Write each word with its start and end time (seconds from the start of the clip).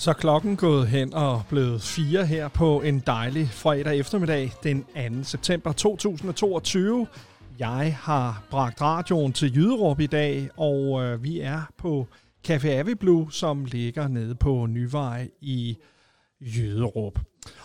Så 0.00 0.12
klokken 0.12 0.56
gået 0.56 0.88
hen 0.88 1.14
og 1.14 1.42
blevet 1.48 1.82
fire 1.82 2.26
her 2.26 2.48
på 2.48 2.80
en 2.80 3.02
dejlig 3.06 3.48
fredag 3.48 3.98
eftermiddag 3.98 4.52
den 4.62 4.84
2. 4.84 5.24
september 5.24 5.72
2022. 5.72 7.06
Jeg 7.58 7.96
har 8.00 8.42
bragt 8.50 8.80
radioen 8.82 9.32
til 9.32 9.54
Jyderup 9.54 10.00
i 10.00 10.06
dag, 10.06 10.48
og 10.56 11.02
øh, 11.02 11.22
vi 11.22 11.40
er 11.40 11.62
på 11.78 12.06
Café 12.48 12.68
Aviblu, 12.68 13.28
som 13.30 13.64
ligger 13.64 14.08
nede 14.08 14.34
på 14.34 14.66
Nyvej 14.66 15.30
i 15.40 15.76
Jyderup. 16.40 17.18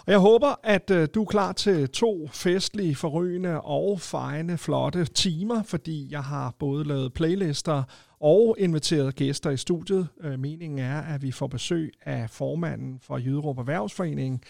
Og 0.05 0.11
jeg 0.11 0.19
håber, 0.19 0.59
at 0.63 0.91
øh, 0.91 1.07
du 1.15 1.21
er 1.21 1.25
klar 1.25 1.51
til 1.51 1.89
to 1.89 2.29
festlige, 2.31 2.95
forrygende 2.95 3.61
og 3.61 4.01
fejende, 4.01 4.57
flotte 4.57 5.05
timer, 5.05 5.63
fordi 5.63 6.07
jeg 6.11 6.23
har 6.23 6.55
både 6.59 6.83
lavet 6.83 7.13
playlister 7.13 7.83
og 8.23 8.55
inviteret 8.59 9.15
gæster 9.15 9.49
i 9.49 9.57
studiet. 9.57 10.07
Øh, 10.21 10.39
meningen 10.39 10.79
er, 10.79 11.01
at 11.01 11.21
vi 11.21 11.31
får 11.31 11.47
besøg 11.47 11.93
af 12.01 12.29
formanden 12.29 12.99
for 12.99 13.17
Jyderup 13.17 13.57
Erhvervsforening, 13.57 14.43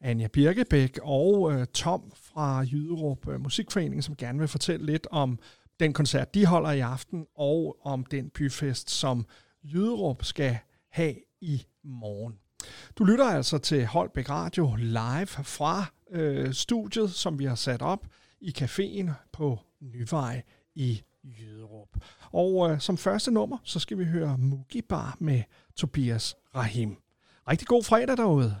Anja 0.00 0.28
Birkebæk, 0.28 0.98
og 1.02 1.52
øh, 1.52 1.66
Tom 1.66 2.12
fra 2.14 2.60
Jyderup 2.60 3.28
øh, 3.28 3.40
Musikforening, 3.40 4.04
som 4.04 4.16
gerne 4.16 4.38
vil 4.38 4.48
fortælle 4.48 4.86
lidt 4.86 5.06
om 5.10 5.38
den 5.80 5.92
koncert, 5.92 6.34
de 6.34 6.46
holder 6.46 6.70
i 6.70 6.80
aften, 6.80 7.26
og 7.34 7.76
om 7.82 8.04
den 8.04 8.30
byfest, 8.30 8.90
som 8.90 9.26
Jyderup 9.64 10.24
skal 10.24 10.58
have 10.90 11.14
i 11.40 11.66
morgen. 11.84 12.34
Du 12.98 13.04
lytter 13.04 13.24
altså 13.24 13.58
til 13.58 13.86
Holbæk 13.86 14.30
Radio 14.30 14.74
live 14.78 15.26
fra 15.26 15.84
øh, 16.10 16.52
studiet, 16.52 17.10
som 17.10 17.38
vi 17.38 17.44
har 17.44 17.54
sat 17.54 17.82
op 17.82 18.06
i 18.40 18.54
caféen 18.58 19.10
på 19.32 19.58
Nyvej 19.80 20.42
i 20.74 21.02
Jøderup. 21.28 21.88
Og 22.32 22.70
øh, 22.70 22.80
som 22.80 22.96
første 22.96 23.30
nummer, 23.30 23.58
så 23.64 23.78
skal 23.78 23.98
vi 23.98 24.04
høre 24.04 24.38
Mugibar 24.38 25.16
med 25.18 25.42
Tobias 25.76 26.36
Rahim. 26.54 26.96
Rigtig 27.48 27.68
god 27.68 27.84
fredag 27.84 28.16
derude. 28.16 28.60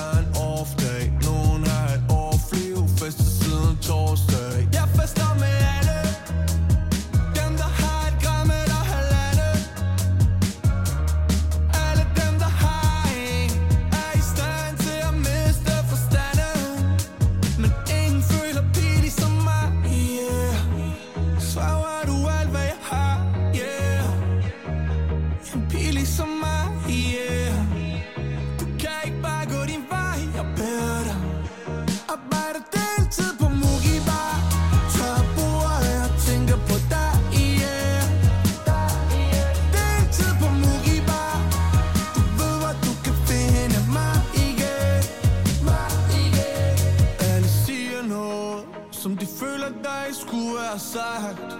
føler 50.11 50.27
skulle 50.27 50.55
være 50.55 50.79
sagt 50.79 51.57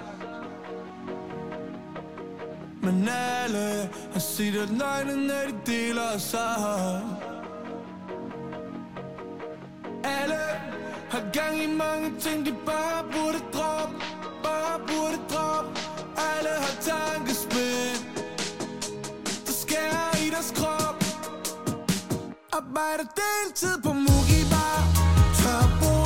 men 2.84 3.10
alle 3.10 3.90
har 4.14 4.20
set 4.20 4.56
at 4.56 4.70
løgnene 4.70 5.34
de 5.34 5.72
deler 5.72 6.18
sig. 6.18 7.02
Alle 10.04 10.42
har 11.10 11.32
gang 11.34 11.64
i 11.64 11.68
mange 11.68 12.20
ting, 12.20 12.46
de 12.46 12.56
bare 12.66 13.04
burde 13.04 13.40
droppe 13.54 13.96
Bare 14.44 14.80
burde 14.80 15.18
droppe. 15.34 15.80
Alle 16.18 16.50
har 16.50 16.76
tankespind 16.82 18.06
Der 19.46 19.54
skærer 19.54 20.26
i 20.26 20.30
deres 20.30 20.54
krop. 20.56 21.04
Arbejder 22.52 23.06
deltid 23.22 23.82
på 23.84 23.94
Mugi 23.94 24.42
Bar 24.52 24.82
Tør 25.38 25.64
bordet 25.82 26.01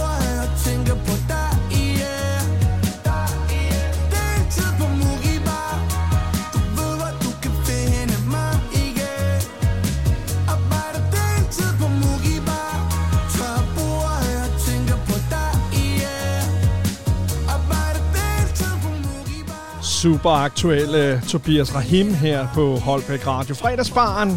Super 20.05 20.29
aktuelle 20.29 21.21
Tobias 21.29 21.75
Rahim 21.75 22.13
her 22.13 22.47
på 22.53 22.75
Holbæk 22.75 23.27
Radio. 23.27 23.55
Fredagsbaren 23.55 24.29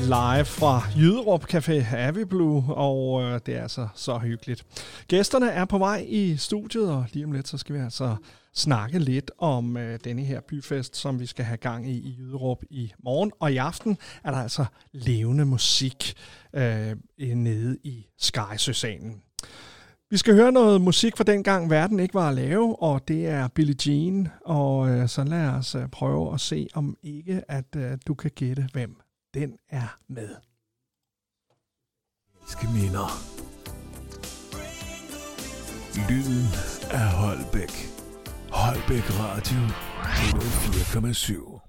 live 0.00 0.44
fra 0.44 0.82
Jyderup 0.96 1.54
Café 1.54 1.96
Aviblu, 1.96 2.62
og 2.68 3.22
øh, 3.22 3.40
det 3.46 3.56
er 3.56 3.62
altså 3.62 3.88
så 3.94 4.18
hyggeligt. 4.18 4.64
Gæsterne 5.08 5.50
er 5.50 5.64
på 5.64 5.78
vej 5.78 6.06
i 6.08 6.36
studiet, 6.36 6.90
og 6.90 7.06
lige 7.12 7.24
om 7.24 7.32
lidt, 7.32 7.48
så 7.48 7.58
skal 7.58 7.74
vi 7.74 7.80
altså 7.80 8.16
snakke 8.54 8.98
lidt 8.98 9.30
om 9.38 9.76
øh, 9.76 9.98
denne 10.04 10.22
her 10.22 10.40
byfest, 10.40 10.96
som 10.96 11.20
vi 11.20 11.26
skal 11.26 11.44
have 11.44 11.56
gang 11.56 11.88
i 11.88 11.94
i 11.94 12.16
Jyderup 12.18 12.62
i 12.70 12.92
morgen. 13.04 13.32
Og 13.40 13.52
i 13.52 13.56
aften 13.56 13.98
er 14.24 14.30
der 14.30 14.38
altså 14.38 14.64
levende 14.92 15.44
musik 15.44 16.14
øh, 16.54 16.96
nede 17.18 17.78
i 17.84 18.06
Skejsøsalen. 18.18 19.22
Vi 20.12 20.16
skal 20.16 20.34
høre 20.34 20.52
noget 20.52 20.80
musik 20.80 21.16
fra 21.16 21.24
dengang 21.24 21.70
verden 21.70 22.00
ikke 22.00 22.14
var 22.14 22.28
at 22.28 22.34
lave, 22.34 22.82
og 22.82 23.08
det 23.08 23.26
er 23.26 23.48
Billie 23.48 23.74
Jean. 23.86 24.28
Og 24.44 24.90
øh, 24.90 25.08
så 25.08 25.24
lad 25.24 25.48
os 25.48 25.74
øh, 25.74 25.88
prøve 25.88 26.34
at 26.34 26.40
se, 26.40 26.68
om 26.74 26.96
ikke 27.02 27.42
at 27.48 27.76
øh, 27.76 27.98
du 28.06 28.14
kan 28.14 28.30
gætte, 28.30 28.68
hvem 28.72 28.96
den 29.34 29.58
er 29.70 29.98
med. 30.08 30.28
Skal 32.46 32.68
minder. 32.68 33.08
Lyden 36.08 36.46
af 36.90 37.08
Holbæk. 37.12 37.72
Holbæk 38.50 39.04
Radio 39.20 39.60
4,7. 41.12 41.68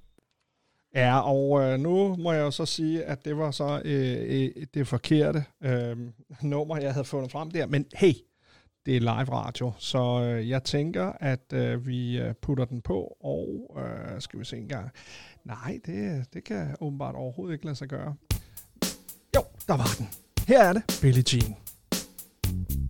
Ja, 0.95 1.19
og 1.19 1.61
øh, 1.61 1.79
nu 1.79 2.15
må 2.15 2.31
jeg 2.31 2.41
jo 2.41 2.51
så 2.51 2.65
sige, 2.65 3.03
at 3.03 3.25
det 3.25 3.37
var 3.37 3.51
så 3.51 3.81
øh, 3.85 4.17
øh, 4.27 4.65
det 4.73 4.87
forkerte 4.87 5.43
øh, 5.63 5.97
nummer, 6.41 6.77
jeg 6.77 6.93
havde 6.93 7.05
fundet 7.05 7.31
frem 7.31 7.51
der. 7.51 7.65
Men 7.65 7.85
hey, 7.93 8.13
det 8.85 8.95
er 8.95 8.99
live 8.99 9.31
radio, 9.31 9.71
så 9.77 10.21
øh, 10.21 10.49
jeg 10.49 10.63
tænker, 10.63 11.11
at 11.19 11.53
øh, 11.53 11.87
vi 11.87 12.19
øh, 12.19 12.33
putter 12.41 12.65
den 12.65 12.81
på, 12.81 13.17
og 13.23 13.77
øh, 13.77 14.21
skal 14.21 14.39
vi 14.39 14.45
se 14.45 14.57
en 14.57 14.67
gang. 14.67 14.89
Nej, 15.43 15.79
det, 15.85 16.25
det 16.33 16.43
kan 16.43 16.75
åbenbart 16.81 17.15
overhovedet 17.15 17.53
ikke 17.53 17.65
lade 17.65 17.75
sig 17.75 17.87
gøre. 17.87 18.15
Jo, 19.35 19.41
der 19.67 19.77
var 19.77 19.95
den. 19.97 20.07
Her 20.47 20.63
er 20.63 20.73
det, 20.73 20.99
Billie 21.01 21.23
Jean. 21.33 21.55
Et 22.69 22.82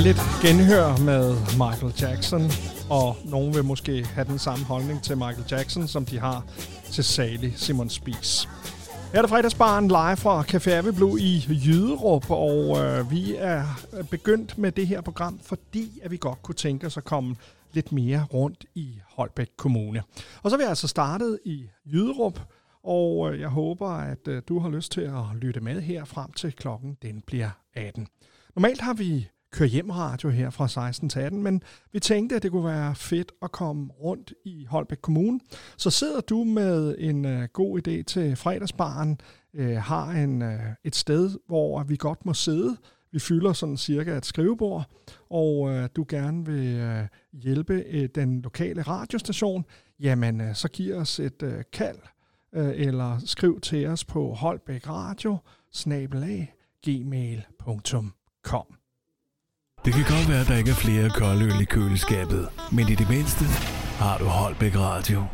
dejligt 0.00 0.22
genhør 0.42 1.04
med 1.04 1.34
Michael 1.34 1.94
Jackson, 2.00 2.42
og 2.90 3.16
nogen 3.24 3.54
vil 3.54 3.64
måske 3.64 4.04
have 4.06 4.24
den 4.24 4.38
samme 4.38 4.64
holdning 4.64 5.02
til 5.02 5.16
Michael 5.16 5.44
Jackson, 5.50 5.88
som 5.88 6.04
de 6.04 6.18
har 6.18 6.44
til 6.92 7.04
Sally 7.04 7.50
Simon 7.56 7.90
Spies. 7.90 8.48
Her 9.12 9.18
er 9.18 9.22
det 9.22 9.30
fredagsbaren 9.30 9.88
live 9.88 10.16
fra 10.16 10.42
Café 10.42 10.70
Ave 10.70 10.92
Blue 10.92 11.20
i 11.20 11.46
Jyderup, 11.66 12.30
og 12.30 12.78
øh, 12.78 13.10
vi 13.10 13.34
er 13.38 13.64
begyndt 14.10 14.58
med 14.58 14.72
det 14.72 14.86
her 14.86 15.00
program, 15.00 15.38
fordi 15.42 16.00
at 16.02 16.10
vi 16.10 16.16
godt 16.16 16.42
kunne 16.42 16.54
tænke 16.54 16.86
os 16.86 16.96
at 16.96 17.04
komme 17.04 17.36
lidt 17.72 17.92
mere 17.92 18.26
rundt 18.34 18.64
i 18.74 19.00
Holbæk 19.06 19.50
Kommune. 19.56 20.02
Og 20.42 20.50
så 20.50 20.56
er 20.56 20.58
vi 20.58 20.64
altså 20.64 20.88
startet 20.88 21.38
i 21.44 21.66
Jyderup, 21.92 22.40
og 22.84 23.32
øh, 23.32 23.40
jeg 23.40 23.48
håber, 23.48 23.88
at 23.88 24.28
øh, 24.28 24.42
du 24.48 24.58
har 24.58 24.68
lyst 24.68 24.92
til 24.92 25.00
at 25.00 25.36
lytte 25.40 25.60
med 25.60 25.80
her 25.80 26.04
frem 26.04 26.32
til 26.32 26.52
klokken 26.52 26.96
den 27.02 27.22
bliver 27.26 27.50
18. 27.74 28.06
Normalt 28.56 28.80
har 28.80 28.94
vi 28.94 29.28
køre 29.52 29.68
hjem 29.68 29.90
radio 29.90 30.30
her 30.30 30.50
fra 30.50 30.68
16 30.68 31.08
til 31.08 31.20
18, 31.20 31.42
men 31.42 31.62
vi 31.92 32.00
tænkte, 32.00 32.36
at 32.36 32.42
det 32.42 32.50
kunne 32.50 32.64
være 32.64 32.94
fedt 32.94 33.32
at 33.42 33.52
komme 33.52 33.88
rundt 34.00 34.32
i 34.44 34.64
Holbæk 34.64 34.98
Kommune. 35.02 35.40
Så 35.76 35.90
sidder 35.90 36.20
du 36.20 36.44
med 36.44 36.94
en 36.98 37.24
øh, 37.24 37.48
god 37.52 37.78
idé 37.78 38.02
til 38.02 38.36
fredagsbaren, 38.36 39.20
øh, 39.54 39.76
har 39.76 40.10
en, 40.10 40.42
øh, 40.42 40.60
et 40.84 40.96
sted, 40.96 41.30
hvor 41.46 41.82
vi 41.82 41.96
godt 41.96 42.26
må 42.26 42.34
sidde. 42.34 42.76
Vi 43.12 43.18
fylder 43.18 43.52
sådan 43.52 43.76
cirka 43.76 44.16
et 44.16 44.26
skrivebord, 44.26 44.84
og 45.30 45.70
øh, 45.70 45.88
du 45.96 46.04
gerne 46.08 46.46
vil 46.46 46.76
øh, 46.76 47.06
hjælpe 47.32 47.84
øh, 47.86 48.08
den 48.14 48.42
lokale 48.42 48.82
radiostation, 48.82 49.64
jamen 50.00 50.40
øh, 50.40 50.54
så 50.54 50.68
giv 50.68 50.94
os 50.94 51.20
et 51.20 51.42
øh, 51.42 51.64
kald, 51.72 51.98
øh, 52.54 52.72
eller 52.74 53.18
skriv 53.24 53.60
til 53.60 53.86
os 53.86 54.04
på 54.04 54.34
holbækradio 54.34 55.38
snabelag, 55.72 56.54
gmail.com. 56.86 58.14
Det 59.84 59.94
kan 59.94 60.04
godt 60.04 60.28
være, 60.28 60.40
at 60.40 60.46
der 60.46 60.56
ikke 60.56 60.70
er 60.70 60.74
flere 60.74 61.10
koldøl 61.10 61.60
i 61.60 61.64
køleskabet, 61.64 62.48
men 62.72 62.88
i 62.88 62.94
det 62.94 63.08
mindste 63.08 63.44
har 63.98 64.18
du 64.18 64.24
Holbæk 64.24 64.76
Radio. 64.76 65.26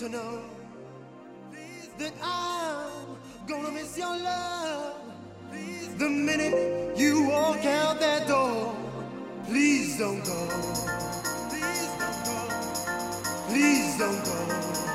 to 0.00 0.08
know. 0.08 0.59
That 2.00 2.14
I'm 2.22 3.18
gonna 3.46 3.70
miss 3.72 3.98
your 3.98 4.16
love. 4.16 4.94
The 5.98 6.08
minute 6.08 6.96
you 6.96 7.28
walk 7.28 7.62
out 7.66 8.00
that 8.00 8.26
door, 8.26 8.74
please 9.44 9.98
don't 9.98 10.24
go. 10.24 10.48
Please 11.50 11.90
don't 11.98 12.24
go. 12.24 12.38
Please 13.48 13.98
don't 13.98 14.24
go. 14.24 14.89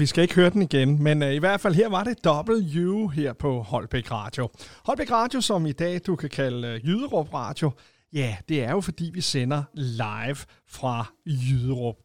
Vi 0.00 0.06
skal 0.06 0.22
ikke 0.22 0.34
høre 0.34 0.50
den 0.50 0.62
igen, 0.62 1.02
men 1.02 1.22
uh, 1.22 1.28
i 1.28 1.38
hvert 1.38 1.60
fald 1.60 1.74
her 1.74 1.88
var 1.88 2.04
det 2.04 2.26
W 2.26 3.06
her 3.06 3.32
på 3.32 3.62
Holbæk 3.62 4.12
Radio. 4.12 4.48
Holbæk 4.84 5.10
Radio, 5.10 5.40
som 5.40 5.66
i 5.66 5.72
dag 5.72 6.00
du 6.06 6.16
kan 6.16 6.30
kalde 6.30 6.74
uh, 6.74 6.88
Jyderup 6.88 7.34
Radio, 7.34 7.70
ja, 8.12 8.36
det 8.48 8.62
er 8.64 8.70
jo 8.70 8.80
fordi 8.80 9.10
vi 9.14 9.20
sender 9.20 9.62
live 9.74 10.36
fra 10.68 11.12
Jyderup. 11.26 11.96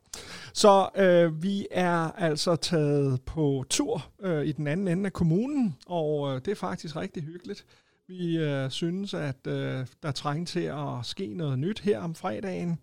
Så 0.53 0.89
øh, 0.95 1.43
vi 1.43 1.67
er 1.71 2.11
altså 2.11 2.55
taget 2.55 3.21
på 3.21 3.65
tur 3.69 4.05
øh, 4.21 4.45
i 4.45 4.51
den 4.51 4.67
anden 4.67 4.87
ende 4.87 5.05
af 5.05 5.13
kommunen, 5.13 5.75
og 5.87 6.35
øh, 6.35 6.41
det 6.45 6.47
er 6.51 6.55
faktisk 6.55 6.95
rigtig 6.95 7.23
hyggeligt. 7.23 7.65
Vi 8.07 8.37
øh, 8.37 8.69
synes, 8.69 9.13
at 9.13 9.47
øh, 9.47 9.85
der 10.03 10.11
trænger 10.11 10.45
til 10.45 10.59
at 10.59 10.87
ske 11.03 11.33
noget 11.33 11.59
nyt 11.59 11.79
her 11.79 11.99
om 11.99 12.15
fredagen, 12.15 12.79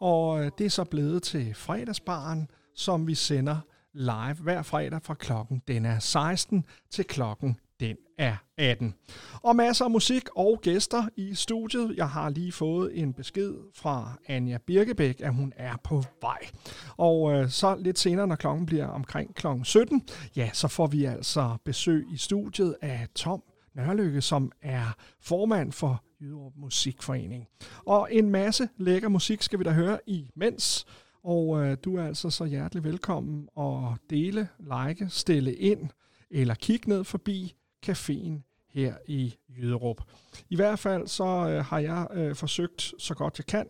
og 0.00 0.44
øh, 0.44 0.50
det 0.58 0.66
er 0.66 0.70
så 0.70 0.84
blevet 0.84 1.22
til 1.22 1.54
fredagsbaren, 1.54 2.48
som 2.74 3.06
vi 3.06 3.14
sender 3.14 3.56
live 3.94 4.34
hver 4.42 4.62
fredag 4.62 5.02
fra 5.02 5.14
klokken 5.14 5.62
den 5.68 5.84
er 5.84 5.98
16 5.98 6.64
til 6.90 7.04
klokken 7.04 7.56
den 7.80 7.96
er 8.18 8.36
18. 8.58 8.94
Og 9.42 9.56
masser 9.56 9.84
af 9.84 9.90
musik 9.90 10.28
og 10.36 10.60
gæster 10.62 11.08
i 11.16 11.34
studiet. 11.34 11.96
Jeg 11.96 12.08
har 12.08 12.30
lige 12.30 12.52
fået 12.52 13.00
en 13.00 13.12
besked 13.12 13.54
fra 13.74 14.12
Anja 14.26 14.58
Birkebæk, 14.66 15.20
at 15.20 15.34
hun 15.34 15.52
er 15.56 15.76
på 15.84 16.02
vej. 16.20 16.38
Og 16.96 17.32
øh, 17.32 17.50
så 17.50 17.76
lidt 17.76 17.98
senere, 17.98 18.26
når 18.26 18.36
klokken 18.36 18.66
bliver 18.66 18.86
omkring 18.86 19.34
klokken 19.34 19.64
17, 19.64 20.02
ja, 20.36 20.50
så 20.52 20.68
får 20.68 20.86
vi 20.86 21.04
altså 21.04 21.56
besøg 21.64 22.06
i 22.12 22.16
studiet 22.16 22.76
af 22.82 23.06
Tom 23.14 23.42
Nørlykke, 23.74 24.20
som 24.20 24.52
er 24.62 24.94
formand 25.20 25.72
for 25.72 26.04
Jyderup 26.20 26.52
Musikforening. 26.56 27.46
Og 27.86 28.08
en 28.10 28.30
masse 28.30 28.68
lækker 28.76 29.08
musik 29.08 29.42
skal 29.42 29.58
vi 29.58 29.64
da 29.64 29.70
høre 29.70 29.98
imens. 30.06 30.86
Og 31.24 31.64
øh, 31.64 31.76
du 31.84 31.96
er 31.96 32.04
altså 32.04 32.30
så 32.30 32.44
hjertelig 32.44 32.84
velkommen 32.84 33.48
at 33.58 33.98
dele, 34.10 34.48
like, 34.58 35.08
stille 35.08 35.54
ind 35.54 35.90
eller 36.30 36.54
kigge 36.54 36.88
ned 36.88 37.04
forbi 37.04 37.54
caféen 37.86 38.66
her 38.68 38.94
i 39.06 39.34
Jyderup. 39.48 40.02
I 40.50 40.56
hvert 40.56 40.78
fald 40.78 41.06
så 41.06 41.24
øh, 41.24 41.64
har 41.64 41.78
jeg 41.78 42.06
øh, 42.14 42.34
forsøgt 42.34 42.94
så 42.98 43.14
godt 43.14 43.38
jeg 43.38 43.46
kan 43.46 43.66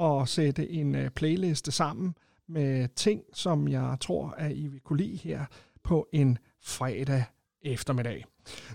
at 0.00 0.28
sætte 0.28 0.70
en 0.70 0.94
øh, 0.94 1.10
playliste 1.10 1.72
sammen 1.72 2.14
med 2.48 2.88
ting, 2.88 3.22
som 3.32 3.68
jeg 3.68 3.96
tror, 4.00 4.30
at 4.30 4.56
I 4.56 4.66
vil 4.66 4.80
kunne 4.80 5.02
lide 5.02 5.16
her 5.16 5.44
på 5.82 6.08
en 6.12 6.38
fredag 6.62 7.24
eftermiddag. 7.62 8.24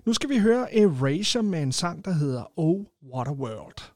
Nu 0.06 0.14
skal 0.14 0.30
vi 0.30 0.38
høre 0.38 0.76
Erasure 0.76 1.44
med 1.44 1.64
en 1.64 1.72
sang, 1.72 2.06
der 2.06 2.12
hedder 2.12 2.60
Oh 2.60 2.86
What 3.14 3.28
a 3.28 3.32
World. 3.32 3.92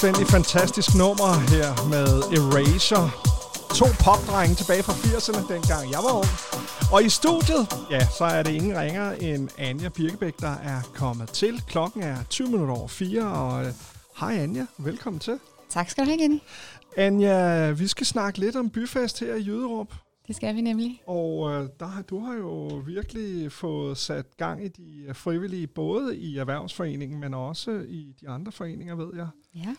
Fuldstændig 0.00 0.26
fantastisk 0.26 0.88
nummer 1.02 1.30
her 1.52 1.68
med 1.94 2.08
Erasure. 2.38 3.10
To 3.80 3.86
popdrenge 4.06 4.54
tilbage 4.60 4.82
fra 4.82 4.92
80'erne, 4.92 5.52
dengang 5.54 5.90
jeg 5.94 6.00
var 6.06 6.12
ung. 6.22 6.30
Og 6.92 7.04
i 7.04 7.08
studiet, 7.08 7.64
ja, 7.90 8.02
så 8.18 8.24
er 8.24 8.42
det 8.42 8.50
ingen 8.50 8.78
ringer 8.78 9.12
end 9.12 9.48
Anja 9.58 9.88
Birkebæk, 9.88 10.40
der 10.40 10.54
er 10.72 10.80
kommet 10.94 11.28
til. 11.28 11.62
Klokken 11.66 12.02
er 12.02 12.16
20 12.30 12.48
minutter 12.48 12.74
over 12.74 12.88
4, 12.88 13.32
og 13.32 13.64
øh, 13.66 13.72
hej 14.20 14.34
Anja, 14.38 14.66
velkommen 14.78 15.20
til. 15.20 15.38
Tak 15.68 15.90
skal 15.90 16.04
du 16.04 16.10
have, 16.10 16.20
Jenny. 16.22 16.38
Anja, 16.96 17.70
vi 17.70 17.86
skal 17.86 18.06
snakke 18.06 18.38
lidt 18.38 18.56
om 18.56 18.70
byfest 18.70 19.20
her 19.20 19.34
i 19.34 19.42
Jyderup. 19.46 19.92
Det 20.26 20.36
skal 20.36 20.54
vi 20.56 20.60
nemlig. 20.60 21.02
Og 21.06 21.50
øh, 21.52 21.68
der, 21.80 21.86
har- 21.86 22.02
du 22.02 22.20
har 22.20 22.34
jo 22.34 22.82
virkelig 22.86 23.52
fået 23.52 23.98
sat 23.98 24.26
gang 24.36 24.64
i 24.64 24.68
de 24.68 25.04
øh, 25.08 25.14
frivillige, 25.14 25.66
både 25.66 26.16
i 26.16 26.36
Erhvervsforeningen, 26.38 27.20
men 27.20 27.34
også 27.34 27.70
i 27.88 28.14
de 28.20 28.28
andre 28.28 28.52
foreninger, 28.52 28.94
ved 28.94 29.08
jeg. 29.16 29.26
Ja. 29.54 29.74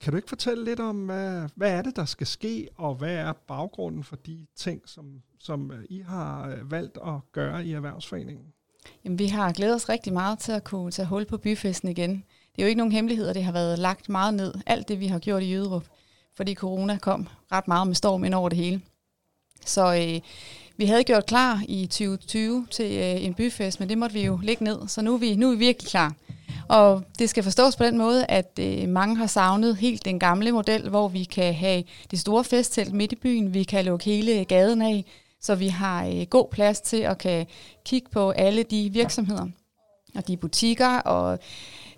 Kan 0.00 0.12
du 0.12 0.16
ikke 0.16 0.28
fortælle 0.28 0.64
lidt 0.64 0.80
om, 0.80 1.04
hvad, 1.04 1.48
hvad 1.54 1.70
er 1.72 1.82
det, 1.82 1.96
der 1.96 2.04
skal 2.04 2.26
ske, 2.26 2.68
og 2.76 2.94
hvad 2.94 3.14
er 3.14 3.32
baggrunden 3.32 4.04
for 4.04 4.16
de 4.16 4.46
ting, 4.56 4.82
som, 4.86 5.22
som 5.38 5.70
øh, 5.70 5.84
I 5.88 6.00
har 6.00 6.48
øh, 6.48 6.70
valgt 6.70 6.98
at 7.06 7.32
gøre 7.32 7.66
i 7.66 7.72
Erhvervsforeningen? 7.72 8.44
Jamen, 9.04 9.18
vi 9.18 9.26
har 9.26 9.52
glædet 9.52 9.74
os 9.74 9.88
rigtig 9.88 10.12
meget 10.12 10.38
til 10.38 10.52
at 10.52 10.64
kunne 10.64 10.90
tage 10.90 11.06
hul 11.06 11.24
på 11.24 11.38
byfesten 11.38 11.88
igen. 11.88 12.10
Det 12.56 12.62
er 12.62 12.62
jo 12.62 12.68
ikke 12.68 12.78
nogen 12.78 12.92
hemmelighed, 12.92 13.28
at 13.28 13.34
det 13.34 13.44
har 13.44 13.52
været 13.52 13.78
lagt 13.78 14.08
meget 14.08 14.34
ned, 14.34 14.54
alt 14.66 14.88
det 14.88 15.00
vi 15.00 15.06
har 15.06 15.18
gjort 15.18 15.42
i 15.42 15.52
Jyderup, 15.52 15.84
fordi 16.36 16.54
corona 16.54 16.98
kom 16.98 17.28
ret 17.52 17.68
meget 17.68 17.86
med 17.86 17.94
storm 17.94 18.24
ind 18.24 18.34
over 18.34 18.48
det 18.48 18.58
hele. 18.58 18.80
Så 19.66 19.94
øh, 19.94 20.20
vi 20.76 20.84
havde 20.84 21.04
gjort 21.04 21.26
klar 21.26 21.62
i 21.68 21.86
2020 21.86 22.66
til 22.70 22.98
øh, 22.98 23.24
en 23.24 23.34
byfest, 23.34 23.80
men 23.80 23.88
det 23.88 23.98
måtte 23.98 24.14
vi 24.14 24.24
jo 24.24 24.40
lægge 24.42 24.64
ned, 24.64 24.88
så 24.88 25.02
nu 25.02 25.14
er 25.14 25.18
vi, 25.18 25.36
nu 25.36 25.46
er 25.46 25.52
vi 25.52 25.58
virkelig 25.58 25.90
klar. 25.90 26.14
Og 26.70 27.02
det 27.18 27.30
skal 27.30 27.42
forstås 27.42 27.76
på 27.76 27.84
den 27.84 27.98
måde, 27.98 28.26
at 28.28 28.58
øh, 28.60 28.88
mange 28.88 29.16
har 29.16 29.26
savnet 29.26 29.76
helt 29.76 30.04
den 30.04 30.18
gamle 30.18 30.52
model, 30.52 30.88
hvor 30.88 31.08
vi 31.08 31.24
kan 31.24 31.54
have 31.54 31.84
det 32.10 32.18
store 32.18 32.44
festtelt 32.44 32.92
midt 32.92 33.12
i 33.12 33.16
byen, 33.16 33.54
vi 33.54 33.62
kan 33.62 33.84
lukke 33.84 34.04
hele 34.04 34.44
gaden 34.44 34.82
af, 34.82 35.04
så 35.40 35.54
vi 35.54 35.68
har 35.68 36.06
øh, 36.06 36.26
god 36.30 36.46
plads 36.50 36.80
til 36.80 36.96
at 36.96 37.18
kan 37.18 37.46
kigge 37.84 38.08
på 38.10 38.30
alle 38.30 38.62
de 38.62 38.90
virksomheder 38.92 39.46
og 40.14 40.28
de 40.28 40.36
butikker 40.36 40.98
og 40.98 41.38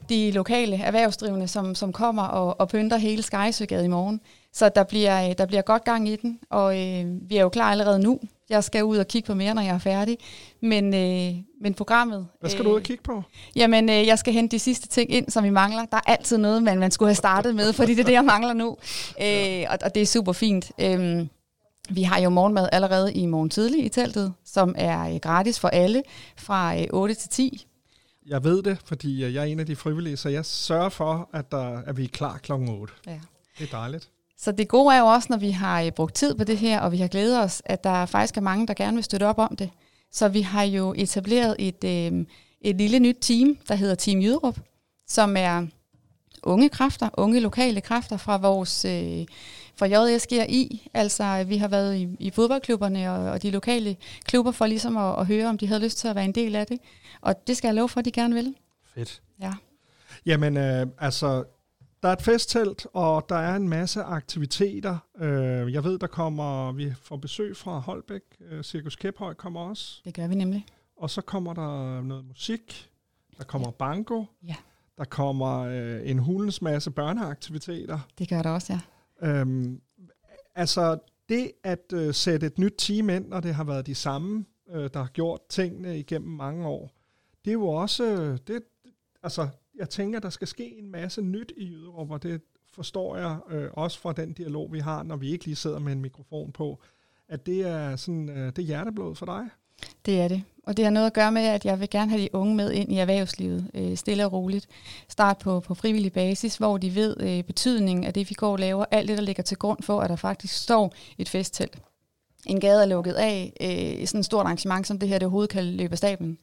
de 0.08 0.30
lokale 0.30 0.76
erhvervsdrivende, 0.76 1.48
som, 1.48 1.74
som 1.74 1.92
kommer 1.92 2.22
og, 2.22 2.60
og 2.60 2.68
pynter 2.68 2.96
hele 2.96 3.22
Skejsøgade 3.22 3.84
i 3.84 3.88
morgen. 3.88 4.20
Så 4.52 4.68
der 4.68 4.84
bliver, 4.84 5.28
øh, 5.28 5.34
der 5.38 5.46
bliver 5.46 5.62
godt 5.62 5.84
gang 5.84 6.08
i 6.08 6.16
den, 6.16 6.38
og 6.50 6.80
øh, 6.80 7.06
vi 7.30 7.36
er 7.36 7.42
jo 7.42 7.48
klar 7.48 7.70
allerede 7.70 7.98
nu. 7.98 8.20
Jeg 8.52 8.64
skal 8.64 8.84
ud 8.84 8.96
og 8.96 9.08
kigge 9.08 9.26
på 9.26 9.34
mere, 9.34 9.54
når 9.54 9.62
jeg 9.62 9.74
er 9.74 9.78
færdig. 9.78 10.18
Men, 10.60 10.94
øh, 10.94 11.42
men 11.60 11.74
programmet... 11.74 12.26
Hvad 12.40 12.50
skal 12.50 12.64
du 12.64 12.70
ud 12.70 12.74
og 12.74 12.82
kigge 12.82 13.02
på? 13.02 13.22
Jamen, 13.56 13.90
øh, 13.90 14.06
jeg 14.06 14.18
skal 14.18 14.32
hente 14.32 14.56
de 14.56 14.58
sidste 14.58 14.88
ting 14.88 15.12
ind, 15.12 15.30
som 15.30 15.44
vi 15.44 15.50
mangler. 15.50 15.84
Der 15.84 15.96
er 15.96 16.10
altid 16.10 16.38
noget, 16.38 16.62
man, 16.62 16.78
man 16.78 16.90
skulle 16.90 17.08
have 17.08 17.14
startet 17.14 17.54
med, 17.54 17.72
fordi 17.72 17.94
det 17.94 18.00
er 18.00 18.04
det, 18.04 18.12
jeg 18.12 18.24
mangler 18.24 18.52
nu. 18.52 18.76
Øh, 19.22 19.66
og, 19.70 19.78
og 19.84 19.94
det 19.94 20.02
er 20.02 20.06
super 20.06 20.32
fint. 20.32 20.72
Øhm, 20.80 21.28
vi 21.90 22.02
har 22.02 22.20
jo 22.20 22.30
morgenmad 22.30 22.68
allerede 22.72 23.12
i 23.12 23.26
morgen 23.26 23.50
tidlig 23.50 23.84
i 23.84 23.88
teltet, 23.88 24.32
som 24.44 24.74
er 24.78 25.14
øh, 25.14 25.16
gratis 25.16 25.60
for 25.60 25.68
alle 25.68 26.02
fra 26.36 26.80
øh, 26.80 26.86
8 26.90 27.14
til 27.14 27.30
10. 27.30 27.66
Jeg 28.26 28.44
ved 28.44 28.62
det, 28.62 28.78
fordi 28.84 29.24
øh, 29.24 29.34
jeg 29.34 29.40
er 29.40 29.46
en 29.46 29.60
af 29.60 29.66
de 29.66 29.76
frivillige, 29.76 30.16
så 30.16 30.28
jeg 30.28 30.44
sørger 30.44 30.88
for, 30.88 31.28
at, 31.32 31.52
der, 31.52 31.82
at 31.86 31.96
vi 31.96 32.04
er 32.04 32.08
klar 32.08 32.38
klokken 32.38 32.68
8. 32.68 32.94
Ja. 33.06 33.20
Det 33.58 33.72
er 33.72 33.76
dejligt. 33.76 34.10
Så 34.42 34.52
det 34.52 34.68
gode 34.68 34.94
er 34.94 34.98
jo 34.98 35.06
også, 35.06 35.26
når 35.30 35.36
vi 35.36 35.50
har 35.50 35.82
øh, 35.82 35.92
brugt 35.92 36.14
tid 36.14 36.34
på 36.34 36.44
det 36.44 36.58
her, 36.58 36.80
og 36.80 36.92
vi 36.92 36.96
har 36.96 37.08
glædet 37.08 37.40
os, 37.40 37.62
at 37.64 37.84
der 37.84 38.06
faktisk 38.06 38.36
er 38.36 38.40
mange, 38.40 38.66
der 38.66 38.74
gerne 38.74 38.94
vil 38.94 39.04
støtte 39.04 39.24
op 39.24 39.38
om 39.38 39.56
det. 39.56 39.70
Så 40.12 40.28
vi 40.28 40.40
har 40.40 40.62
jo 40.62 40.94
etableret 40.96 41.56
et, 41.58 41.84
øh, 41.84 42.26
et 42.60 42.76
lille 42.76 42.98
nyt 42.98 43.16
team, 43.20 43.58
der 43.68 43.74
hedder 43.74 43.94
Team 43.94 44.20
Jyderup, 44.20 44.58
som 45.06 45.36
er 45.36 45.66
unge 46.42 46.68
kræfter, 46.68 47.08
unge 47.14 47.40
lokale 47.40 47.80
kræfter 47.80 48.16
fra 48.16 48.36
vores 48.36 48.84
øh, 48.84 49.26
fra 49.76 49.86
JSGI. 49.86 50.90
Altså 50.94 51.44
vi 51.48 51.56
har 51.56 51.68
været 51.68 51.96
i, 51.96 52.08
i 52.18 52.30
fodboldklubberne 52.30 53.12
og, 53.12 53.30
og 53.30 53.42
de 53.42 53.50
lokale 53.50 53.96
klubber 54.24 54.52
for 54.52 54.66
ligesom 54.66 54.96
at, 54.96 55.18
at 55.18 55.26
høre, 55.26 55.48
om 55.48 55.58
de 55.58 55.66
havde 55.66 55.80
lyst 55.80 55.98
til 55.98 56.08
at 56.08 56.14
være 56.14 56.24
en 56.24 56.32
del 56.32 56.56
af 56.56 56.66
det. 56.66 56.78
Og 57.20 57.46
det 57.46 57.56
skal 57.56 57.68
jeg 57.68 57.74
love 57.74 57.88
for, 57.88 57.98
at 57.98 58.04
de 58.04 58.12
gerne 58.12 58.34
vil. 58.34 58.54
Fedt. 58.94 59.22
Ja. 59.40 59.52
Jamen, 60.26 60.56
øh, 60.56 60.86
altså, 60.98 61.44
der 62.02 62.08
er 62.08 62.12
et 62.12 62.22
festtelt, 62.22 62.86
og 62.92 63.26
der 63.28 63.36
er 63.36 63.56
en 63.56 63.68
masse 63.68 64.02
aktiviteter. 64.02 64.98
Øh, 65.18 65.72
jeg 65.72 65.84
ved, 65.84 65.98
der 65.98 66.06
kommer, 66.06 66.72
vi 66.72 66.92
får 67.02 67.16
besøg 67.16 67.56
fra 67.56 67.78
Holbæk. 67.78 68.22
Øh, 68.40 68.62
Cirkus 68.62 68.96
Kæphøj 68.96 69.34
kommer 69.34 69.60
også. 69.60 70.00
Det 70.04 70.14
gør 70.14 70.26
vi 70.26 70.34
nemlig. 70.34 70.66
Og 70.96 71.10
så 71.10 71.20
kommer 71.20 71.54
der 71.54 72.02
noget 72.02 72.24
musik. 72.24 72.90
Der 73.38 73.44
kommer 73.44 73.70
banko. 73.70 74.24
Ja. 74.46 74.56
Der 74.98 75.04
kommer 75.04 75.58
øh, 75.58 76.10
en 76.10 76.18
hulens 76.18 76.62
masse 76.62 76.90
børneaktiviteter. 76.90 77.98
Det 78.18 78.28
gør 78.28 78.42
der 78.42 78.50
også, 78.50 78.72
ja. 78.72 78.80
Øhm, 79.28 79.80
altså, 80.54 80.98
det 81.28 81.52
at 81.64 81.92
øh, 81.94 82.14
sætte 82.14 82.46
et 82.46 82.58
nyt 82.58 82.74
team 82.78 83.10
ind, 83.10 83.28
når 83.28 83.40
det 83.40 83.54
har 83.54 83.64
været 83.64 83.86
de 83.86 83.94
samme, 83.94 84.44
øh, 84.70 84.90
der 84.94 84.98
har 84.98 85.08
gjort 85.08 85.40
tingene 85.48 85.98
igennem 85.98 86.30
mange 86.30 86.66
år, 86.66 86.90
det 87.44 87.50
er 87.50 87.54
jo 87.54 87.68
også, 87.68 88.04
øh, 88.04 88.38
det, 88.46 88.62
altså, 89.22 89.48
jeg 89.78 89.90
tænker, 89.90 90.20
der 90.20 90.30
skal 90.30 90.48
ske 90.48 90.78
en 90.78 90.90
masse 90.90 91.22
nyt 91.22 91.52
i 91.56 91.64
Jyderup, 91.66 92.10
og 92.10 92.22
det 92.22 92.40
forstår 92.72 93.16
jeg 93.16 93.36
øh, 93.50 93.70
også 93.72 93.98
fra 93.98 94.12
den 94.12 94.32
dialog, 94.32 94.72
vi 94.72 94.78
har, 94.78 95.02
når 95.02 95.16
vi 95.16 95.30
ikke 95.30 95.44
lige 95.44 95.56
sidder 95.56 95.78
med 95.78 95.92
en 95.92 96.00
mikrofon 96.00 96.52
på, 96.52 96.80
at 97.28 97.46
det 97.46 97.60
er 97.60 97.96
sådan, 97.96 98.28
øh, 98.28 98.46
det 98.46 98.58
er 98.58 98.62
hjerteblod 98.62 99.14
for 99.14 99.26
dig. 99.26 99.48
Det 100.06 100.20
er 100.20 100.28
det. 100.28 100.42
Og 100.66 100.76
det 100.76 100.84
har 100.84 100.92
noget 100.92 101.06
at 101.06 101.12
gøre 101.12 101.32
med, 101.32 101.42
at 101.42 101.64
jeg 101.64 101.80
vil 101.80 101.90
gerne 101.90 102.10
have 102.10 102.22
de 102.22 102.34
unge 102.34 102.54
med 102.54 102.72
ind 102.72 102.92
i 102.92 102.98
erhvervslivet, 102.98 103.70
øh, 103.74 103.96
stille 103.96 104.26
og 104.26 104.32
roligt. 104.32 104.68
Start 105.08 105.38
på, 105.38 105.60
på 105.60 105.74
frivillig 105.74 106.12
basis, 106.12 106.56
hvor 106.56 106.78
de 106.78 106.94
ved 106.94 107.16
øh, 107.20 107.44
betydningen 107.44 108.04
af 108.04 108.14
det, 108.14 108.30
vi 108.30 108.34
går 108.34 108.52
og 108.52 108.58
laver. 108.58 108.84
Alt 108.90 109.08
det, 109.08 109.18
der 109.18 109.24
ligger 109.24 109.42
til 109.42 109.56
grund 109.58 109.82
for, 109.82 110.00
at 110.00 110.10
der 110.10 110.16
faktisk 110.16 110.54
står 110.54 110.94
et 111.18 111.28
festtelt. 111.28 111.78
En 112.46 112.60
gade 112.60 112.82
er 112.82 112.86
lukket 112.86 113.12
af. 113.12 113.52
Øh, 113.60 114.06
sådan 114.06 114.20
et 114.20 114.24
stort 114.24 114.46
arrangement 114.46 114.86
som 114.86 114.98
det 114.98 115.08
her, 115.08 115.18
det 115.18 115.26
overhovedet 115.26 115.50
kan 115.50 115.64
løbe 115.64 115.92
af 115.92 115.98
stablen. 115.98 116.38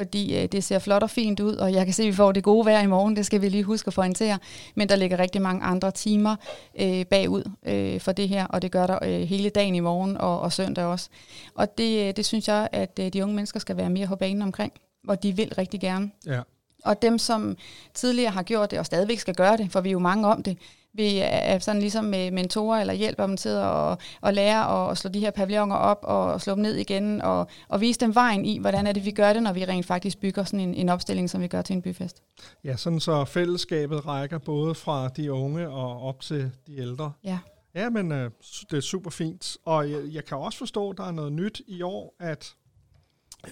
Fordi 0.00 0.36
øh, 0.36 0.46
det 0.46 0.64
ser 0.64 0.78
flot 0.78 1.02
og 1.02 1.10
fint 1.10 1.40
ud, 1.40 1.54
og 1.54 1.72
jeg 1.72 1.84
kan 1.84 1.94
se, 1.94 2.02
at 2.02 2.06
vi 2.06 2.12
får 2.12 2.32
det 2.32 2.42
gode 2.42 2.66
vejr 2.66 2.82
i 2.82 2.86
morgen. 2.86 3.16
Det 3.16 3.26
skal 3.26 3.42
vi 3.42 3.48
lige 3.48 3.64
huske 3.64 3.88
at 3.88 3.94
pointere. 3.94 4.38
Men 4.74 4.88
der 4.88 4.96
ligger 4.96 5.18
rigtig 5.18 5.42
mange 5.42 5.62
andre 5.62 5.90
timer 5.90 6.36
øh, 6.80 7.06
bagud 7.06 7.50
øh, 7.66 8.00
for 8.00 8.12
det 8.12 8.28
her, 8.28 8.46
og 8.46 8.62
det 8.62 8.72
gør 8.72 8.86
der 8.86 8.98
øh, 9.02 9.20
hele 9.20 9.50
dagen 9.50 9.74
i 9.74 9.80
morgen 9.80 10.16
og, 10.16 10.40
og 10.40 10.52
søndag 10.52 10.84
også. 10.84 11.08
Og 11.54 11.78
det, 11.78 12.08
øh, 12.08 12.16
det 12.16 12.26
synes 12.26 12.48
jeg, 12.48 12.68
at 12.72 12.98
øh, 13.00 13.12
de 13.12 13.22
unge 13.22 13.34
mennesker 13.34 13.60
skal 13.60 13.76
være 13.76 13.90
mere 13.90 14.06
på 14.06 14.16
banen 14.16 14.42
omkring, 14.42 14.72
og 15.08 15.22
de 15.22 15.36
vil 15.36 15.52
rigtig 15.58 15.80
gerne. 15.80 16.10
Ja. 16.26 16.40
Og 16.84 17.02
dem, 17.02 17.18
som 17.18 17.56
tidligere 17.94 18.30
har 18.30 18.42
gjort 18.42 18.70
det, 18.70 18.78
og 18.78 18.86
stadigvæk 18.86 19.18
skal 19.18 19.34
gøre 19.34 19.56
det, 19.56 19.72
for 19.72 19.80
vi 19.80 19.88
er 19.88 19.92
jo 19.92 19.98
mange 19.98 20.26
om 20.26 20.42
det, 20.42 20.58
vi 20.94 21.18
er 21.22 21.58
sådan 21.58 21.80
ligesom 21.80 22.04
med 22.04 22.30
mentorer 22.30 22.80
eller 22.80 22.94
hjælper 22.94 23.26
dem 23.26 23.36
til 23.36 23.48
at, 23.48 24.00
at 24.22 24.34
lære 24.34 24.90
at 24.90 24.98
slå 24.98 25.10
de 25.10 25.20
her 25.20 25.30
pavilloner 25.30 25.76
op 25.76 25.98
og 26.02 26.40
slå 26.40 26.54
dem 26.54 26.62
ned 26.62 26.74
igen, 26.74 27.22
og, 27.22 27.48
og 27.68 27.80
vise 27.80 28.00
dem 28.00 28.14
vejen 28.14 28.44
i, 28.44 28.58
hvordan 28.58 28.86
er 28.86 28.92
det, 28.92 29.04
vi 29.04 29.10
gør 29.10 29.32
det, 29.32 29.42
når 29.42 29.52
vi 29.52 29.64
rent 29.64 29.86
faktisk 29.86 30.20
bygger 30.20 30.44
sådan 30.44 30.60
en, 30.60 30.74
en 30.74 30.88
opstilling, 30.88 31.30
som 31.30 31.40
vi 31.40 31.48
gør 31.48 31.62
til 31.62 31.74
en 31.74 31.82
byfest. 31.82 32.22
Ja, 32.64 32.76
sådan 32.76 33.00
så 33.00 33.24
fællesskabet 33.24 34.06
rækker 34.06 34.38
både 34.38 34.74
fra 34.74 35.08
de 35.08 35.32
unge 35.32 35.68
og 35.68 36.02
op 36.02 36.20
til 36.20 36.50
de 36.66 36.78
ældre. 36.78 37.12
Ja. 37.24 37.38
Ja, 37.74 37.90
men 37.90 38.12
øh, 38.12 38.30
det 38.70 38.76
er 38.76 38.80
super 38.80 39.10
fint. 39.10 39.56
Og 39.64 39.90
jeg, 39.90 40.00
jeg 40.12 40.24
kan 40.24 40.36
også 40.36 40.58
forstå, 40.58 40.90
at 40.90 40.96
der 40.96 41.04
er 41.04 41.10
noget 41.10 41.32
nyt 41.32 41.62
i 41.66 41.82
år, 41.82 42.16
at 42.20 42.54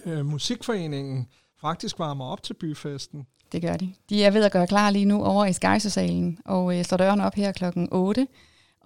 øh, 0.05 0.25
Musikforeningen 0.25 1.27
faktisk 1.61 1.99
varmer 1.99 2.25
op 2.25 2.43
til 2.43 2.53
byfesten. 2.53 3.27
Det 3.51 3.61
gør 3.61 3.77
de. 3.77 3.93
De 4.09 4.23
er 4.23 4.31
ved 4.31 4.43
at 4.43 4.51
gøre 4.51 4.67
klar 4.67 4.89
lige 4.89 5.05
nu 5.05 5.23
over 5.23 5.45
i 5.45 5.53
Skejsesalen, 5.53 6.37
og 6.45 6.77
øh, 6.77 6.83
slår 6.83 6.97
døren 6.97 7.21
op 7.21 7.35
her 7.35 7.51
klokken 7.51 7.87
8. 7.91 8.27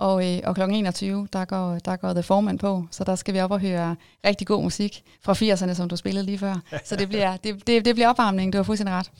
Og, 0.01 0.33
øh, 0.33 0.39
og 0.43 0.55
klokken 0.55 0.77
21, 0.77 1.27
der 1.33 1.45
går, 1.45 1.77
der 1.85 1.95
går 1.95 2.13
The 2.13 2.23
Foreman 2.23 2.57
på, 2.57 2.85
så 2.91 3.03
der 3.03 3.15
skal 3.15 3.33
vi 3.33 3.39
op 3.39 3.51
og 3.51 3.59
høre 3.59 3.95
rigtig 4.25 4.47
god 4.47 4.63
musik 4.63 5.03
fra 5.21 5.33
80'erne, 5.33 5.73
som 5.73 5.89
du 5.89 5.95
spillede 5.95 6.25
lige 6.25 6.37
før. 6.37 6.55
Så 6.85 6.95
det 6.95 7.07
bliver, 7.09 7.37
det, 7.37 7.67
det, 7.67 7.85
det 7.85 7.95
bliver 7.95 8.09
opvarmning, 8.09 8.53
du 8.53 8.57
har 8.57 8.63
fuldstændig 8.63 8.95
ret. 8.95 9.11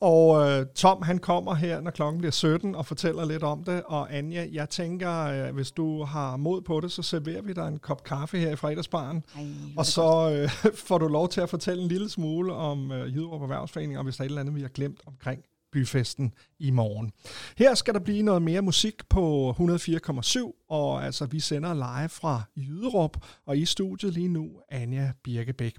Og 0.00 0.50
øh, 0.50 0.66
Tom, 0.74 1.02
han 1.02 1.18
kommer 1.18 1.54
her, 1.54 1.80
når 1.80 1.90
klokken 1.90 2.18
bliver 2.18 2.32
17, 2.32 2.74
og 2.74 2.86
fortæller 2.86 3.24
lidt 3.24 3.42
om 3.42 3.64
det. 3.64 3.82
Og 3.86 4.14
Anja, 4.14 4.46
jeg 4.52 4.70
tænker, 4.70 5.46
øh, 5.46 5.54
hvis 5.54 5.70
du 5.70 6.04
har 6.04 6.36
mod 6.36 6.62
på 6.62 6.80
det, 6.80 6.92
så 6.92 7.02
serverer 7.02 7.42
vi 7.42 7.52
dig 7.52 7.68
en 7.68 7.78
kop 7.78 8.04
kaffe 8.04 8.38
her 8.38 8.50
i 8.50 8.56
fredagsbaren. 8.56 9.24
Ej, 9.36 9.42
Og 9.76 9.86
så 9.86 10.30
øh, 10.30 10.72
får 10.88 10.98
du 10.98 11.08
lov 11.08 11.28
til 11.28 11.40
at 11.40 11.50
fortælle 11.50 11.82
en 11.82 11.88
lille 11.88 12.10
smule 12.10 12.52
om 12.52 12.92
øh, 12.92 13.14
Jyderup 13.14 13.42
Erhvervsforening, 13.42 13.98
og 13.98 14.04
hvis 14.04 14.16
der 14.16 14.22
er 14.22 14.26
et 14.26 14.28
eller 14.28 14.40
andet, 14.40 14.54
vi 14.54 14.60
har 14.60 14.68
glemt 14.68 15.00
omkring 15.06 15.40
byfesten 15.74 16.34
i 16.58 16.70
morgen. 16.70 17.12
Her 17.58 17.74
skal 17.74 17.94
der 17.94 18.00
blive 18.00 18.22
noget 18.22 18.42
mere 18.42 18.62
musik 18.62 19.08
på 19.08 19.50
104,7, 19.50 20.66
og 20.68 21.04
altså 21.04 21.26
vi 21.26 21.40
sender 21.40 21.74
live 21.74 22.08
fra 22.08 22.42
Jyderup, 22.56 23.16
og 23.46 23.58
i 23.58 23.64
studiet 23.64 24.12
lige 24.12 24.28
nu 24.28 24.50
Anja 24.68 25.12
Birkebæk. 25.24 25.76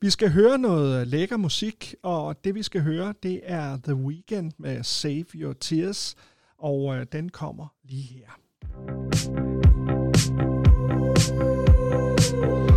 Vi 0.00 0.10
skal 0.10 0.30
høre 0.30 0.58
noget 0.58 1.08
lækker 1.08 1.36
musik, 1.36 1.94
og 2.02 2.44
det 2.44 2.54
vi 2.54 2.62
skal 2.62 2.82
høre, 2.82 3.14
det 3.22 3.40
er 3.44 3.78
The 3.84 3.94
Weeknd 3.94 4.52
med 4.58 4.82
Save 4.82 5.24
Your 5.34 5.52
Tears, 5.52 6.14
og 6.58 6.96
øh, 6.96 7.06
den 7.12 7.28
kommer 7.28 7.66
lige 7.84 8.02
her. 8.02 8.30
Thank 12.26 12.70
you 12.70 12.73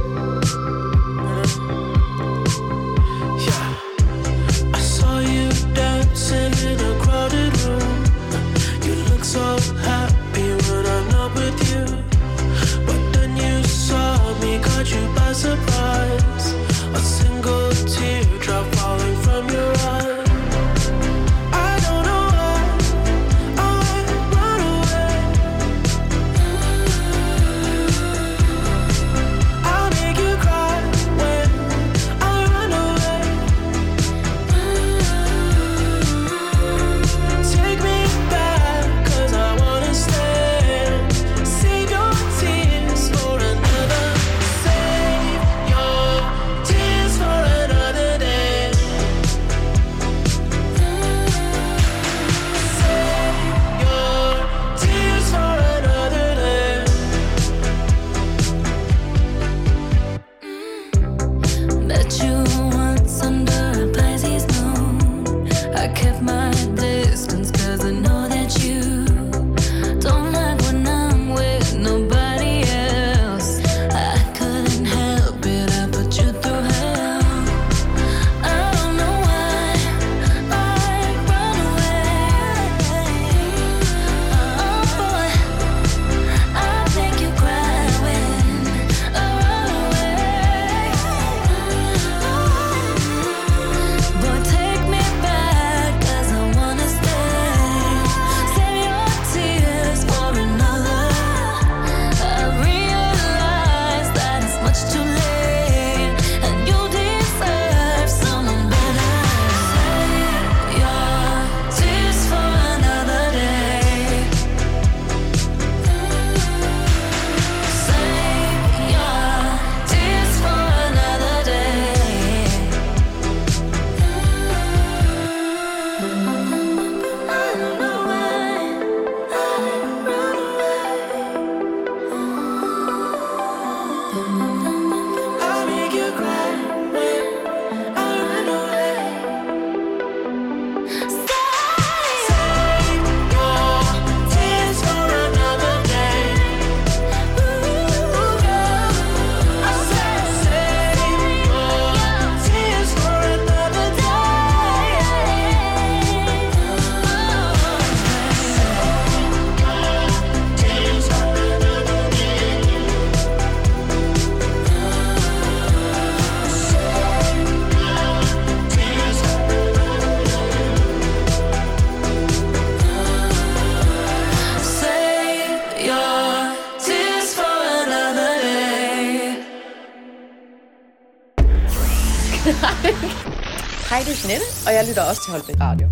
lytter 184.98 185.10
også 185.10 185.24
til 185.24 185.32
Holbæk 185.32 185.60
Radio. 185.60 185.90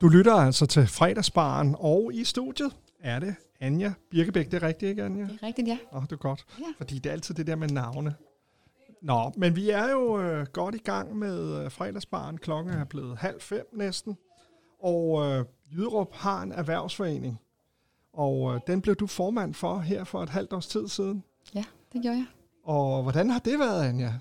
Du 0.00 0.08
lytter 0.08 0.34
altså 0.34 0.66
til 0.66 0.86
fredagsbaren, 0.86 1.76
og 1.78 2.10
i 2.14 2.24
studiet 2.24 2.76
er 3.00 3.18
det 3.18 3.34
Anja 3.60 3.92
Birkebæk. 4.10 4.50
Det 4.50 4.62
er 4.62 4.66
rigtigt, 4.66 4.90
ikke 4.90 5.04
Anja? 5.04 5.22
Det 5.22 5.38
er 5.42 5.46
rigtigt, 5.46 5.68
ja. 5.68 5.78
Åh, 5.92 6.02
det 6.02 6.12
er 6.12 6.16
godt. 6.16 6.44
Ja. 6.58 6.64
Fordi 6.78 6.98
det 6.98 7.06
er 7.06 7.12
altid 7.12 7.34
det 7.34 7.46
der 7.46 7.56
med 7.56 7.68
navne. 7.68 8.14
Nå, 9.02 9.32
men 9.36 9.56
vi 9.56 9.70
er 9.70 9.90
jo 9.90 10.20
øh, 10.20 10.46
godt 10.46 10.74
i 10.74 10.78
gang 10.78 11.16
med 11.16 11.64
øh, 11.64 11.70
fredagsbaren. 11.70 12.38
Klokken 12.38 12.74
er 12.74 12.84
blevet 12.84 13.18
halv 13.18 13.40
fem 13.40 13.66
næsten. 13.72 14.16
Og 14.82 15.26
øh, 15.26 15.44
Jyderup 15.72 16.14
har 16.14 16.42
en 16.42 16.52
erhvervsforening. 16.52 17.40
Og 18.12 18.54
øh, 18.54 18.60
den 18.66 18.80
blev 18.80 18.94
du 18.94 19.06
formand 19.06 19.54
for 19.54 19.78
her 19.78 20.04
for 20.04 20.22
et 20.22 20.28
halvt 20.28 20.52
års 20.52 20.66
tid 20.66 20.88
siden. 20.88 21.24
Ja, 21.54 21.64
det 21.92 22.02
gjorde 22.02 22.16
jeg. 22.16 22.26
Og 22.64 23.02
hvordan 23.02 23.30
har 23.30 23.38
det 23.38 23.58
været, 23.58 23.84
Anja? 23.88 24.12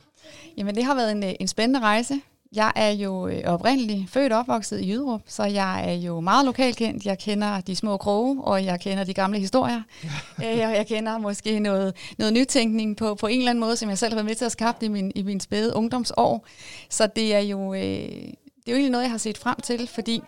Jamen, 0.58 0.76
det 0.76 0.84
har 0.84 0.96
været 0.96 1.12
en, 1.12 1.24
øh, 1.24 1.34
en 1.40 1.48
spændende 1.48 1.80
rejse. 1.80 2.22
Jeg 2.56 2.72
er 2.76 2.90
jo 2.90 3.28
øh, 3.28 3.44
oprindeligt 3.46 4.10
født 4.10 4.34
og 4.34 4.40
opvokset 4.40 4.82
i 4.82 4.90
Jyderup, 4.92 5.22
så 5.26 5.44
jeg 5.44 5.90
er 5.90 5.94
jo 5.94 6.20
meget 6.20 6.46
lokalkendt. 6.46 7.06
Jeg 7.06 7.20
kender 7.20 7.62
de 7.62 7.76
små 7.76 7.98
kroge, 7.98 8.44
og 8.44 8.66
jeg 8.66 8.80
kender 8.80 9.04
de 9.04 9.14
gamle 9.14 9.40
historier. 9.40 9.82
øh, 10.46 10.68
og 10.68 10.76
jeg 10.76 10.86
kender 10.88 11.18
måske 11.18 11.60
noget, 11.60 11.96
noget 12.18 12.34
nytænkning 12.34 12.98
på, 12.98 13.16
på 13.16 13.28
en 13.28 13.40
eller 13.40 13.50
anden 13.50 13.60
måde, 13.60 13.76
som 13.76 13.90
jeg 13.90 13.98
selv 13.98 14.12
har 14.12 14.16
været 14.16 14.26
med 14.26 14.36
til 14.36 14.46
at 14.46 14.52
skabe 14.52 14.86
i 14.86 14.88
min, 14.88 15.12
i 15.16 15.24
min 15.24 15.40
spæde 15.40 15.76
ungdomsår. 15.76 16.46
Så 16.90 17.08
det 17.16 17.36
er 17.36 17.40
jo, 17.40 17.74
øh, 17.74 17.82
det 17.82 18.68
er 18.68 18.72
jo 18.72 18.76
egentlig 18.76 18.92
noget, 18.92 19.04
jeg 19.04 19.12
har 19.12 19.18
set 19.18 19.38
frem 19.38 19.60
til, 19.64 19.88
fordi 19.88 20.22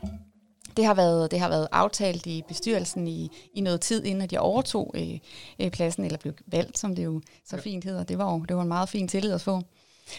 det 0.78 0.86
har 0.86 0.94
været, 0.94 1.32
det 1.32 1.40
har 1.40 1.50
været 1.50 1.68
aftalt 1.72 2.26
i 2.26 2.44
bestyrelsen 2.48 3.08
i, 3.08 3.32
i 3.54 3.62
noget 3.62 3.82
tid, 3.82 4.04
inden 4.04 4.22
at 4.22 4.32
jeg 4.32 4.42
overtog 4.42 4.92
øh, 4.96 5.20
øh, 5.60 5.72
pladsen, 5.72 6.06
eller 6.06 6.18
blev 6.18 6.34
valgt, 6.48 6.78
som 6.78 6.96
det 6.96 7.04
jo 7.04 7.22
så 7.46 7.58
fint 7.58 7.84
hedder. 7.84 8.04
Det 8.04 8.18
var 8.18 8.34
jo 8.34 8.40
det 8.40 8.56
var 8.56 8.62
en 8.62 8.68
meget 8.68 8.90
fin 8.90 9.08
tillid 9.08 9.32
at 9.32 9.42
få. 9.42 9.62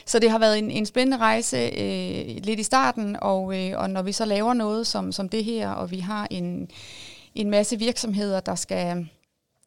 Så 0.06 0.18
det 0.18 0.30
har 0.30 0.38
været 0.38 0.58
en, 0.58 0.70
en 0.70 0.86
spændende 0.86 1.16
rejse 1.16 1.56
øh, 1.56 2.44
lidt 2.44 2.60
i 2.60 2.62
starten, 2.62 3.16
og, 3.22 3.58
øh, 3.58 3.78
og 3.78 3.90
når 3.90 4.02
vi 4.02 4.12
så 4.12 4.24
laver 4.24 4.54
noget 4.54 4.86
som, 4.86 5.12
som 5.12 5.28
det 5.28 5.44
her, 5.44 5.70
og 5.70 5.90
vi 5.90 5.98
har 5.98 6.26
en, 6.30 6.68
en 7.34 7.50
masse 7.50 7.78
virksomheder, 7.78 8.40
der 8.40 8.54
skal 8.54 9.08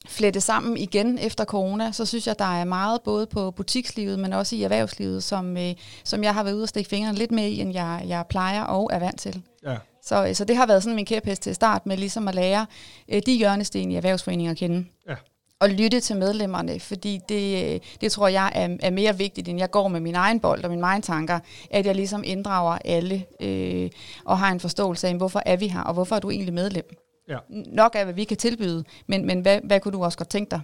flette 0.07 0.41
sammen 0.41 0.77
igen 0.77 1.19
efter 1.19 1.45
corona, 1.45 1.91
så 1.91 2.05
synes 2.05 2.27
jeg, 2.27 2.39
der 2.39 2.59
er 2.59 2.63
meget 2.63 3.01
både 3.01 3.25
på 3.25 3.51
butikslivet, 3.51 4.19
men 4.19 4.33
også 4.33 4.55
i 4.55 4.63
erhvervslivet, 4.63 5.23
som, 5.23 5.57
øh, 5.57 5.73
som 6.03 6.23
jeg 6.23 6.33
har 6.33 6.43
været 6.43 6.55
ude 6.55 6.63
og 6.63 6.69
stikke 6.69 6.89
fingrene 6.89 7.17
lidt 7.17 7.31
med 7.31 7.47
i, 7.47 7.61
end 7.61 7.73
jeg, 7.73 8.03
jeg 8.07 8.25
plejer 8.29 8.63
og 8.63 8.89
er 8.93 8.99
vant 8.99 9.19
til. 9.19 9.41
Ja. 9.65 9.77
Så, 10.03 10.27
øh, 10.27 10.35
så 10.35 10.45
det 10.45 10.55
har 10.55 10.65
været 10.65 10.83
sådan 10.83 10.95
min 10.95 11.05
kæphest 11.05 11.41
til 11.41 11.55
start 11.55 11.85
med 11.85 11.97
ligesom 11.97 12.27
at 12.27 12.35
lære 12.35 12.65
øh, 13.09 13.21
de 13.25 13.33
hjørnesten 13.33 13.91
i 13.91 13.95
erhvervsforeninger 13.95 14.51
at 14.51 14.57
kende. 14.57 14.85
Ja. 15.09 15.15
Og 15.63 15.69
lytte 15.69 15.99
til 15.99 16.17
medlemmerne, 16.17 16.79
fordi 16.79 17.19
det, 17.29 17.73
øh, 17.73 17.79
det 18.01 18.11
tror 18.11 18.27
jeg 18.27 18.51
er, 18.55 18.77
er 18.79 18.89
mere 18.89 19.17
vigtigt, 19.17 19.47
end 19.47 19.59
jeg 19.59 19.71
går 19.71 19.87
med 19.87 19.99
min 19.99 20.15
egen 20.15 20.39
bold 20.39 20.63
og 20.63 20.69
mine 20.69 20.83
egne 20.83 21.01
tanker, 21.01 21.39
at 21.71 21.85
jeg 21.85 21.95
ligesom 21.95 22.23
inddrager 22.25 22.77
alle 22.85 23.25
øh, 23.41 23.89
og 24.25 24.39
har 24.39 24.51
en 24.51 24.59
forståelse 24.59 25.07
af, 25.07 25.15
hvorfor 25.15 25.41
er 25.45 25.57
vi 25.57 25.67
her, 25.67 25.81
og 25.81 25.93
hvorfor 25.93 26.15
er 26.15 26.19
du 26.19 26.29
egentlig 26.29 26.53
medlem. 26.53 26.89
Ja. 27.27 27.37
Nok 27.49 27.95
af, 27.95 28.03
hvad 28.03 28.13
vi 28.13 28.23
kan 28.23 28.37
tilbyde, 28.37 28.83
men, 29.07 29.25
men 29.25 29.41
hvad, 29.41 29.59
hvad 29.63 29.79
kunne 29.79 29.91
du 29.91 30.03
også 30.03 30.17
godt 30.17 30.29
tænke 30.29 30.51
dig? 30.51 30.61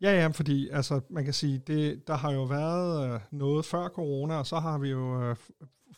Ja, 0.00 0.20
ja, 0.20 0.26
fordi 0.26 0.68
altså, 0.72 1.00
man 1.10 1.24
kan 1.24 1.32
sige, 1.32 1.62
det, 1.66 2.02
der 2.06 2.14
har 2.14 2.32
jo 2.32 2.42
været 2.42 3.14
øh, 3.14 3.20
noget 3.30 3.64
før 3.64 3.88
corona, 3.88 4.34
og 4.34 4.46
så 4.46 4.56
har 4.56 4.78
vi 4.78 4.88
jo 4.88 5.22
øh, 5.22 5.36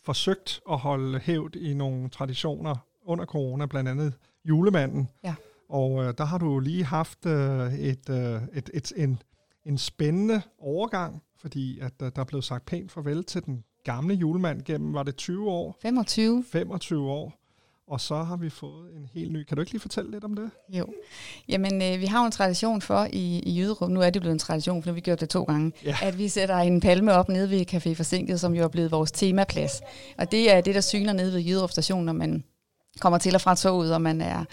forsøgt 0.04 0.60
at 0.70 0.78
holde 0.78 1.18
hævd 1.18 1.56
i 1.56 1.74
nogle 1.74 2.08
traditioner 2.08 2.76
under 3.04 3.24
corona, 3.24 3.66
blandt 3.66 3.90
andet 3.90 4.14
julemanden. 4.44 5.08
Ja. 5.24 5.34
Og 5.70 6.04
øh, 6.04 6.14
der 6.18 6.24
har 6.24 6.38
du 6.38 6.58
lige 6.58 6.84
haft 6.84 7.26
øh, 7.26 7.74
et, 7.74 8.10
øh, 8.10 8.40
et, 8.54 8.70
et, 8.74 8.92
en, 8.96 9.22
en 9.66 9.78
spændende 9.78 10.42
overgang, 10.58 11.22
fordi 11.40 11.78
at 11.80 11.92
øh, 12.02 12.10
der 12.16 12.20
er 12.20 12.24
blevet 12.24 12.44
sagt 12.44 12.66
pænt 12.66 12.92
farvel 12.92 13.24
til 13.24 13.44
den 13.44 13.64
gamle 13.84 14.14
julemand 14.14 14.62
gennem, 14.62 14.94
var 14.94 15.02
det 15.02 15.16
20 15.16 15.50
år, 15.50 15.76
25? 15.82 16.44
25 16.52 17.10
år, 17.10 17.34
og 17.88 18.00
så 18.00 18.14
har 18.16 18.36
vi 18.36 18.50
fået 18.50 18.94
en 18.96 19.08
helt 19.12 19.32
ny. 19.32 19.44
Kan 19.44 19.56
du 19.56 19.60
ikke 19.60 19.72
lige 19.72 19.80
fortælle 19.80 20.10
lidt 20.10 20.24
om 20.24 20.34
det? 20.34 20.50
Jo. 20.68 20.86
Jamen, 21.48 21.82
øh, 21.82 22.00
vi 22.00 22.06
har 22.06 22.20
jo 22.20 22.26
en 22.26 22.32
tradition 22.32 22.82
for 22.82 23.06
i, 23.12 23.38
i 23.38 23.60
Jyderup, 23.60 23.90
nu 23.90 24.00
er 24.00 24.10
det 24.10 24.22
blevet 24.22 24.32
en 24.32 24.38
tradition, 24.38 24.82
for 24.82 24.90
nu 24.90 24.94
vi 24.94 25.00
gjort 25.00 25.20
det 25.20 25.28
to 25.28 25.42
gange, 25.44 25.72
Ja. 25.84 25.96
at 26.02 26.18
vi 26.18 26.28
sætter 26.28 26.56
en 26.56 26.80
palme 26.80 27.12
op 27.12 27.28
nede 27.28 27.50
ved 27.50 27.74
Café 27.74 27.94
Forsinket, 27.94 28.40
som 28.40 28.54
jo 28.54 28.64
er 28.64 28.68
blevet 28.68 28.90
vores 28.90 29.12
temaplads. 29.12 29.80
Og 30.18 30.30
det 30.32 30.52
er 30.52 30.60
det, 30.60 30.74
der 30.74 30.80
syner 30.80 31.12
nede 31.12 31.32
ved 31.32 31.40
Jyderup 31.40 31.70
station, 31.70 32.04
når 32.04 32.12
man 32.12 32.44
kommer 33.00 33.18
til 33.18 33.34
og 33.34 33.40
fra 33.40 33.54
toget, 33.54 33.94
og 33.94 34.02
man 34.02 34.20
er 34.20 34.44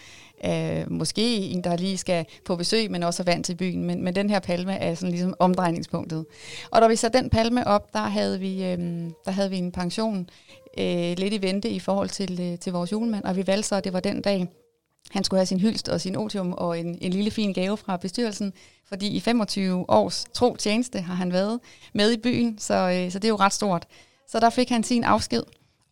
øh, 0.46 0.92
måske 0.92 1.38
en, 1.38 1.64
der 1.64 1.78
lige 1.78 1.98
skal 1.98 2.26
på 2.46 2.56
besøg, 2.56 2.92
men 2.92 3.04
også 3.04 3.24
er 3.24 3.26
vant 3.26 3.46
til 3.46 3.56
byen. 3.56 3.84
Men, 3.84 4.04
men 4.04 4.16
den 4.16 4.30
her 4.30 4.40
palme 4.40 4.74
er 4.74 4.96
sådan 4.96 5.12
ligesom 5.12 5.34
omdrejningspunktet. 5.40 6.26
Og 6.72 6.82
da 6.82 6.88
vi 6.88 6.96
satte 6.96 7.18
den 7.18 7.30
palme 7.30 7.68
op, 7.68 7.94
der 7.94 8.00
havde 8.00 8.40
vi, 8.40 8.64
øh, 8.64 8.78
der 9.26 9.32
havde 9.32 9.50
vi 9.50 9.58
en 9.58 9.72
pension 9.72 10.30
øh, 10.78 11.18
lidt 11.18 11.34
i 11.34 11.42
vente 11.42 11.70
i 11.70 11.80
forhold 11.80 12.10
til, 12.10 12.40
øh, 12.42 12.60
til 12.60 12.74
vores 12.74 12.92
julemand, 12.92 13.24
og 13.24 13.36
vi 13.36 13.48
valgte 13.48 13.68
så, 13.68 13.76
at 13.76 13.84
det 13.84 13.94
var 13.94 14.00
den 14.00 14.22
dag, 14.22 14.48
han 15.12 15.24
skulle 15.24 15.40
have 15.40 15.46
sin 15.46 15.60
hylst 15.60 15.90
og 15.90 16.02
sin 16.02 16.16
otium 16.16 16.54
og 16.54 16.80
en, 16.80 16.98
en 17.02 17.12
lille 17.12 17.32
fin 17.32 17.54
gave 17.54 17.78
fra 17.78 17.98
bestyrelsen, 17.98 18.54
fordi 18.88 19.08
i 19.08 19.20
25 19.20 19.86
års 19.90 20.26
tro 20.34 20.56
tjeneste 20.56 21.02
har 21.02 21.14
han 21.14 21.34
været 21.34 21.60
med 21.94 22.12
i 22.12 22.18
byen, 22.18 22.60
så, 22.60 22.74
øh, 22.74 23.12
så 23.12 23.20
det 23.20 23.26
er 23.26 23.30
jo 23.30 23.36
ret 23.36 23.54
stort. 23.54 23.86
Så 24.28 24.40
der 24.40 24.50
fik 24.50 24.70
han 24.70 24.84
sin 24.84 25.04
afsked. 25.04 25.44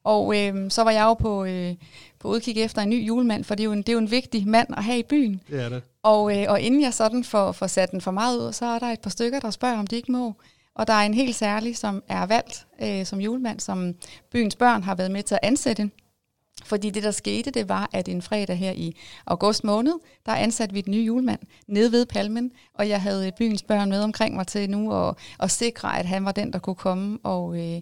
Og 0.04 0.38
øh, 0.38 0.72
så 0.72 0.84
var 0.84 0.92
jeg 0.92 1.04
jo 1.04 1.14
på, 1.14 1.46
øh, 1.46 1.76
på 2.26 2.32
udkig 2.32 2.58
efter 2.58 2.82
en 2.82 2.90
ny 2.90 3.08
julemand, 3.08 3.44
for 3.44 3.56
det 3.56 3.64
er, 3.64 3.66
jo 3.66 3.72
en, 3.72 3.78
det 3.78 3.90
er 3.90 3.94
jo 3.94 4.00
en 4.00 4.12
vigtig 4.12 4.48
mand 4.48 4.68
at 4.78 4.84
have 4.84 5.00
i 5.00 5.04
byen. 5.04 5.42
Det 5.50 5.62
er 5.62 5.70
det. 5.70 5.84
Og, 6.04 6.38
øh, 6.38 6.46
og 6.50 6.62
inden 6.62 6.82
jeg 6.82 6.94
sådan 6.94 7.24
får, 7.24 7.52
får 7.52 7.68
sat 7.68 7.92
den 7.92 8.02
for 8.02 8.12
meget 8.12 8.40
ud, 8.40 8.54
så 8.54 8.66
er 8.66 8.80
der 8.80 8.88
et 8.88 9.00
par 9.00 9.10
stykker, 9.10 9.40
der 9.40 9.50
spørger, 9.52 9.78
om 9.78 9.88
de 9.88 9.96
ikke 9.96 10.12
må. 10.12 10.34
Og 10.76 10.88
der 10.88 10.94
er 10.94 11.06
en 11.06 11.14
helt 11.14 11.36
særlig, 11.36 11.78
som 11.78 12.04
er 12.08 12.26
valgt 12.26 12.68
øh, 12.82 13.06
som 13.06 13.22
julemand, 13.22 13.60
som 13.60 13.94
byens 14.32 14.56
børn 14.56 14.84
har 14.84 14.96
været 14.96 15.12
med 15.12 15.24
til 15.24 15.36
at 15.36 15.40
ansætte. 15.44 15.90
Fordi 16.66 16.90
det, 16.90 17.04
der 17.04 17.12
skete, 17.12 17.52
det 17.52 17.70
var, 17.70 17.90
at 17.94 18.08
en 18.08 18.22
fredag 18.22 18.58
her 18.58 18.72
i 18.72 18.96
august 19.26 19.64
måned, 19.64 19.94
der 20.26 20.32
ansatte 20.32 20.74
vi 20.74 20.80
et 20.80 20.88
nye 20.88 21.04
julemand 21.04 21.40
nede 21.68 21.92
ved 21.92 22.06
Palmen, 22.06 22.52
og 22.74 22.90
jeg 22.90 23.02
havde 23.02 23.32
byens 23.38 23.64
børn 23.64 23.90
med 23.90 24.02
omkring 24.02 24.36
mig 24.36 24.48
til 24.48 24.70
nu 24.70 24.94
at, 24.94 25.16
at 25.40 25.52
sikre, 25.52 26.00
at 26.00 26.06
han 26.06 26.26
var 26.26 26.32
den, 26.32 26.54
der 26.54 26.60
kunne 26.60 26.76
komme 26.76 27.18
og, 27.24 27.58
øh, 27.58 27.82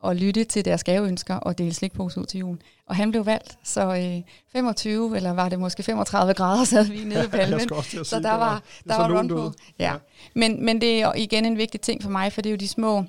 og 0.00 0.16
lytte 0.16 0.44
til 0.44 0.64
deres 0.64 0.84
gaveønsker 0.84 1.34
og 1.34 1.58
dele 1.58 1.74
slikpose 1.74 2.20
ud 2.20 2.26
til 2.26 2.40
jul. 2.40 2.58
Og 2.86 2.96
han 2.96 3.10
blev 3.10 3.26
valgt, 3.26 3.58
så 3.64 3.94
øh, 3.96 4.22
25, 4.52 5.16
eller 5.16 5.30
var 5.30 5.48
det 5.48 5.58
måske 5.58 5.82
35 5.82 6.34
grader, 6.34 6.64
sad 6.64 6.84
vi 6.84 7.04
nede 7.04 7.20
ved 7.22 7.28
Palmen. 7.38 7.60
så 8.04 8.20
der 8.22 8.30
var- 8.34 8.62
der 8.88 8.96
var 8.96 9.18
run 9.18 9.28
på. 9.28 9.52
Ja. 9.78 9.84
Ja. 9.92 9.96
Men, 10.34 10.64
men 10.64 10.80
det 10.80 11.02
er 11.02 11.12
igen 11.16 11.44
en 11.44 11.56
vigtig 11.58 11.80
ting 11.80 12.02
for 12.02 12.10
mig, 12.10 12.32
for 12.32 12.40
det 12.42 12.50
er 12.50 12.52
jo 12.52 12.56
de 12.56 12.68
små 12.68 13.04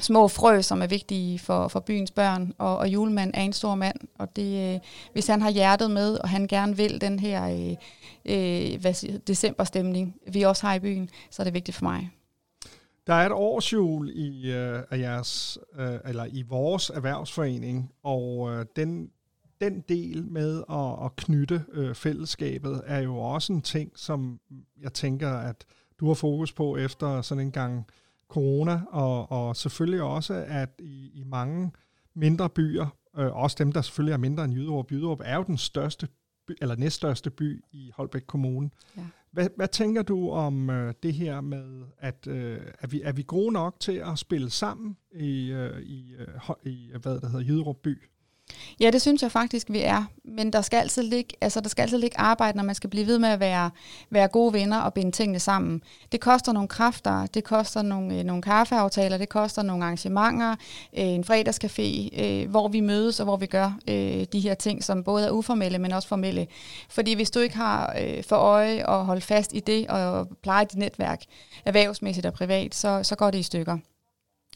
små 0.00 0.28
frø, 0.28 0.62
som 0.62 0.82
er 0.82 0.86
vigtige 0.86 1.38
for, 1.38 1.68
for 1.68 1.80
byens 1.80 2.10
børn, 2.10 2.52
og, 2.58 2.76
og 2.78 2.88
julemanden 2.88 3.34
er 3.34 3.42
en 3.42 3.52
stor 3.52 3.74
mand, 3.74 3.96
og 4.18 4.36
det, 4.36 4.74
øh, 4.74 4.80
hvis 5.12 5.26
han 5.26 5.42
har 5.42 5.50
hjertet 5.50 5.90
med, 5.90 6.14
og 6.18 6.28
han 6.28 6.46
gerne 6.46 6.76
vil 6.76 7.00
den 7.00 7.18
her 7.18 7.44
øh, 7.48 7.76
øh, 8.74 8.80
hvad 8.80 9.18
decemberstemning, 9.26 10.14
vi 10.32 10.42
også 10.42 10.66
har 10.66 10.74
i 10.74 10.78
byen, 10.78 11.08
så 11.30 11.42
er 11.42 11.44
det 11.44 11.54
vigtigt 11.54 11.76
for 11.76 11.84
mig. 11.84 12.10
Der 13.08 13.14
er 13.14 13.26
et 13.26 13.32
årsjul 13.32 14.10
i, 14.14 14.52
øh, 14.52 14.82
af 14.90 14.98
jeres, 14.98 15.58
øh, 15.78 15.98
eller 16.04 16.24
i 16.24 16.42
vores 16.42 16.90
erhvervsforening, 16.90 17.92
og 18.02 18.50
øh, 18.52 18.66
den, 18.76 19.10
den 19.60 19.80
del 19.88 20.24
med 20.24 20.62
at, 20.70 21.04
at 21.04 21.16
knytte 21.16 21.64
øh, 21.72 21.94
fællesskabet 21.94 22.82
er 22.86 22.98
jo 22.98 23.16
også 23.16 23.52
en 23.52 23.62
ting, 23.62 23.92
som 23.96 24.40
jeg 24.80 24.92
tænker, 24.92 25.30
at 25.30 25.64
du 26.00 26.06
har 26.06 26.14
fokus 26.14 26.52
på 26.52 26.76
efter 26.76 27.22
sådan 27.22 27.44
en 27.44 27.52
gang 27.52 27.86
corona, 28.28 28.80
og, 28.90 29.32
og 29.32 29.56
selvfølgelig 29.56 30.02
også, 30.02 30.44
at 30.48 30.70
i, 30.78 31.10
i 31.14 31.24
mange 31.24 31.72
mindre 32.14 32.48
byer, 32.48 32.86
øh, 33.18 33.36
også 33.36 33.56
dem, 33.58 33.72
der 33.72 33.82
selvfølgelig 33.82 34.12
er 34.12 34.18
mindre 34.18 34.44
end 34.44 34.54
Jyderup, 34.54 34.92
Jyderup 34.92 35.20
er 35.24 35.36
jo 35.36 35.42
den 35.42 35.58
største 35.58 36.08
by, 36.46 36.52
eller 36.60 36.76
næststørste 36.76 37.30
by 37.30 37.64
i 37.72 37.90
Holbæk 37.94 38.22
Kommune. 38.26 38.70
Ja. 38.96 39.02
Hvad, 39.32 39.48
hvad 39.56 39.68
tænker 39.68 40.02
du 40.02 40.30
om 40.30 40.70
øh, 40.70 40.94
det 41.02 41.14
her 41.14 41.40
med, 41.40 41.84
at 41.98 42.26
øh, 42.26 42.60
er, 42.78 42.86
vi, 42.86 43.02
er 43.02 43.12
vi 43.12 43.24
gode 43.26 43.52
nok 43.52 43.80
til 43.80 43.92
at 43.92 44.18
spille 44.18 44.50
sammen 44.50 44.96
i, 45.14 45.50
øh, 45.50 45.80
i, 45.80 46.14
øh, 46.18 46.72
i 46.72 46.90
øh, 46.94 47.02
hvad 47.02 47.14
det 47.14 47.30
hedder, 47.30 47.46
Jyderup 47.46 47.76
by? 47.82 48.02
Ja, 48.80 48.90
det 48.90 49.02
synes 49.02 49.22
jeg 49.22 49.32
faktisk, 49.32 49.66
vi 49.70 49.80
er. 49.80 50.04
Men 50.24 50.52
der 50.52 50.60
skal 50.60 50.76
altid 50.76 51.02
ligge, 51.02 51.34
altså, 51.40 51.60
der 51.60 51.68
skal 51.68 51.82
altid 51.82 51.98
ligge 51.98 52.18
arbejde, 52.20 52.56
når 52.56 52.64
man 52.64 52.74
skal 52.74 52.90
blive 52.90 53.06
ved 53.06 53.18
med 53.18 53.28
at 53.28 53.40
være, 53.40 53.70
være 54.10 54.28
gode 54.28 54.52
venner 54.52 54.80
og 54.80 54.94
binde 54.94 55.10
tingene 55.12 55.38
sammen. 55.38 55.82
Det 56.12 56.20
koster 56.20 56.52
nogle 56.52 56.68
kræfter, 56.68 57.26
det 57.26 57.44
koster 57.44 57.82
nogle, 57.82 58.18
øh, 58.18 58.24
nogle 58.24 58.42
kaffeaftaler, 58.42 59.18
det 59.18 59.28
koster 59.28 59.62
nogle 59.62 59.84
arrangementer, 59.84 60.50
øh, 60.98 61.04
en 61.04 61.24
fredagscafé, 61.24 62.20
øh, 62.22 62.50
hvor 62.50 62.68
vi 62.68 62.80
mødes 62.80 63.20
og 63.20 63.24
hvor 63.24 63.36
vi 63.36 63.46
gør 63.46 63.78
øh, 63.88 64.26
de 64.32 64.40
her 64.40 64.54
ting, 64.54 64.84
som 64.84 65.04
både 65.04 65.26
er 65.26 65.30
uformelle, 65.30 65.78
men 65.78 65.92
også 65.92 66.08
formelle. 66.08 66.46
Fordi 66.88 67.14
hvis 67.14 67.30
du 67.30 67.40
ikke 67.40 67.56
har 67.56 67.96
øh, 68.00 68.24
for 68.24 68.36
øje 68.36 68.90
at 68.90 69.04
holde 69.04 69.20
fast 69.20 69.54
i 69.54 69.60
det 69.60 69.88
og 69.88 70.28
pleje 70.42 70.64
dit 70.64 70.78
netværk, 70.78 71.22
erhvervsmæssigt 71.64 72.26
og 72.26 72.32
privat, 72.32 72.74
så, 72.74 73.00
så 73.02 73.16
går 73.16 73.30
det 73.30 73.38
i 73.38 73.42
stykker. 73.42 73.78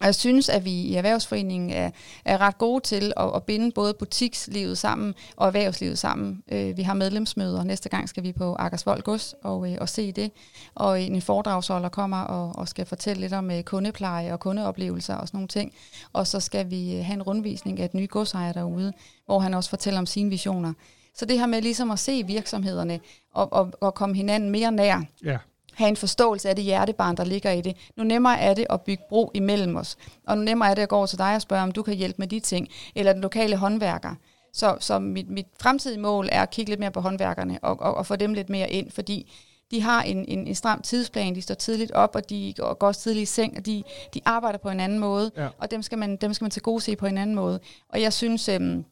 Og 0.01 0.07
jeg 0.07 0.15
synes, 0.15 0.49
at 0.49 0.65
vi 0.65 0.71
i 0.71 0.95
Erhvervsforeningen 0.95 1.71
er, 1.71 1.91
er 2.25 2.39
ret 2.39 2.59
gode 2.59 2.81
til 2.81 3.13
at, 3.17 3.31
at 3.35 3.43
binde 3.43 3.71
både 3.71 3.95
butikslivet 3.95 4.79
sammen 4.79 5.15
og 5.37 5.47
erhvervslivet 5.47 5.99
sammen. 5.99 6.43
Øh, 6.53 6.77
vi 6.77 6.83
har 6.83 6.95
medlemsmøder. 6.95 7.65
Næste 7.65 7.89
gang 7.89 8.09
skal 8.09 8.23
vi 8.23 8.33
på 8.33 8.55
Akersvold 8.55 9.03
Gods 9.03 9.35
og, 9.43 9.71
øh, 9.73 9.77
og 9.81 9.89
se 9.89 10.13
det. 10.13 10.31
Og 10.75 11.03
en 11.03 11.23
foredragsholder 11.23 11.89
kommer 11.89 12.21
og, 12.21 12.53
og 12.59 12.69
skal 12.69 12.87
fortælle 12.87 13.21
lidt 13.21 13.33
om 13.33 13.51
øh, 13.51 13.63
kundepleje 13.63 14.33
og 14.33 14.41
kundeoplevelser 14.41 15.15
og 15.15 15.29
sådan 15.29 15.39
nogle 15.39 15.49
ting. 15.49 15.73
Og 16.13 16.27
så 16.27 16.41
skal 16.41 16.71
vi 16.71 16.97
øh, 16.97 17.05
have 17.05 17.15
en 17.15 17.23
rundvisning 17.23 17.81
af 17.81 17.85
et 17.85 17.95
nye 17.95 18.07
godsejer 18.07 18.53
derude, 18.53 18.93
hvor 19.27 19.39
han 19.39 19.55
også 19.55 19.71
fortæller 19.71 20.01
om 20.01 20.07
sine 20.07 20.31
visioner. 20.31 20.73
Så 21.15 21.25
det 21.25 21.39
her 21.39 21.47
med 21.47 21.63
ligesom 21.63 21.91
at 21.91 21.99
se 21.99 22.23
virksomhederne 22.27 23.01
og, 23.35 23.53
og, 23.53 23.73
og 23.81 23.95
komme 23.95 24.17
hinanden 24.17 24.51
mere 24.51 24.73
nær, 24.73 25.03
Ja, 25.25 25.39
have 25.75 25.89
en 25.89 25.97
forståelse 25.97 26.49
af 26.49 26.57
det 26.57 26.65
hjertebarn, 26.65 27.17
der 27.17 27.25
ligger 27.25 27.51
i 27.51 27.61
det. 27.61 27.77
Nu 27.97 28.05
nemmere 28.05 28.41
er 28.41 28.55
det 28.55 28.67
at 28.71 28.81
bygge 28.81 29.03
bro 29.09 29.31
imellem 29.35 29.77
os. 29.77 29.97
Og 30.27 30.39
nu 30.39 30.45
nemmere 30.45 30.71
er 30.71 30.75
det 30.75 30.83
at 30.83 30.89
gå 30.89 30.97
over 30.97 31.07
til 31.07 31.19
dig 31.19 31.35
og 31.35 31.43
spørge, 31.43 31.63
om 31.63 31.73
du 31.73 31.83
kan 31.83 31.95
hjælpe 31.95 32.17
med 32.19 32.27
de 32.27 32.41
ting. 32.41 32.69
Eller 32.95 33.13
den 33.13 33.23
lokale 33.23 33.57
håndværker. 33.57 34.15
Så, 34.53 34.77
så 34.81 34.99
mit, 34.99 35.31
mit 35.31 35.47
fremtidige 35.61 36.01
mål 36.01 36.29
er 36.33 36.43
at 36.43 36.51
kigge 36.51 36.71
lidt 36.71 36.81
mere 36.81 36.91
på 36.91 37.01
håndværkerne 37.01 37.59
og, 37.63 37.81
og, 37.81 37.95
og 37.95 38.07
få 38.07 38.17
dem 38.17 38.35
lidt 38.35 38.49
mere 38.51 38.71
ind, 38.71 38.91
fordi 38.91 39.33
de 39.71 39.81
har 39.81 40.03
en, 40.03 40.25
en, 40.29 40.47
en 40.47 40.55
stram 40.55 40.83
tidsplan, 40.83 41.35
de 41.35 41.43
står 41.43 41.55
tidligt 41.55 41.91
op, 41.93 42.15
og 42.17 42.31
de 42.31 42.55
går, 42.57 42.75
går 42.75 42.87
også 42.87 43.01
tidligt 43.01 43.23
i 43.23 43.27
seng, 43.27 43.57
og 43.57 43.67
de, 43.67 43.83
de 44.15 44.21
arbejder 44.25 44.59
på 44.59 44.69
en 44.69 44.81
anden 44.81 44.99
måde, 44.99 45.31
Ja. 45.37 45.49
og 45.59 45.71
dem 45.71 45.83
skal, 45.83 45.99
man, 45.99 46.17
dem 46.17 46.35
skal 46.35 46.45
man 46.45 46.51
til 46.51 46.63
gode 46.63 46.81
se 46.81 46.97
på 46.97 47.07
en 47.07 47.19
anden 47.19 47.37
måde. 47.37 47.61
Og 47.89 48.01
jeg 48.03 48.13
synes, 48.13 48.49
øhm, 48.49 48.85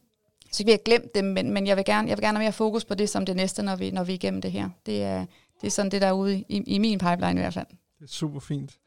så 0.51 0.63
vi 0.63 0.71
har 0.71 0.77
glemt 0.77 1.15
dem, 1.15 1.25
men, 1.25 1.51
men 1.51 1.67
jeg, 1.67 1.77
vil 1.77 1.85
gerne, 1.85 2.09
jeg 2.09 2.17
vil 2.17 2.23
gerne 2.23 2.37
have 2.37 2.43
mere 2.43 2.51
fokus 2.51 2.85
på 2.85 2.95
det 2.95 3.09
som 3.09 3.25
det 3.25 3.35
næste, 3.35 3.63
når 3.63 3.75
vi, 3.75 3.91
når 3.91 4.03
vi 4.03 4.11
er 4.11 4.15
igennem 4.15 4.41
det 4.41 4.51
her. 4.51 4.69
Det 4.85 5.03
er, 5.03 5.25
det 5.61 5.67
er 5.67 5.71
sådan 5.71 5.91
det, 5.91 6.01
der 6.01 6.07
er 6.07 6.11
ude 6.11 6.37
i, 6.39 6.63
i 6.67 6.79
min 6.79 6.99
pipeline 6.99 7.31
i 7.31 7.43
hvert 7.43 7.53
fald. 7.53 7.67
det 7.99 8.03
er 8.05 8.07
super 8.11 8.39
fint. 8.39 8.77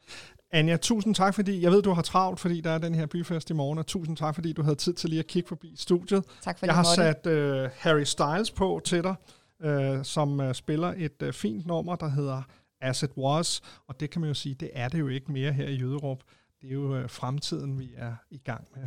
Anja, 0.51 0.77
tusind 0.77 1.15
tak, 1.15 1.35
fordi 1.35 1.61
jeg 1.61 1.71
ved, 1.71 1.81
du 1.81 1.93
har 1.93 2.01
travlt, 2.01 2.39
fordi 2.39 2.61
der 2.61 2.71
er 2.71 2.77
den 2.77 2.95
her 2.95 3.05
byfest 3.05 3.49
i 3.49 3.53
morgen, 3.53 3.79
og 3.79 3.85
tusind 3.87 4.17
tak, 4.17 4.35
fordi 4.35 4.53
du 4.53 4.63
havde 4.63 4.75
tid 4.75 4.93
til 4.93 5.09
lige 5.09 5.19
at 5.19 5.27
kigge 5.27 5.47
forbi 5.47 5.73
studiet. 5.77 6.23
Tak 6.41 6.59
for 6.59 6.65
jeg 6.65 6.75
har 6.75 6.83
måtte. 6.83 6.95
sat 6.95 7.25
øh, 7.25 7.69
Harry 7.77 8.03
Styles 8.03 8.51
på 8.51 8.81
til 8.85 9.03
dig, 9.03 9.15
øh, 9.61 10.03
som 10.03 10.39
øh, 10.39 10.53
spiller 10.55 10.93
et 10.97 11.21
øh, 11.21 11.33
fint 11.33 11.65
nummer, 11.65 11.95
der 11.95 12.09
hedder 12.09 12.41
As 12.81 13.03
It 13.03 13.11
Was, 13.17 13.61
og 13.87 13.99
det 13.99 14.09
kan 14.09 14.21
man 14.21 14.27
jo 14.27 14.33
sige, 14.33 14.55
det 14.55 14.69
er 14.73 14.87
det 14.89 14.99
jo 14.99 15.07
ikke 15.07 15.31
mere 15.31 15.53
her 15.53 15.67
i 15.67 15.75
Jøderup. 15.75 16.19
Det 16.61 16.69
er 16.69 16.73
jo 16.73 16.95
øh, 16.95 17.09
fremtiden, 17.09 17.79
vi 17.79 17.89
er 17.97 18.13
i 18.31 18.37
gang 18.37 18.67
med. 18.75 18.83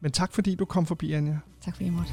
Men 0.00 0.12
tak, 0.12 0.32
fordi 0.32 0.54
du 0.54 0.64
kom 0.64 0.86
forbi, 0.86 1.12
Anja. 1.12 1.38
Tak 1.60 1.74
fordi 1.74 1.84
jeg 1.84 1.92
måtte. 1.92 2.12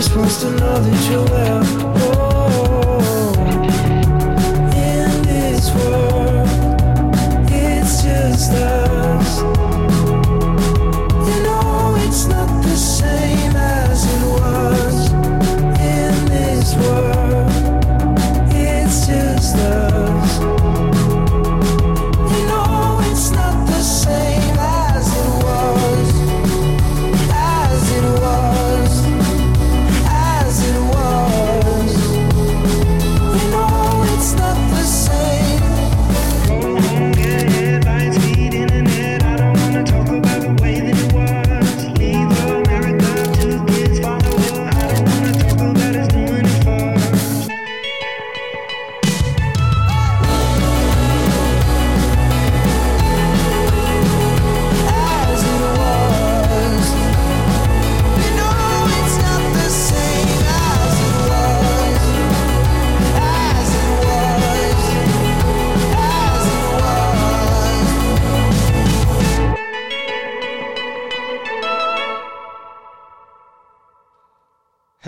just 0.00 0.16
wants 0.16 0.40
to 0.40 0.50
know 0.50 0.78
that 0.78 1.10
you're 1.10 1.24
well. 1.24 1.57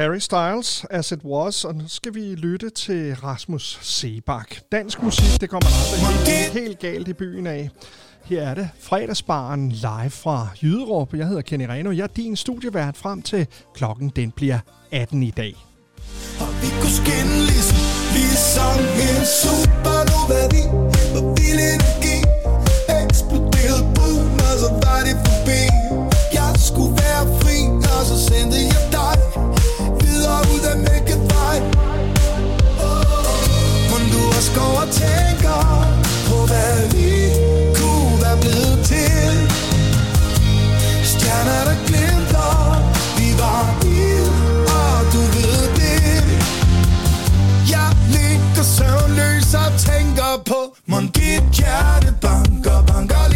Harry 0.00 0.18
Styles, 0.18 0.86
As 0.90 1.12
It 1.12 1.24
Was, 1.24 1.64
og 1.64 1.74
nu 1.74 1.88
skal 1.88 2.14
vi 2.14 2.20
lytte 2.20 2.70
til 2.70 3.14
Rasmus 3.14 3.78
Sebak. 3.82 4.56
Dansk 4.72 5.02
musik, 5.02 5.40
det 5.40 5.50
kommer 5.50 5.68
aldrig 5.68 6.34
helt, 6.34 6.52
helt 6.52 6.78
galt 6.78 7.08
i 7.08 7.12
byen 7.12 7.46
af. 7.46 7.70
Her 8.24 8.42
er 8.42 8.54
det 8.54 8.68
fredagsbaren 8.80 9.68
live 9.72 10.10
fra 10.10 10.48
Jyderup. 10.62 11.14
Jeg 11.14 11.26
hedder 11.26 11.42
Kenny 11.42 11.66
Reno. 11.68 11.90
Jeg 11.90 12.02
er 12.02 12.06
din 12.06 12.36
studievært 12.36 12.96
frem 12.96 13.22
til 13.22 13.46
klokken 13.74 14.12
den 14.16 14.30
bliver 14.30 14.58
18 14.92 15.22
i 15.22 15.30
dag. 15.30 15.54
Og 16.40 16.48
Vi 16.62 16.68
kunne 16.80 16.96
skinne 17.00 17.36
ligesom, 17.50 17.78
ligesom 18.16 18.78
en 19.06 19.22
supernova 19.40 20.40
Vi 20.54 20.62
var 21.14 21.24
vild 21.36 21.60
energi 21.72 22.18
Eksploderede 23.02 23.84
buen, 23.94 24.40
og 24.48 24.54
så 24.62 24.70
var 24.84 25.00
det 25.06 25.16
forbi 25.26 25.60
Jeg 26.38 26.52
skulle 26.68 26.94
være 27.02 27.22
fri, 27.40 27.58
og 27.94 28.02
så 28.10 28.16
sendte 28.28 28.69
på. 50.38 50.74
Mon 50.84 51.10
dit 51.10 51.42
hjerte 51.52 52.12
banker, 52.20 52.82
banker 52.86 53.29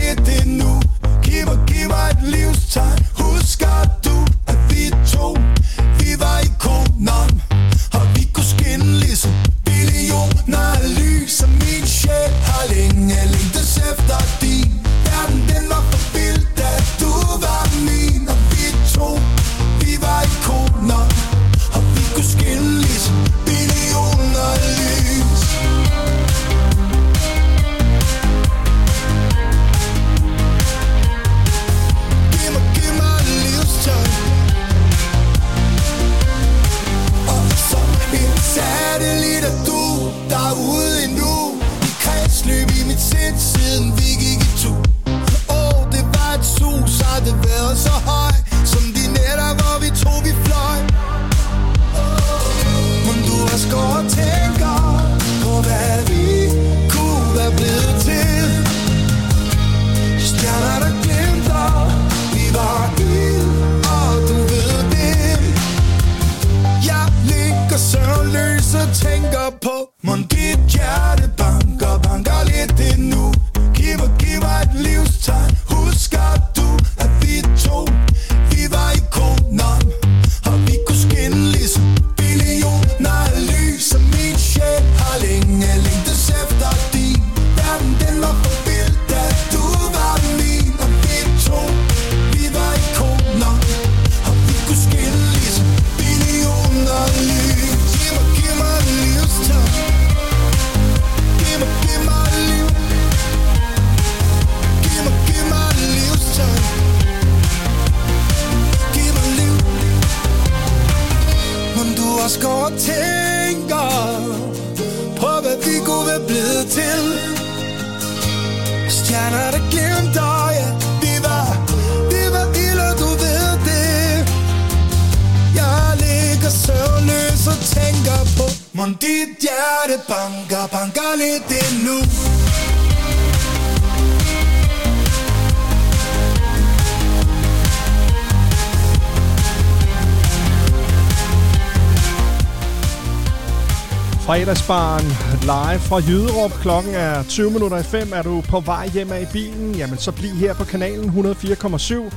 Fredagsbaren 144.44 145.08
live 145.40 145.80
fra 145.80 145.96
Jyderup. 145.96 146.50
Klokken 146.50 146.94
er 146.94 147.22
20 147.22 147.50
minutter 147.50 147.78
i 147.78 147.82
5. 147.82 148.12
Er 148.12 148.22
du 148.22 148.42
på 148.48 148.60
vej 148.60 148.88
hjem 148.88 149.12
af 149.12 149.22
i 149.22 149.26
bilen? 149.32 149.74
Jamen 149.74 149.98
så 149.98 150.12
bliv 150.12 150.30
her 150.30 150.54
på 150.54 150.64
kanalen 150.64 151.10
104,7. 151.10 152.14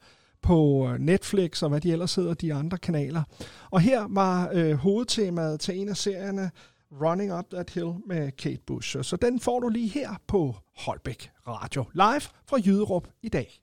på 0.41 0.89
øh, 0.89 0.99
Netflix 0.99 1.63
og 1.63 1.69
hvad 1.69 1.81
de 1.81 1.91
ellers 1.91 2.15
hedder, 2.15 2.33
de 2.33 2.53
andre 2.53 2.77
kanaler. 2.77 3.23
Og 3.71 3.81
her 3.81 4.05
var 4.09 4.49
øh, 4.53 4.73
hovedtemaet 4.73 5.59
til 5.59 5.79
en 5.79 5.89
af 5.89 5.97
serierne 5.97 6.51
Running 7.01 7.33
Up 7.33 7.45
That 7.51 7.69
Hill 7.69 7.93
med 8.07 8.31
Kate 8.31 8.61
Bush. 8.67 8.97
Så 9.01 9.15
den 9.15 9.39
får 9.39 9.59
du 9.59 9.69
lige 9.69 9.89
her 9.89 10.09
på 10.27 10.55
Holbæk 10.77 11.31
Radio. 11.47 11.85
Live 11.93 12.21
fra 12.47 12.57
Jyderup 12.65 13.07
i 13.21 13.29
dag. 13.29 13.59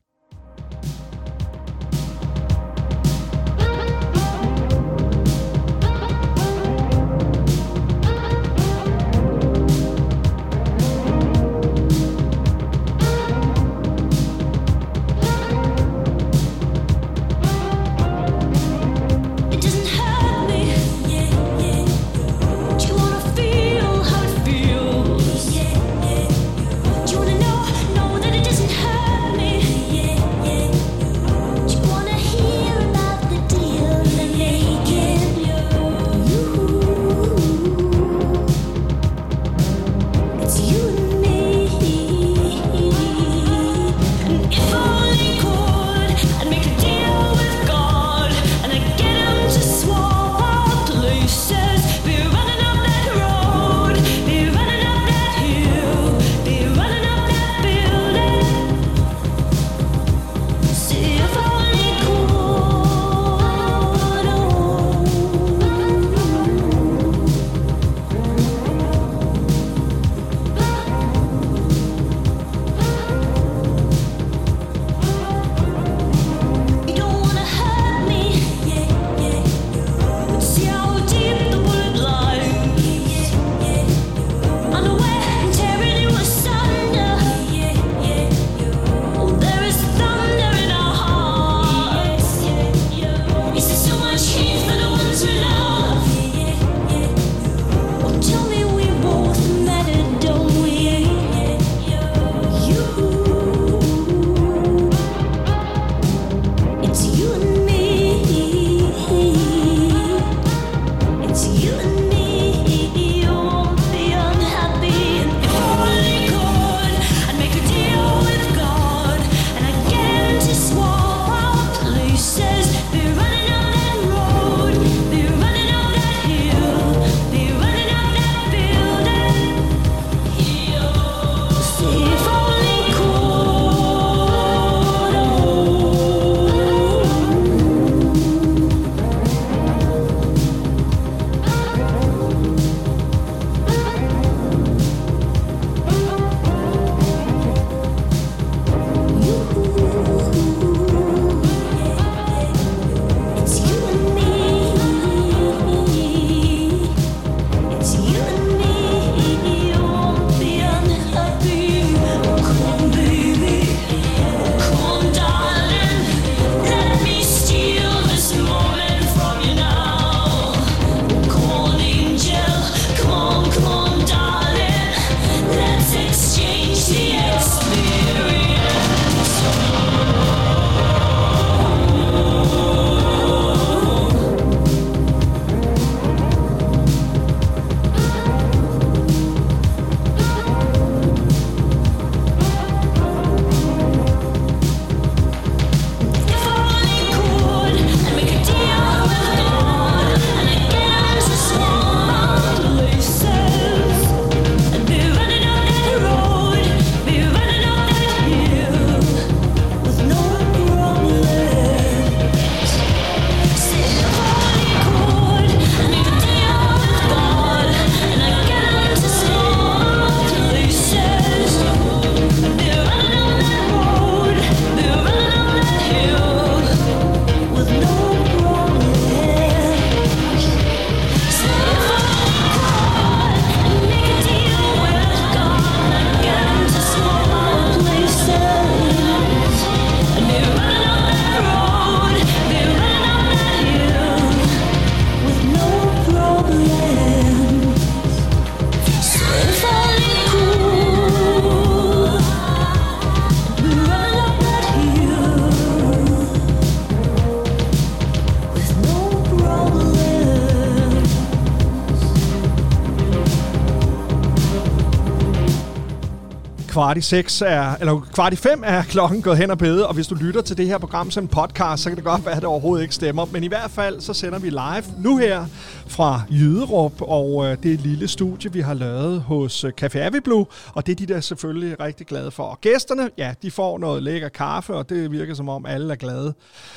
kvart 266.81 266.97
i 266.97 267.01
seks 267.01 267.43
er, 267.43 267.74
eller 267.81 268.01
kvart 268.14 268.33
i 268.33 268.37
fem 268.37 268.62
er 268.66 268.83
klokken 268.83 269.22
gået 269.22 269.39
hen 269.39 269.51
og 269.51 269.59
bede, 269.59 269.89
og 269.89 269.95
hvis 269.95 270.07
du 270.07 270.14
lytter 270.14 270.41
til 270.41 270.57
det 270.57 270.66
her 270.66 270.78
program 270.78 271.11
som 271.11 271.24
en 271.24 271.28
podcast, 271.28 271.83
så 271.83 271.91
kan 271.91 271.97
det 271.97 272.05
godt 272.05 272.24
være, 272.26 272.35
at 272.35 272.43
det 272.43 272.49
overhovedet 272.49 272.83
ikke 272.83 272.95
stemmer. 272.95 273.26
Men 273.33 273.45
i 273.45 273.47
hvert 273.47 273.70
fald, 273.70 274.01
så 274.01 274.14
sender 274.14 274.39
vi 274.39 274.51
live 274.51 274.85
nu 274.99 275.16
her 275.16 275.47
fra 275.87 276.22
Jyderup, 276.31 277.03
og 277.03 277.47
øh, 277.47 277.57
det 277.62 277.81
lille 277.81 278.09
studie, 278.09 278.53
vi 278.53 278.61
har 278.61 278.74
lavet 278.74 279.20
hos 279.20 279.64
øh, 279.64 279.72
Café 279.83 279.99
Aviblu, 279.99 280.45
og 280.74 280.87
det 280.87 280.93
er 280.93 280.97
de 280.97 281.07
der 281.07 281.20
selvfølgelig 281.20 281.81
rigtig 281.81 282.07
glade 282.07 282.31
for. 282.31 282.43
Og 282.43 282.61
gæsterne, 282.61 283.11
ja, 283.18 283.35
de 283.43 283.51
får 283.51 283.78
noget 283.78 284.03
lækker 284.03 284.28
kaffe, 284.28 284.74
og 284.74 284.89
det 284.89 285.11
virker 285.11 285.35
som 285.35 285.49
om 285.49 285.66
alle 285.66 285.93
er 285.93 285.97
glade. 285.97 286.35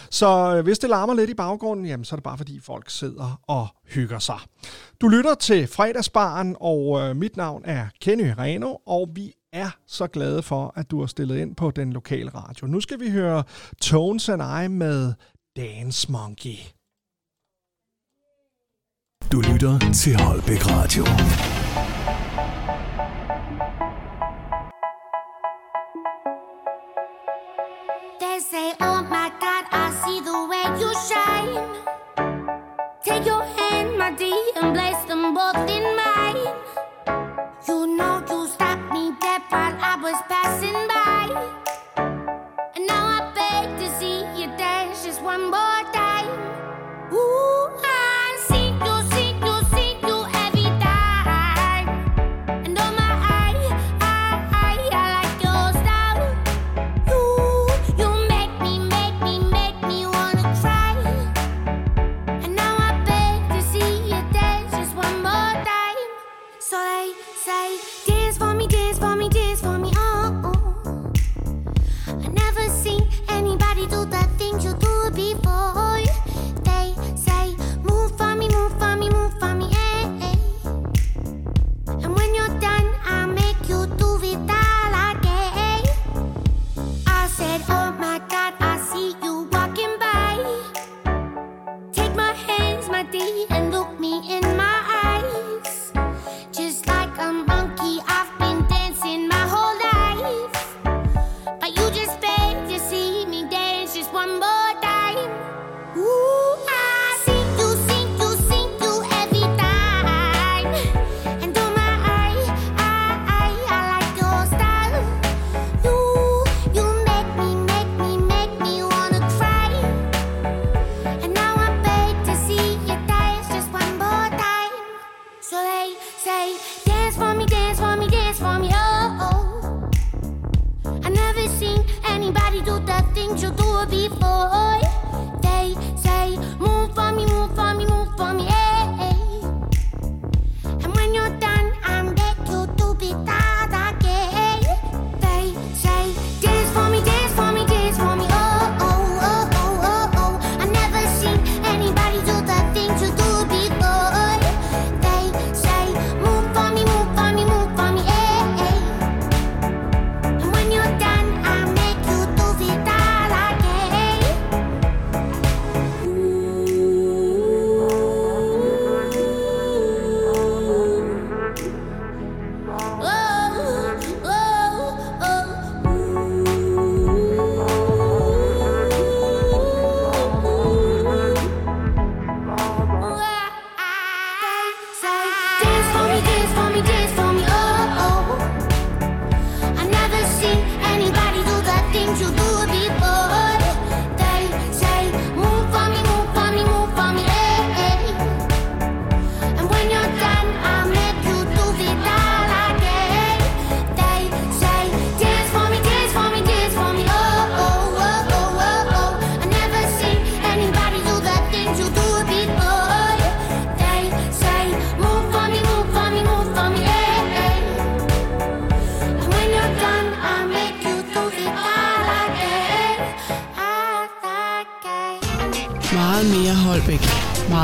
Så 0.09 0.55
øh, 0.55 0.63
hvis 0.63 0.79
det 0.79 0.89
larmer 0.89 1.13
lidt 1.13 1.29
i 1.29 1.33
baggrunden, 1.33 1.85
jamen, 1.85 2.05
så 2.05 2.15
er 2.15 2.17
det 2.17 2.23
bare 2.23 2.37
fordi 2.37 2.59
folk 2.63 2.89
sidder 2.89 3.39
og 3.47 3.67
hygger 3.85 4.19
sig. 4.19 4.39
Du 5.01 5.07
lytter 5.07 5.35
til 5.35 5.67
fredagsbaren, 5.67 6.55
og 6.59 6.99
øh, 6.99 7.15
mit 7.15 7.37
navn 7.37 7.61
er 7.65 7.87
Kenny 8.01 8.33
Reno, 8.37 8.75
og 8.85 9.09
vi 9.13 9.33
er 9.53 9.69
så 9.87 10.07
glade 10.07 10.43
for, 10.43 10.73
at 10.75 10.91
du 10.91 10.99
har 10.99 11.07
stillet 11.07 11.37
ind 11.37 11.55
på 11.55 11.71
den 11.71 11.93
lokale 11.93 12.29
radio. 12.29 12.67
Nu 12.67 12.81
skal 12.81 12.99
vi 12.99 13.09
høre 13.09 13.43
Tones 13.81 14.29
and 14.29 14.41
I 14.63 14.67
med 14.67 15.13
Dance 15.55 16.11
Monkey. 16.11 16.57
Du 19.31 19.41
lytter 19.41 19.79
til 19.93 20.15
Holbæk 20.21 20.61
Radio. 20.67 21.03
They 28.19 28.39
say, 28.51 28.73
oh 28.79 29.01
my 29.15 29.29
God, 29.43 29.63
I 29.71 29.85
see 30.01 30.19
the 30.29 30.37
way 30.51 30.65
you 30.81 30.91
shine. 31.09 31.83
Take 33.05 33.25
your 33.27 33.42
melody 34.13 34.33
and 34.55 34.75
place 34.75 35.03
them 35.05 35.33
both 35.33 35.69
in 35.69 35.83
mine. 35.95 36.55
You 37.67 37.87
know 37.97 38.23
you 38.29 38.47
stopped 38.47 38.91
me 38.93 39.11
dead 39.19 39.41
while 39.49 39.77
I 39.79 39.97
was 40.01 40.21
passing 40.27 40.87
by. 40.87 40.92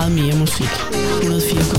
minha 0.09 0.35
música. 0.35 1.78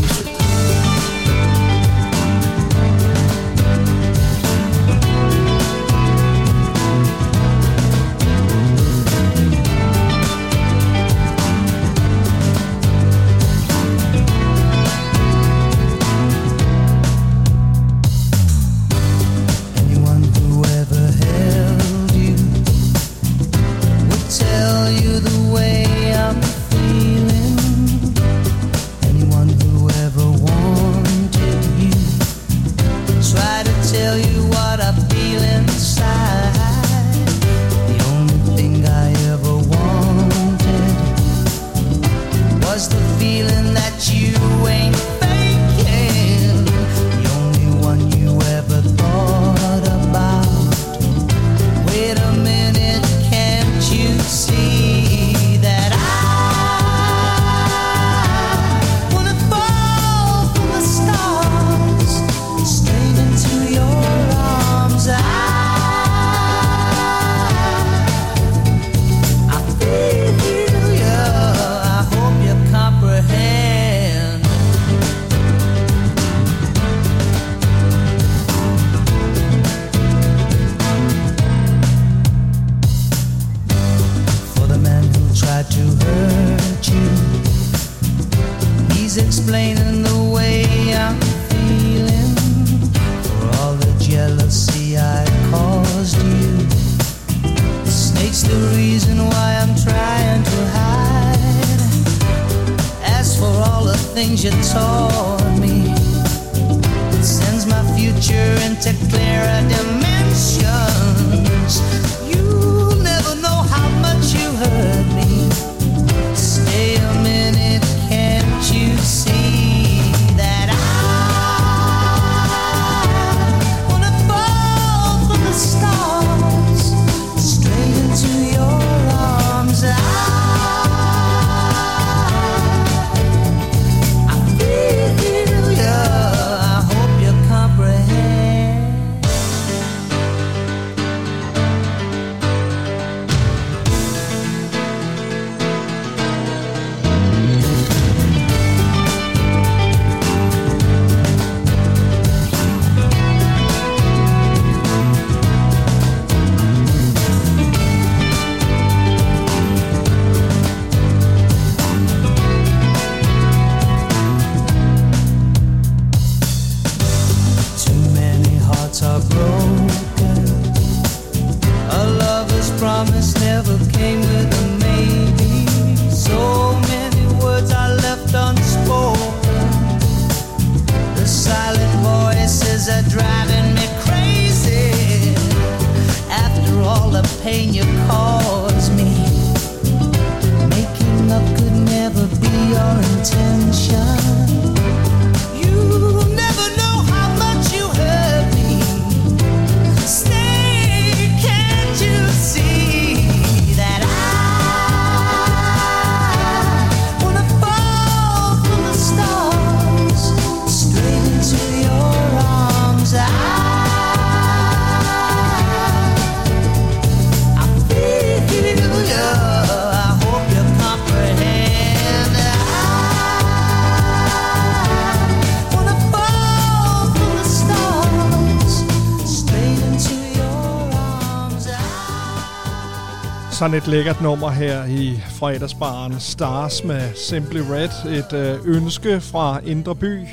Sådan 233.60 233.76
et 233.76 233.86
lækkert 233.86 234.22
nummer 234.22 234.50
her 234.50 234.84
i 234.84 235.16
fredagsbaren 235.38 236.20
Stars 236.20 236.84
med 236.84 237.14
Simply 237.14 237.58
Red. 237.58 238.18
Et 238.18 238.32
øh, 238.32 238.76
ønske 238.76 239.20
fra 239.20 239.60
Indre 239.64 239.96
By. 239.96 240.26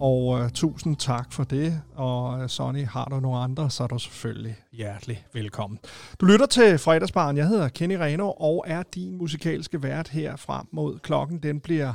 Og 0.00 0.40
øh, 0.40 0.50
tusind 0.50 0.96
tak 0.96 1.32
for 1.32 1.44
det. 1.44 1.82
Og 1.94 2.42
øh, 2.42 2.48
Sonny, 2.48 2.86
har 2.86 3.04
du 3.04 3.20
nogle 3.20 3.38
andre, 3.38 3.70
så 3.70 3.82
er 3.82 3.86
du 3.86 3.98
selvfølgelig 3.98 4.56
hjertelig 4.72 5.26
velkommen. 5.32 5.78
Du 6.20 6.26
lytter 6.26 6.46
til 6.46 6.78
fredagsbaren. 6.78 7.36
Jeg 7.36 7.46
hedder 7.46 7.68
Kenny 7.68 7.94
Reno 7.94 8.30
og 8.30 8.64
er 8.66 8.82
din 8.94 9.18
musikalske 9.18 9.82
vært 9.82 10.08
her 10.08 10.36
frem 10.36 10.66
mod 10.72 10.98
klokken. 10.98 11.38
Den 11.38 11.60
bliver 11.60 11.92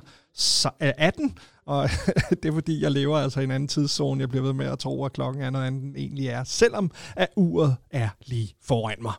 18, 0.80 1.26
øh, 1.26 1.32
og 1.66 1.90
det 2.44 2.46
er 2.46 2.54
fordi, 2.54 2.82
jeg 2.82 2.92
lever 2.92 3.18
altså 3.18 3.40
i 3.40 3.44
en 3.44 3.52
anden 3.52 3.68
tidszone. 3.68 4.22
Jeg 4.22 4.30
bliver 4.30 4.44
ved 4.44 4.54
med 4.54 4.66
at 4.66 4.80
tro, 4.80 5.06
at 5.06 5.14
klokken 5.14 5.44
er 5.44 5.50
noget 5.50 5.66
andet, 5.66 5.82
end 5.82 5.88
den 5.88 5.96
egentlig 5.96 6.28
er, 6.28 6.44
selvom 6.44 6.92
at 7.16 7.30
uret 7.36 7.76
er 7.92 8.10
lige 8.26 8.56
foran 8.64 8.98
mig. 9.02 9.14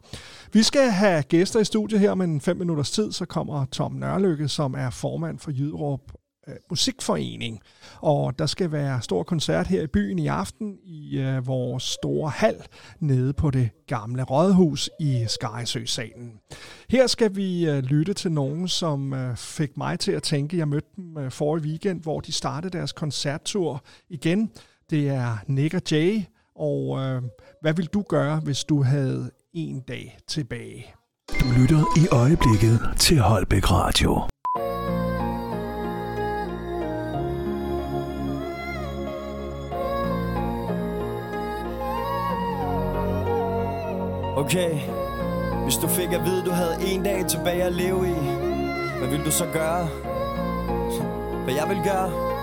Vi 0.53 0.63
skal 0.63 0.91
have 0.91 1.23
gæster 1.23 1.61
i 1.61 1.65
studiet 1.65 2.01
her 2.01 2.11
om 2.11 2.21
en 2.21 2.41
fem 2.41 2.57
minutters 2.57 2.91
tid, 2.91 3.13
så 3.13 3.27
kommer 3.27 3.65
Tom 3.65 3.93
Nørlykke, 3.93 4.49
som 4.49 4.75
er 4.75 4.91
formand 4.91 5.39
for 5.39 5.51
Jyderup 5.51 6.01
øh, 6.49 6.55
Musikforening. 6.71 7.61
Og 8.01 8.39
der 8.39 8.47
skal 8.47 8.73
være 8.73 9.03
stor 9.03 9.23
koncert 9.23 9.67
her 9.67 9.83
i 9.83 9.87
byen 9.87 10.19
i 10.19 10.27
aften 10.27 10.79
i 10.85 11.19
øh, 11.19 11.47
vores 11.47 11.83
store 11.83 12.31
hal 12.31 12.57
nede 13.01 13.33
på 13.33 13.51
det 13.51 13.71
gamle 13.87 14.23
rådhus 14.23 14.91
i 15.01 15.25
Skarysø-salen. 15.29 16.33
Her 16.89 17.07
skal 17.07 17.37
vi 17.37 17.69
øh, 17.69 17.79
lytte 17.79 18.15
til 18.15 18.33
nogen, 18.33 18.69
som 18.69 19.13
øh, 19.13 19.37
fik 19.37 19.77
mig 19.77 19.99
til 19.99 20.13
at 20.13 20.23
tænke. 20.23 20.59
Jeg 20.59 20.69
mødte 20.69 20.89
dem 20.97 21.19
øh, 21.19 21.31
forrige 21.31 21.65
weekend, 21.65 22.03
hvor 22.03 22.21
de 22.21 22.33
startede 22.33 22.79
deres 22.79 22.93
koncerttur 22.93 23.85
igen. 24.09 24.51
Det 24.91 25.09
er 25.09 25.37
Nick 25.47 25.75
og 25.75 25.83
Jay, 25.91 26.23
og 26.57 26.99
øh, 26.99 27.23
hvad 27.61 27.75
vil 27.75 27.87
du 27.87 28.03
gøre, 28.09 28.41
hvis 28.41 28.65
du 28.65 28.83
havde 28.83 29.31
en 29.53 29.81
dag 29.81 30.19
tilbage? 30.29 30.87
Du 31.41 31.47
lytter 31.61 31.85
i 31.97 32.09
øjeblikket 32.13 32.81
til 32.99 33.19
Holbæk 33.19 33.71
Radio. 33.71 34.23
Okay, 44.37 44.81
hvis 45.63 45.77
du 45.77 45.89
fik 45.89 46.13
at 46.13 46.25
vide, 46.25 46.45
du 46.45 46.51
havde 46.51 46.77
en 46.87 47.03
dag 47.03 47.27
tilbage 47.27 47.63
at 47.63 47.73
leve 47.73 48.09
i, 48.09 48.15
hvad 48.99 49.09
vil 49.09 49.25
du 49.25 49.31
så 49.31 49.47
gøre? 49.53 49.87
Hvad 51.45 51.55
jeg 51.55 51.69
vil 51.69 51.81
gøre? 51.85 52.34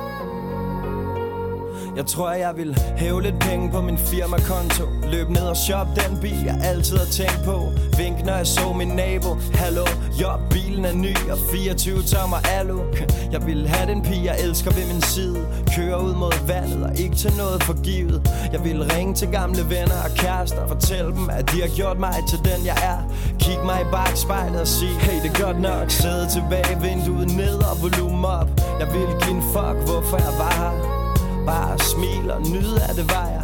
Jeg 1.96 2.06
tror, 2.06 2.32
jeg 2.32 2.54
vil 2.58 2.78
hæve 2.98 3.22
lidt 3.22 3.40
penge 3.40 3.72
på 3.72 3.82
min 3.82 3.98
firmakonto. 3.98 4.84
Løb 5.12 5.30
ned 5.30 5.42
og 5.42 5.58
shop 5.58 5.88
den 5.96 6.18
bil, 6.22 6.44
jeg 6.46 6.58
altid 6.64 6.98
har 6.98 7.06
tænkt 7.06 7.42
på. 7.46 7.58
Vink, 7.98 8.26
når 8.26 8.34
jeg 8.34 8.48
så 8.48 8.74
min 8.74 8.88
nabo. 8.88 9.36
Hallo, 9.54 9.86
jo, 10.22 10.30
bilen 10.50 10.86
er 10.86 10.94
ny 10.94 11.16
og 11.32 11.38
24 11.52 12.02
tommer 12.02 12.38
alu. 12.60 12.80
Jeg 13.34 13.46
vil 13.46 13.68
have 13.68 13.92
den 13.92 14.02
pige, 14.04 14.24
jeg 14.24 14.36
elsker 14.44 14.72
ved 14.72 14.94
min 14.94 15.02
side. 15.02 15.40
Køre 15.76 16.04
ud 16.04 16.16
mod 16.16 16.48
vandet 16.48 16.84
og 16.84 17.00
ikke 17.00 17.16
til 17.16 17.34
noget 17.38 17.64
forgivet. 17.64 18.20
Jeg 18.52 18.64
vil 18.64 18.84
ringe 18.94 19.14
til 19.14 19.28
gamle 19.32 19.64
venner 19.70 20.00
og 20.08 20.12
kærester. 20.16 20.68
Fortælle 20.68 21.12
dem, 21.12 21.30
at 21.30 21.52
de 21.52 21.62
har 21.62 21.72
gjort 21.76 22.00
mig 22.00 22.16
til 22.30 22.40
den, 22.40 22.66
jeg 22.66 22.78
er. 22.92 23.00
Kig 23.40 23.60
mig 23.66 23.82
i 23.82 23.88
bagspejlet 23.92 24.62
og 24.62 24.68
sige, 24.68 24.96
hey, 25.00 25.18
det 25.24 25.32
er 25.32 25.46
godt 25.46 25.62
nok. 25.62 25.90
Sæde 25.90 26.28
tilbage, 26.30 26.82
vinduet 26.82 27.28
ned 27.38 27.58
og 27.72 27.76
volumen 27.82 28.26
op. 28.26 28.50
Jeg 28.80 28.88
vil 28.94 29.08
give 29.22 29.36
en 29.38 29.44
fuck, 29.54 29.78
hvorfor 29.88 30.18
jeg 30.18 30.34
var 30.44 30.54
her. 30.62 31.01
Bare 31.46 31.80
smil 31.80 32.32
og 32.32 32.42
nyde 32.42 32.82
af 32.90 32.96
det 32.96 33.10
var 33.16 33.28
jeg 33.28 33.44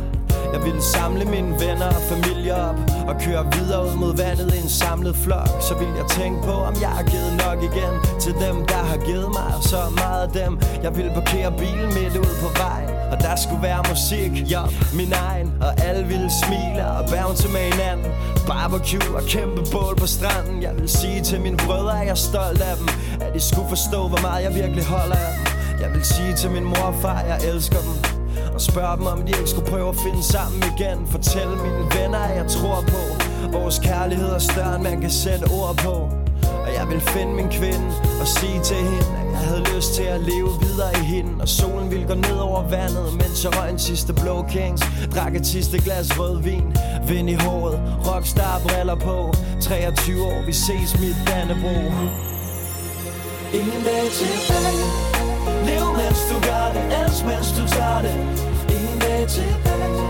Jeg 0.54 0.62
ville 0.66 0.82
samle 0.82 1.26
mine 1.26 1.52
venner 1.64 1.88
og 1.88 2.02
familie 2.12 2.56
op 2.56 2.76
Og 3.08 3.16
køre 3.26 3.44
videre 3.56 3.82
ud 3.88 3.96
mod 3.96 4.14
vandet 4.18 4.54
i 4.54 4.58
en 4.58 4.70
samlet 4.70 5.16
flok. 5.16 5.50
Så 5.68 5.74
vil 5.80 5.88
jeg 6.00 6.08
tænke 6.10 6.40
på 6.44 6.52
om 6.52 6.76
jeg 6.82 6.90
har 6.90 7.04
givet 7.04 7.34
nok 7.46 7.58
igen 7.70 7.94
Til 8.20 8.34
dem 8.46 8.56
der 8.72 8.84
har 8.92 8.98
givet 9.10 9.30
mig 9.38 9.50
og 9.58 9.64
så 9.64 9.82
meget 9.96 10.22
af 10.28 10.32
dem. 10.42 10.60
Jeg 10.84 10.98
vil 10.98 11.12
parkere 11.14 11.52
bilen 11.62 11.90
midt 11.98 12.16
ud 12.18 12.34
på 12.44 12.50
vejen 12.64 12.90
Og 13.12 13.18
der 13.26 13.36
skulle 13.44 13.64
være 13.64 13.82
musik, 13.90 14.52
ja, 14.52 14.64
min 15.00 15.14
egen. 15.14 15.48
Og 15.62 15.72
alle 15.88 16.04
ville 16.08 16.30
smile 16.44 16.82
og 16.98 17.04
bounce 17.14 17.48
med 17.56 17.64
hinanden. 17.72 18.12
Barbecue 18.48 19.16
og 19.16 19.24
kæmpe 19.24 19.62
bål 19.72 19.96
på 19.96 20.08
stranden. 20.08 20.62
Jeg 20.62 20.74
vil 20.78 20.90
sige 20.90 21.22
til 21.22 21.42
mine 21.42 21.58
brødre 21.58 22.00
at 22.00 22.06
jeg 22.06 22.12
er 22.12 22.24
stolt 22.30 22.62
af 22.62 22.76
dem. 22.78 22.88
At 23.22 23.34
de 23.34 23.40
skulle 23.40 23.70
forstå 23.70 24.08
hvor 24.08 24.22
meget 24.22 24.44
jeg 24.44 24.56
virkelig 24.56 24.86
holder 24.86 25.16
af 25.16 25.34
dem 25.38 25.57
jeg 25.82 25.94
vil 25.94 26.04
sige 26.06 26.34
til 26.36 26.52
min 26.52 26.64
mor 26.64 26.88
og 26.92 26.96
far, 27.02 27.22
jeg 27.22 27.40
elsker 27.54 27.78
dem. 27.78 27.96
Og 28.54 28.62
spørge 28.62 28.98
dem, 28.98 29.06
om 29.06 29.22
de 29.22 29.32
ikke 29.38 29.50
skulle 29.50 29.70
prøve 29.70 29.90
at 29.90 29.96
finde 29.96 30.24
sammen 30.24 30.64
igen. 30.74 31.08
Fortæl 31.08 31.48
mine 31.48 31.86
venner, 31.98 32.20
at 32.20 32.38
jeg 32.38 32.48
tror 32.48 32.82
på. 32.88 33.04
Vores 33.52 33.80
kærlighed 33.80 34.30
er 34.30 34.40
større, 34.40 34.76
end 34.76 34.84
man 34.84 35.02
kan 35.02 35.10
sætte 35.10 35.44
ord 35.44 35.76
på. 35.78 35.96
Og 36.68 36.74
jeg 36.74 36.90
vil 36.90 37.02
finde 37.02 37.34
min 37.34 37.50
kvinde 37.50 37.88
og 38.22 38.28
sige 38.28 38.60
til 38.64 38.76
hende 38.76 39.08
At 39.20 39.32
jeg 39.32 39.40
havde 39.40 39.64
lyst 39.76 39.94
til 39.94 40.04
at 40.04 40.22
leve 40.22 40.50
videre 40.62 40.92
i 40.94 41.06
hende. 41.06 41.32
Og 41.42 41.48
solen 41.48 41.92
ville 41.92 42.08
gå 42.08 42.14
ned 42.14 42.38
over 42.38 42.62
vandet 42.70 43.14
Mens 43.14 43.44
jeg 43.44 43.58
røg 43.58 43.72
en 43.72 43.80
sidste 43.80 44.14
blå 44.14 44.46
kings. 44.50 44.82
Drak 45.16 45.36
et 45.36 45.48
sidste 45.48 45.78
glas 45.82 46.20
rødvin 46.20 46.78
Vind 47.08 47.30
i 47.30 47.34
håret, 47.34 47.80
rockstar 48.08 48.62
briller 48.68 48.96
på. 48.96 49.34
23 49.62 50.24
år, 50.24 50.46
vi 50.46 50.54
ses 50.54 51.00
mit 51.00 51.18
Dannebro. 51.28 51.78
Ingen 53.54 53.84
dag 53.84 54.04
tilbage 54.12 55.07
Lev 55.68 55.86
mens 56.00 56.22
du 56.32 56.38
gør 56.50 56.66
det, 56.76 56.84
elsk 57.02 57.24
mens 57.30 57.50
du 57.58 57.64
tager 57.76 58.02
det. 58.06 58.16
En 58.78 58.96
dag 59.06 59.22
tilbage 59.36 60.08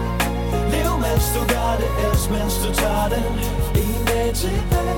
Lev 0.74 0.92
mens 1.06 1.26
du 1.36 1.42
gør 1.54 1.72
det, 1.82 1.90
elsk 2.06 2.28
mens 2.36 2.56
du 2.64 2.70
tager 2.82 3.08
det. 3.14 3.24
En 3.84 4.02
dag 4.12 4.28
tilbage 4.42 4.98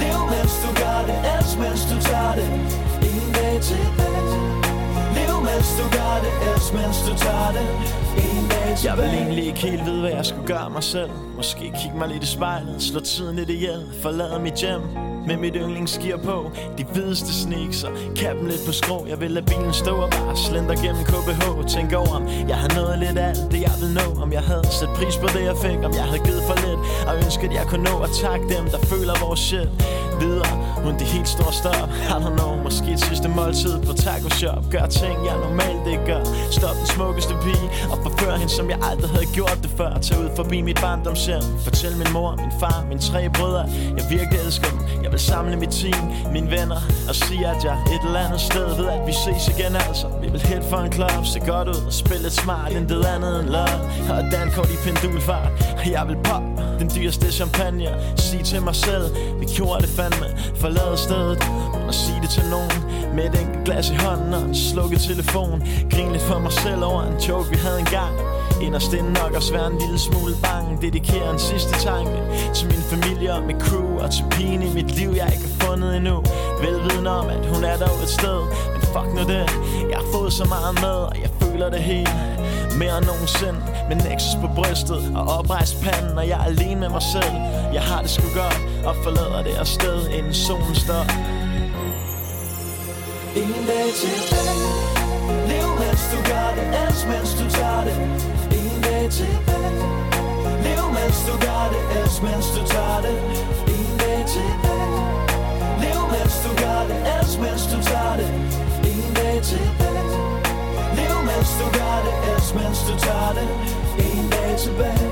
Lev 0.00 0.20
mens 0.32 0.54
du 0.64 0.70
gør 0.82 0.98
det, 1.08 1.16
elsk 1.34 1.56
mens 1.62 1.82
du 1.90 1.96
tager 2.08 2.32
det. 2.38 2.48
En 3.10 3.28
dag 3.38 3.54
tilbage 3.70 4.38
Lev 5.16 5.34
mens 5.48 5.68
du 5.78 5.84
gør 5.96 6.14
det, 6.24 6.32
elsk 6.50 6.70
mens 6.78 6.98
du 7.06 7.12
tager 7.24 7.50
det. 7.56 7.66
En 8.24 8.44
dag 8.52 8.68
tilbage 8.76 8.88
Jeg 8.88 8.96
vil 9.00 9.10
egentlig 9.20 9.44
ikke 9.50 9.62
helt 9.68 9.84
vide, 9.88 10.00
hvad 10.00 10.10
jeg 10.10 10.26
skulle 10.30 10.46
gøre 10.54 10.70
mig 10.76 10.84
selv. 10.94 11.10
Måske 11.36 11.64
kigge 11.80 11.96
mig 12.00 12.08
lidt 12.08 12.22
i 12.22 12.30
spejlet, 12.36 12.82
slå 12.82 13.00
tiden 13.00 13.36
lidt 13.36 13.50
ihjel 13.50 13.82
Forlade 14.02 14.38
mit 14.40 14.54
hjem 14.54 14.82
med 15.28 15.36
mit 15.36 15.56
yndlingsgear 15.56 16.16
på 16.16 16.50
De 16.78 16.84
hvideste 16.84 17.32
sneaks 17.42 17.84
og 17.84 17.92
kappen 18.16 18.46
lidt 18.48 18.62
på 18.66 18.72
skrå 18.72 19.06
Jeg 19.08 19.20
vil 19.20 19.30
lade 19.30 19.46
bilen 19.46 19.72
stå 19.72 19.94
og 19.96 20.10
bare 20.10 20.36
slender 20.36 20.74
gennem 20.84 21.04
KBH 21.04 21.42
Tænk 21.74 21.92
over 21.92 22.14
om 22.18 22.24
jeg 22.48 22.58
har 22.62 22.70
nået 22.78 22.98
lidt 22.98 23.18
af 23.18 23.28
alt 23.28 23.52
det 23.52 23.60
jeg 23.68 23.74
vil 23.80 23.90
nå. 24.00 24.06
Om 24.22 24.32
jeg 24.32 24.42
havde 24.50 24.66
sat 24.78 24.88
pris 24.98 25.16
på 25.22 25.26
det 25.34 25.42
jeg 25.50 25.56
fik. 25.64 25.78
Om 25.88 25.92
jeg 26.00 26.06
havde 26.10 26.22
givet 26.28 26.42
for 26.48 26.56
lidt 26.64 26.80
Og 27.08 27.12
ønsket 27.24 27.50
jeg 27.58 27.64
kunne 27.70 27.84
nå 27.90 27.94
at 28.06 28.10
takke 28.22 28.44
dem 28.54 28.64
der 28.72 28.80
føler 28.92 29.14
vores 29.24 29.40
shit. 29.48 29.70
Videre 30.20 30.52
uden 30.84 30.96
de 31.00 31.04
helt 31.14 31.28
store 31.36 31.52
stop. 31.60 31.88
I 32.14 32.16
don't 32.24 32.36
know, 32.38 32.52
måske 32.66 32.88
et 32.96 33.00
sidste 33.08 33.28
måltid 33.28 33.74
på 33.86 33.92
taco 34.04 34.28
shop. 34.40 34.62
Gør 34.74 34.86
ting 35.00 35.16
jeg 35.28 35.36
normalt 35.46 35.86
ikke 35.92 36.04
gør. 36.12 36.22
Stop 36.58 36.76
den 36.80 36.86
smukkeste 36.94 37.34
pige 37.44 37.66
Og 37.92 37.98
forfør 38.04 38.34
hende 38.40 38.52
som 38.58 38.66
jeg 38.72 38.78
aldrig 38.90 39.10
havde 39.16 39.28
gjort 39.38 39.58
det 39.62 39.70
før. 39.80 39.92
Tag 40.06 40.16
ud 40.22 40.30
forbi 40.36 40.58
mit 40.68 40.78
barndomshjem. 40.84 41.44
Fortæl 41.66 41.92
min 42.02 42.10
mor, 42.16 42.30
min 42.44 42.52
far, 42.60 42.78
mine 42.88 43.00
tre 43.00 43.20
brødre. 43.36 43.64
Jeg 43.98 44.04
virkelig 44.14 44.38
elsker 44.46 44.68
dem. 44.72 44.78
Jeg 45.02 45.12
vil 45.12 45.20
samle 45.20 45.56
mit 45.56 45.68
team, 45.68 46.12
mine 46.32 46.50
venner 46.50 46.80
Og 47.08 47.14
sige 47.14 47.46
at 47.46 47.64
jeg 47.64 47.76
et 47.94 48.02
eller 48.06 48.20
andet 48.20 48.40
sted 48.40 48.76
ved 48.76 48.86
at 48.86 49.06
vi 49.06 49.12
ses 49.12 49.48
igen 49.54 49.76
altså. 49.76 50.06
Vi 50.22 50.28
vil 50.30 50.40
hit 50.40 50.64
for 50.70 50.76
en 50.76 50.92
club, 50.92 51.24
se 51.24 51.40
godt 51.40 51.68
ud 51.68 51.80
Og 51.86 51.92
spille 51.92 52.22
lidt 52.22 52.32
smart, 52.32 52.72
intet 52.72 53.04
andet 53.04 53.40
end 53.40 53.48
love 53.48 53.80
Og 54.10 54.32
dankort 54.32 54.70
i 54.70 54.76
pendulfart. 54.84 55.52
Og 55.78 55.90
jeg 55.90 56.04
vil 56.08 56.16
pop 56.24 56.42
den 56.80 56.90
dyreste 56.96 57.32
champagne. 57.32 57.88
Sige 58.16 58.42
til 58.42 58.62
mig 58.62 58.74
selv, 58.74 59.04
vi 59.40 59.46
gjorde 59.56 59.80
det 59.82 59.88
fandme 59.88 60.26
Forlade 60.60 60.96
stedet, 60.96 61.38
og 61.88 61.94
sige 61.94 62.17
det 62.28 62.34
til 62.34 62.50
nogen 62.50 62.70
Med 63.14 63.24
et 63.24 63.40
enkelt 63.40 63.64
glas 63.64 63.90
i 63.90 63.94
hånden 63.94 64.34
og 64.34 64.42
en 64.42 64.54
slukket 64.54 65.00
telefon. 65.00 65.62
Grin 65.90 66.12
lidt 66.12 66.22
for 66.22 66.38
mig 66.38 66.52
selv 66.52 66.84
over 66.84 67.02
en 67.02 67.18
joke 67.28 67.50
vi 67.50 67.56
havde 67.56 67.78
engang. 67.78 68.14
Inderst 68.62 68.92
inde 68.92 69.12
nok 69.12 69.32
også 69.34 69.52
være 69.52 69.66
en 69.66 69.78
lille 69.78 69.98
smule 69.98 70.34
bange. 70.42 70.78
Dedikerer 70.82 71.30
en 71.32 71.38
sidste 71.38 71.72
tanke 71.86 72.18
Til 72.54 72.66
min 72.66 72.82
familie 72.92 73.34
og 73.34 73.42
mit 73.42 73.60
crew. 73.66 73.98
Og 74.02 74.10
til 74.10 74.24
pigen 74.30 74.62
i 74.62 74.70
mit 74.74 74.90
liv 74.98 75.10
jeg 75.20 75.28
ikke 75.34 75.46
har 75.48 75.56
fundet 75.66 75.96
endnu. 75.96 76.16
Velviden 76.64 77.06
om 77.06 77.26
at 77.36 77.46
hun 77.52 77.64
er 77.64 77.76
der 77.76 77.90
et 78.06 78.12
sted. 78.18 78.40
Men 78.72 78.82
fuck 78.94 79.08
nu 79.16 79.22
det 79.32 79.44
Jeg 79.90 79.98
har 80.02 80.08
fået 80.12 80.32
så 80.32 80.44
meget 80.44 80.74
med 80.84 80.98
og 81.08 81.16
jeg 81.24 81.30
føler 81.40 81.68
det 81.70 81.80
helt 81.92 82.10
mere 82.80 82.98
end 82.98 83.06
nogensinde. 83.06 83.60
Med 83.88 83.96
Nexus 83.96 84.34
på 84.42 84.48
brystet 84.56 85.02
og 85.18 85.24
oprejst 85.38 85.74
panden 85.84 86.18
Og 86.18 86.28
jeg 86.28 86.38
er 86.40 86.44
alene 86.44 86.80
med 86.80 86.88
mig 86.88 87.04
selv. 87.14 87.34
Jeg 87.76 87.82
har 87.90 88.00
det 88.02 88.10
sgu 88.10 88.26
godt 88.42 88.58
Og 88.88 88.94
forlader 89.04 89.42
det 89.42 89.54
afsted 89.64 89.98
inden 90.16 90.34
solen 90.34 90.74
står. 90.74 91.04
En 93.36 93.66
dag 93.66 93.88
til 94.00 94.20
dag 94.30 94.56
Lev 95.48 95.68
mens 95.80 96.02
du 96.12 96.18
gør 96.30 96.48
det, 96.56 96.66
elsk 96.82 97.06
mens 97.08 97.30
du 97.40 97.50
tager 97.56 97.84
det. 97.84 97.96
En 98.58 98.80
dag 98.82 99.10
til 99.10 99.38
dag 99.46 99.72
Lev 100.64 100.84
mens 100.96 101.18
du 101.28 101.34
gør 101.46 101.64
det, 101.72 101.82
elsk 102.00 102.22
mens 102.22 102.46
du 102.56 102.62
tager 102.72 103.00
det. 103.06 103.16
En 103.76 103.92
dag 104.02 104.20
til 104.32 104.50
dag 104.64 104.88
Lev 105.82 106.00
mens 106.12 106.34
du 106.44 106.50
gør 106.62 106.80
det, 106.88 106.98
elsk 107.16 107.38
mens 107.44 107.62
du 107.72 107.78
tager 107.90 108.16
det. 108.20 108.30
En 108.92 109.14
dag 109.14 109.42
til 109.42 109.68
dag 109.80 110.04
Lev 110.98 111.16
mens 111.28 111.50
du 111.60 111.66
gør 111.78 111.96
det, 112.06 112.14
elsk 112.32 112.54
mens 112.54 112.78
du 112.88 112.94
tager 113.06 113.32
det. 113.38 113.48
En 114.08 114.30
dag 114.30 114.58
tilbage. 114.64 115.08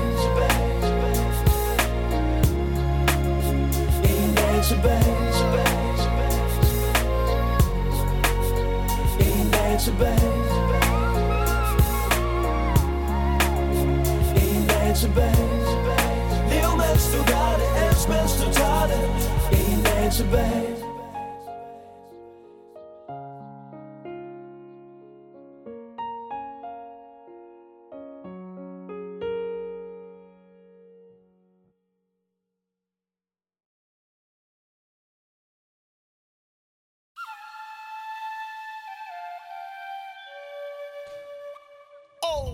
En 4.03 4.35
dag 4.35 4.63
tilbage. 4.69 5.46
En 9.77 9.83
dag 9.83 9.85
tilbage 9.85 10.31
En 14.35 14.67
dag 14.67 14.95
tilbage 14.95 15.47
Lev 16.49 16.77
mens 16.77 17.05
du 17.13 17.17
gør 17.31 17.55
det, 17.59 17.87
elsk 17.87 18.09
mens 18.09 18.33
du 18.41 18.53
tager 18.53 18.87
det 18.87 19.03
En 19.51 19.83
dag 19.83 20.11
tilbage 20.11 20.86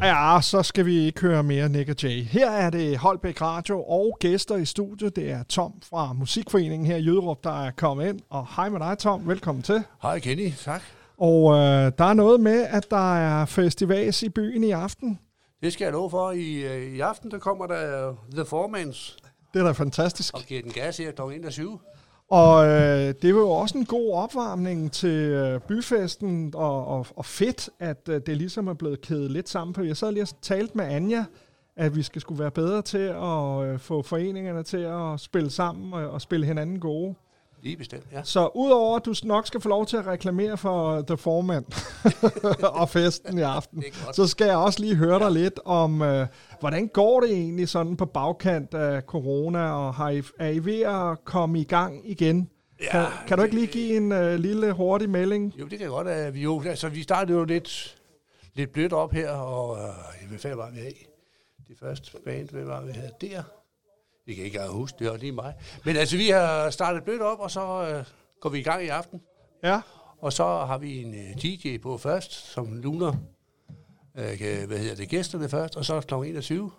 Ja, 0.04 0.42
så 0.42 0.64
skal 0.64 0.86
vi 0.86 0.98
ikke 1.06 1.22
høre 1.22 1.44
mere 1.44 1.70
Nick 1.70 1.90
og 1.90 1.96
Jay. 2.04 2.24
Her 2.24 2.52
er 2.52 2.70
det 2.70 2.98
Holbæk 2.98 3.42
Radio 3.42 3.84
og 3.84 4.18
gæster 4.20 4.56
i 4.56 4.66
studiet. 4.66 5.16
Det 5.16 5.32
er 5.32 5.44
Tom 5.44 5.74
fra 5.90 6.14
Musikforeningen 6.14 6.86
her 6.86 6.96
i 6.96 7.02
Jøderup, 7.02 7.44
der 7.44 7.66
er 7.66 7.72
kommet 7.72 8.10
ind. 8.10 8.20
Og 8.30 8.48
hej 8.56 8.70
med 8.70 8.80
dig, 8.80 8.98
Tom. 8.98 9.28
Velkommen 9.28 9.62
til. 9.64 9.84
Hej 10.02 10.20
Kenny, 10.20 10.52
tak. 10.64 10.82
Og 11.18 11.54
øh, 11.54 11.92
der 11.98 12.04
er 12.06 12.14
noget 12.14 12.40
med, 12.40 12.62
at 12.70 12.92
der 12.92 13.16
er 13.16 13.46
festivals 13.46 14.24
i 14.24 14.30
byen 14.30 14.64
i 14.64 14.72
aften. 14.72 15.20
Det 15.62 15.74
skal 15.74 15.86
jeg 15.86 15.92
love 15.94 16.10
for. 16.10 16.32
I, 16.32 16.54
øh, 16.56 16.96
i 16.96 17.00
aften 17.00 17.32
der 17.32 17.40
kommer 17.40 17.68
der 17.68 18.14
The 18.36 18.46
Formans 18.46 19.18
Det 19.54 19.60
er 19.60 19.64
da 19.66 19.72
fantastisk. 19.72 20.34
og 20.34 20.42
giver 20.48 20.62
den 20.62 20.72
gas 20.72 20.98
her 20.98 21.12
kl. 21.12 21.22
21. 21.22 21.80
Og 22.34 22.66
øh, 22.68 23.14
det 23.22 23.36
var 23.36 23.42
jo 23.42 23.50
også 23.50 23.78
en 23.78 23.86
god 23.86 24.14
opvarmning 24.14 24.92
til 24.92 25.30
øh, 25.30 25.60
byfesten, 25.62 26.54
og, 26.56 26.88
og, 26.88 27.06
og 27.16 27.26
fedt, 27.26 27.70
at 27.80 28.10
øh, 28.10 28.22
det 28.26 28.38
ligesom 28.38 28.68
er 28.68 28.74
blevet 28.74 29.02
kædet 29.02 29.32
lidt 29.32 29.50
sammen. 29.50 29.76
For 29.76 29.84
jeg 29.84 29.98
sad 29.98 30.12
lige 30.12 30.24
og 30.24 30.42
talte 30.42 30.78
med 30.78 30.86
Anja, 30.86 31.26
at 31.76 31.96
vi 31.96 32.04
skal 32.04 32.22
skulle 32.22 32.40
være 32.40 32.52
bedre 32.52 32.82
til 32.82 32.98
at 32.98 33.64
øh, 33.64 33.80
få 33.80 34.02
foreningerne 34.02 34.64
til 34.64 34.78
at 34.78 35.20
spille 35.20 35.50
sammen 35.50 35.94
og, 35.94 36.10
og 36.10 36.22
spille 36.22 36.46
hinanden 36.46 36.80
gode. 36.80 37.16
Lige 37.64 37.78
bestemt, 37.78 38.04
ja. 38.12 38.24
Så 38.24 38.50
udover 38.56 38.96
at 38.96 39.06
du 39.06 39.14
nok 39.24 39.48
skal 39.48 39.62
få 39.62 39.70
lov 39.70 39.86
til 39.86 39.98
at 39.98 40.08
reklamere 40.08 40.58
for 40.58 41.02
The 41.02 41.18
Foreman 41.18 41.66
og 42.82 42.90
festen 42.90 43.38
i 43.38 43.42
aften, 43.42 43.84
så 44.14 44.28
skal 44.28 44.48
jeg 44.48 44.58
også 44.58 44.80
lige 44.80 44.96
høre 44.96 45.20
dig 45.20 45.32
lidt 45.32 45.60
om, 45.66 46.02
øh, 46.02 46.28
hvordan 46.60 46.88
går 46.88 47.22
det 47.22 47.32
egentlig 47.32 47.70
sådan 47.70 47.98
på 47.98 48.06
bagkant 48.06 48.74
af 48.74 49.02
corona, 49.02 49.72
og 49.72 49.94
har 49.94 50.10
I, 50.10 50.24
er 50.40 50.50
I 50.50 50.60
ved 50.60 50.82
at 50.82 51.26
komme 51.26 51.60
i 51.60 51.64
gang 51.64 52.10
igen? 52.10 52.50
Ja, 52.82 52.92
kan, 52.92 53.06
kan 53.28 53.38
du 53.38 53.44
ikke 53.44 53.56
lige 53.56 53.68
give 53.68 53.98
en 53.98 54.12
øh, 54.12 54.36
lille 54.36 54.72
hurtig 54.72 55.10
melding? 55.10 55.54
Jo, 55.60 55.68
det 55.68 55.80
kan 55.80 55.90
godt. 55.90 56.28
Uh, 56.28 56.34
vi, 56.34 56.42
jo, 56.42 56.64
altså, 56.66 56.90
vi 56.90 57.04
startede 57.04 57.38
jo 57.38 57.44
lidt, 57.44 57.98
lidt 58.54 58.72
blødt 58.72 58.94
op 58.94 59.12
her, 59.12 59.30
og 59.30 59.72
uh, 59.72 60.30
hvad 60.30 60.40
fanden 60.40 60.58
var 60.58 60.72
vi 60.72 60.80
af? 60.80 61.08
Det 61.68 61.78
første 61.80 62.18
band, 62.26 62.50
hvad 62.50 62.64
var 62.64 62.86
vi 62.86 62.92
havde 62.92 63.12
der? 63.22 63.44
Jeg 64.28 64.36
kan 64.36 64.46
ikke 64.46 64.58
engang 64.58 64.74
huske, 64.74 64.96
det 65.00 65.12
var 65.12 65.18
lige 65.18 65.32
mig. 65.32 65.54
Men 65.86 65.98
altså, 65.98 66.18
vi 66.18 66.30
har 66.30 66.70
startet 66.70 67.04
blødt 67.04 67.22
op, 67.22 67.40
og 67.40 67.52
så 67.52 67.98
uh, 68.00 68.06
går 68.42 68.50
vi 68.50 68.60
i 68.60 68.64
gang 68.64 68.84
i 68.84 68.88
aften. 68.88 69.22
Ja. 69.64 69.82
Og 70.22 70.34
så 70.34 70.44
har 70.44 70.78
vi 70.78 71.02
en 71.02 71.10
uh, 71.10 71.42
DJ 71.42 71.78
på 71.78 71.98
først, 71.98 72.32
som 72.32 72.74
luner, 72.78 73.14
kan, 74.16 74.68
hvad 74.68 74.78
hedder 74.78 74.96
det, 74.96 75.10
gæsterne 75.10 75.50
først, 75.50 75.78
og 75.78 75.86
så 75.86 76.02
kl. 76.02 76.14
21, 76.14 76.72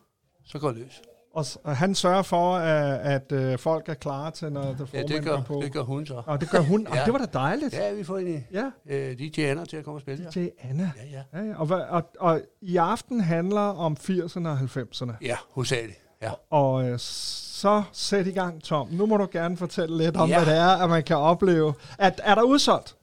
så 0.44 0.58
går 0.58 0.68
det 0.68 0.78
løs. 0.78 1.02
Og, 1.34 1.46
og 1.64 1.76
han 1.76 1.94
sørger 1.94 2.22
for, 2.22 2.56
at, 2.56 3.00
at 3.00 3.32
øh, 3.32 3.58
folk 3.58 3.88
er 3.88 3.94
klar 3.94 4.30
til, 4.30 4.52
når 4.52 4.62
The 4.62 4.70
Ja, 4.92 5.00
Foreman 5.00 5.08
det 5.08 5.24
gør, 5.24 5.42
på. 5.42 5.60
det 5.62 5.72
gør 5.72 5.82
hun 5.82 6.06
så. 6.06 6.22
Og 6.26 6.40
det 6.40 6.50
gør 6.50 6.60
hun. 6.60 6.86
Og 6.86 6.96
det 7.04 7.12
var 7.12 7.18
da 7.18 7.26
dejligt. 7.32 7.74
Ja, 7.74 7.92
vi 7.92 8.04
får 8.04 8.18
en 8.18 8.46
ja. 8.52 8.70
øh, 8.86 9.18
DJ 9.18 9.40
Anna 9.40 9.64
til 9.64 9.76
at 9.76 9.84
komme 9.84 9.96
og 9.96 10.00
spille. 10.00 10.28
DJ 10.34 10.48
Anna. 10.58 10.92
Ja, 10.96 11.10
ja. 11.10 11.40
Ja, 11.40 11.48
ja. 11.48 11.56
Og, 11.56 11.66
hvad, 11.66 11.76
og, 11.76 12.10
og 12.20 12.40
i 12.60 12.76
aften 12.76 13.20
handler 13.20 13.60
om 13.60 13.96
80'erne 14.00 14.48
og 14.48 14.58
90'erne. 14.58 15.12
Ja, 15.22 15.36
hovedsageligt. 15.50 16.03
Ja. 16.24 16.32
Og 16.50 16.84
øh, 16.88 16.98
så 16.98 17.82
sæt 17.92 18.26
i 18.26 18.30
gang, 18.32 18.62
Tom. 18.62 18.88
Nu 18.90 19.06
må 19.06 19.16
du 19.16 19.28
gerne 19.32 19.56
fortælle 19.56 19.98
lidt 19.98 20.16
om, 20.16 20.28
Ja. 20.28 20.44
hvad 20.44 20.54
det 20.54 20.60
er, 20.60 20.68
at 20.84 20.90
man 20.90 21.02
kan 21.04 21.16
opleve. 21.16 21.74
At, 21.98 22.20
er 22.24 22.34
der 22.34 22.42
udsolgt? 22.42 22.96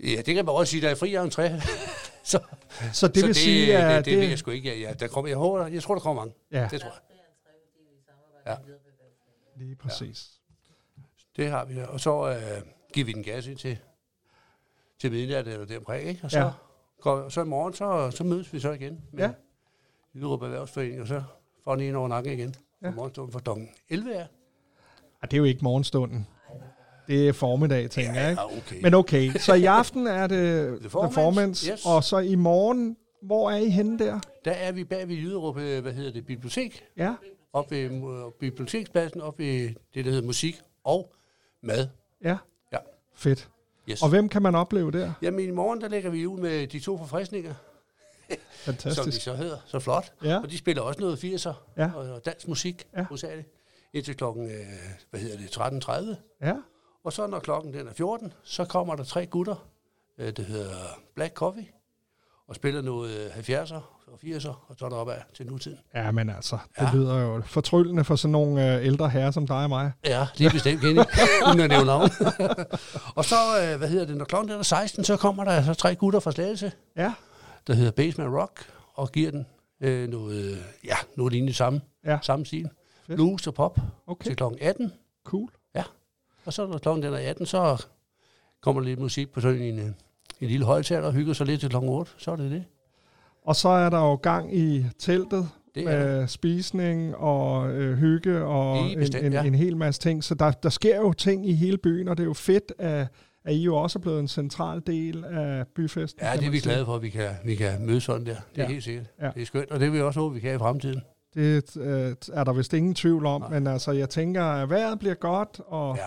Ja, 0.00 0.16
det 0.26 0.34
kan 0.34 0.44
man 0.44 0.54
også 0.54 0.70
sige, 0.70 0.82
der 0.82 0.88
er 0.90 0.94
fri 0.94 1.16
entré. 1.16 1.66
så, 2.30 2.40
Så 2.92 3.08
det 3.08 3.26
vil 3.26 3.34
sige, 3.34 3.76
at... 3.78 3.88
Det, 3.96 4.04
det, 4.04 4.12
det- 4.12 4.20
ved 4.20 4.28
jeg 4.28 4.38
sgu 4.38 4.50
ikke. 4.50 4.68
Ja, 4.68 4.88
ja, 4.88 4.92
der 4.92 5.08
kommer, 5.08 5.28
jeg, 5.28 5.36
håber, 5.38 5.66
jeg 5.66 5.82
tror, 5.82 5.94
der 5.94 6.00
kommer 6.00 6.22
mange. 6.22 6.34
Ja. 6.52 6.68
Det 6.70 6.80
tror 6.80 6.90
jeg. 6.90 6.98
Ja. 8.46 8.56
Lige 9.56 9.76
præcis. 9.76 10.30
Det 11.36 11.50
har 11.50 11.64
vi. 11.64 11.80
Og 11.88 12.00
så 12.00 12.28
øh, 12.30 12.62
giver 12.92 13.06
vi 13.06 13.12
den 13.12 13.22
gas 13.22 13.46
ind 13.46 13.58
til, 13.58 13.78
til 15.00 15.10
midnat 15.12 15.48
eller 15.48 15.66
deromkring, 15.66 16.08
ikke? 16.08 16.20
Og 16.24 16.30
så, 16.30 16.38
Ja. 16.38 16.44
ja. 16.44 16.50
går, 17.00 17.28
så 17.28 17.40
i 17.40 17.44
morgen, 17.44 17.74
så, 17.74 18.10
så 18.16 18.24
mødes 18.24 18.52
vi 18.52 18.60
så 18.60 18.70
igen. 18.72 19.00
Med 19.12 19.24
Ja. 19.24 19.30
Jyderup 20.14 20.42
Erhvervsforening, 20.42 21.00
og 21.00 21.06
så 21.06 21.22
får 21.70 21.76
den 21.76 21.84
en 21.84 21.96
over 21.96 22.08
nakken 22.08 22.32
igen. 22.32 22.54
Ja. 22.82 22.88
Ja. 22.88 22.94
Morgenstunden 22.94 23.32
for 23.32 23.40
klokken 23.40 23.68
11 23.88 24.12
er. 24.12 24.26
Ah, 25.22 25.30
det 25.30 25.32
er 25.32 25.38
jo 25.38 25.44
ikke 25.44 25.60
morgenstunden. 25.62 26.26
Det 27.06 27.28
er 27.28 27.32
formiddag, 27.32 27.90
tænker 27.90 28.20
jeg. 28.20 28.30
Ikke? 28.30 28.42
Ja, 28.42 28.56
okay. 28.58 28.82
Men 28.82 28.94
okay, 28.94 29.30
så 29.32 29.54
i 29.54 29.64
aften 29.64 30.06
er 30.06 30.26
det 30.26 30.78
The 30.90 31.72
yes. 31.72 31.86
og 31.86 32.04
så 32.04 32.18
i 32.18 32.34
morgen, 32.34 32.96
hvor 33.22 33.50
er 33.50 33.56
I 33.56 33.68
henne 33.68 33.98
der? 33.98 34.20
Der 34.44 34.50
er 34.50 34.72
vi 34.72 34.84
bag 34.84 35.08
ved 35.08 35.16
Jyderup, 35.16 35.58
øh, 35.58 35.82
hvad 35.82 35.92
hedder 35.92 36.12
det, 36.12 36.26
bibliotek. 36.26 36.84
Ja. 36.96 37.14
Op 37.52 37.70
ved 37.70 37.78
øh, 37.78 38.32
bibliotekspladsen, 38.40 39.20
op 39.20 39.38
ved 39.38 39.74
det, 39.94 40.04
der 40.04 40.10
hedder 40.10 40.26
musik 40.26 40.60
og 40.84 41.12
mad. 41.62 41.88
Ja. 42.24 42.36
Ja. 42.72 42.78
Fedt. 43.14 43.48
Yes. 43.90 44.02
Og 44.02 44.08
hvem 44.08 44.28
kan 44.28 44.42
man 44.42 44.54
opleve 44.54 44.90
der? 44.90 45.12
Jamen 45.22 45.48
i 45.48 45.50
morgen, 45.50 45.80
der 45.80 45.88
lægger 45.88 46.10
vi 46.10 46.26
ud 46.26 46.38
med 46.38 46.66
de 46.66 46.80
to 46.80 46.98
forfriskninger. 46.98 47.54
Som 48.64 48.74
de 48.74 48.80
Fantastisk. 48.82 49.22
så 49.24 49.34
hedder. 49.34 49.56
Så 49.66 49.78
flot. 49.78 50.12
Ja. 50.24 50.40
Og 50.42 50.50
de 50.50 50.58
spiller 50.58 50.82
også 50.82 51.00
noget 51.00 51.24
80'er 51.24 51.52
Ja. 51.76 51.90
og, 51.94 52.24
dansk 52.24 52.48
musik, 52.48 52.86
Ja. 52.96 53.02
hovedsageligt. 53.04 53.48
Indtil 53.94 54.16
klokken, 54.16 54.50
øh, 54.50 54.66
hvad 55.10 55.20
hedder 55.20 55.36
det, 55.36 55.50
13.30. 55.50 56.16
Ja. 56.46 56.54
Og 57.04 57.12
så 57.12 57.26
når 57.26 57.38
klokken 57.38 57.74
den 57.74 57.88
er 57.88 57.92
14, 57.92 58.32
så 58.42 58.64
kommer 58.64 58.94
der 58.96 59.04
tre 59.04 59.26
gutter, 59.26 59.66
øh, 60.18 60.32
det 60.32 60.44
hedder 60.44 60.70
Black 61.14 61.34
Coffee, 61.34 61.66
og 62.48 62.54
spiller 62.54 62.82
noget 62.82 63.10
øh, 63.16 63.30
70'er 63.36 63.80
og 64.06 64.18
80'er, 64.24 64.48
og 64.68 64.76
så 64.78 64.84
er 64.84 64.88
der 64.88 64.96
opad 64.96 65.16
til 65.34 65.46
nutiden. 65.46 65.78
Ja, 65.94 66.10
men 66.10 66.30
altså, 66.30 66.58
det 66.78 66.82
Ja. 66.86 66.90
lyder 66.94 67.18
jo 67.20 67.42
fortryllende 67.46 68.04
for 68.04 68.16
sådan 68.16 68.32
nogle 68.32 68.74
øh, 68.76 68.86
ældre 68.86 69.08
herrer 69.10 69.30
som 69.30 69.46
dig 69.46 69.56
og 69.56 69.68
mig. 69.68 69.92
Ja, 70.04 70.26
er 70.44 70.50
bestemt 70.52 70.80
Kenny, 70.80 71.00
uden 71.48 71.60
at 71.60 71.68
nævne 71.70 71.86
navn. 71.86 72.10
og 73.18 73.24
så, 73.24 73.36
øh, 73.62 73.78
hvad 73.78 73.88
hedder 73.88 74.06
det, 74.06 74.16
når 74.16 74.24
klokken 74.24 74.50
den 74.50 74.58
er 74.58 74.62
16, 74.62 75.04
så 75.04 75.16
kommer 75.16 75.44
der 75.44 75.50
altså 75.52 75.74
tre 75.74 75.94
gutter 75.94 76.20
fra 76.20 76.32
Slagelse, 76.32 76.72
Ja. 76.96 77.12
Der 77.70 77.76
hedder 77.76 77.90
Basement 77.90 78.34
Rock, 78.34 78.72
og 78.94 79.12
giver 79.12 79.30
den 79.30 79.46
øh, 79.80 80.08
noget, 80.08 80.58
ja, 80.84 80.94
noget 81.16 81.32
lignende 81.32 81.54
samme, 81.54 81.80
Ja. 82.04 82.18
samme 82.22 82.46
stil. 82.46 82.68
Fedt. 83.06 83.16
Blues 83.16 83.46
og 83.46 83.54
pop 83.54 83.78
Okay. 84.06 84.24
til 84.24 84.36
klokken 84.36 84.58
18. 84.62 84.92
Cool. 85.24 85.50
Ja, 85.74 85.82
og 86.44 86.52
så 86.52 86.66
når 86.66 86.78
klokken 86.78 87.02
den 87.02 87.14
er 87.14 87.18
18, 87.18 87.46
så 87.46 87.84
kommer 88.60 88.82
lidt 88.82 89.00
musik 89.00 89.32
på 89.32 89.40
sådan 89.40 89.62
en, 89.62 89.78
øh, 89.78 89.84
en 90.40 90.48
lille 90.48 90.66
højtaler 90.66 91.06
og 91.06 91.12
hygger 91.12 91.32
sig 91.32 91.46
lidt 91.46 91.60
til 91.60 91.68
klokken 91.70 91.90
8. 91.90 92.12
Så 92.16 92.30
er 92.30 92.36
det 92.36 92.50
det. 92.50 92.64
Og 93.44 93.56
så 93.56 93.68
er 93.68 93.90
der 93.90 93.98
jo 93.98 94.14
gang 94.14 94.56
i 94.56 94.84
teltet 94.98 95.48
Det 95.74 95.82
er 95.82 95.84
med 96.18 96.28
spisning 96.28 97.16
og 97.16 97.70
øh, 97.72 97.98
hygge 97.98 98.44
og 98.44 98.82
Lige 98.82 98.92
en, 98.92 98.98
bestemt, 98.98 99.26
en, 99.26 99.32
ja. 99.32 99.42
en 99.44 99.54
hel 99.54 99.76
masse 99.76 100.00
ting. 100.00 100.24
Så 100.24 100.34
der, 100.34 100.50
der 100.50 100.68
sker 100.68 100.96
jo 100.96 101.12
ting 101.12 101.48
i 101.48 101.52
hele 101.52 101.78
byen, 101.78 102.08
og 102.08 102.16
det 102.16 102.22
er 102.22 102.26
jo 102.26 102.34
fedt, 102.34 102.72
at, 102.78 103.06
at 103.44 103.54
I 103.54 103.62
jo 103.62 103.76
også 103.76 103.98
er 103.98 104.00
blevet 104.00 104.20
en 104.20 104.28
central 104.28 104.82
del 104.86 105.24
af 105.24 105.66
byfesten. 105.66 106.22
Ja, 106.26 106.36
det 106.36 106.46
er 106.46 106.50
vi 106.50 106.58
glade 106.58 106.84
for, 106.84 106.94
at 106.94 107.02
vi 107.02 107.08
kan, 107.10 107.28
vi 107.44 107.54
kan 107.54 107.86
mødes 107.86 108.02
sådan 108.04 108.26
der. 108.26 108.34
Det 108.34 108.60
er 108.60 108.62
Ja. 108.62 108.68
helt 108.68 108.84
sikkert. 108.84 109.06
Ja. 109.20 109.30
Det 109.34 109.42
er 109.42 109.46
skønt, 109.46 109.70
og 109.70 109.80
det 109.80 109.92
vil 109.92 109.98
vi 109.98 110.02
også 110.04 110.20
håbe, 110.20 110.34
vi 110.34 110.40
kan 110.40 110.54
i 110.54 110.58
fremtiden. 110.58 111.00
Det 111.34 111.76
øh, 111.76 112.14
er 112.32 112.44
der 112.44 112.52
vist 112.52 112.72
ingen 112.74 112.94
tvivl 112.94 113.26
om, 113.26 113.44
men 113.50 113.66
altså, 113.66 113.92
jeg 113.92 114.08
tænker, 114.10 114.44
at 114.44 114.70
vejret 114.70 114.98
bliver 114.98 115.14
godt, 115.14 115.60
og 115.66 115.98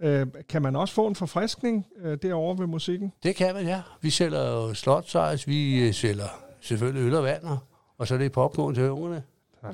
ja. 0.00 0.08
øh, 0.08 0.26
kan 0.48 0.62
man 0.62 0.76
også 0.76 0.94
få 0.94 1.06
en 1.06 1.14
forfriskning 1.14 1.86
øh, 2.02 2.18
derovre 2.22 2.58
ved 2.58 2.66
musikken? 2.66 3.12
Det 3.22 3.36
kan 3.36 3.54
man, 3.54 3.64
ja. 3.66 3.80
Vi 4.00 4.10
sælger 4.10 4.50
jo 4.50 4.74
slotsejs, 4.74 5.48
vi 5.48 5.86
øh, 5.88 5.94
sælger 5.94 6.40
selvfølgelig 6.60 7.06
øl 7.06 7.14
og 7.14 7.24
vand, 7.24 7.42
og- 7.42 7.58
og 7.98 8.06
så 8.06 8.14
er 8.14 8.18
det 8.18 8.32
popcorn 8.32 8.74
til 8.74 8.90
ungerne. 8.90 9.22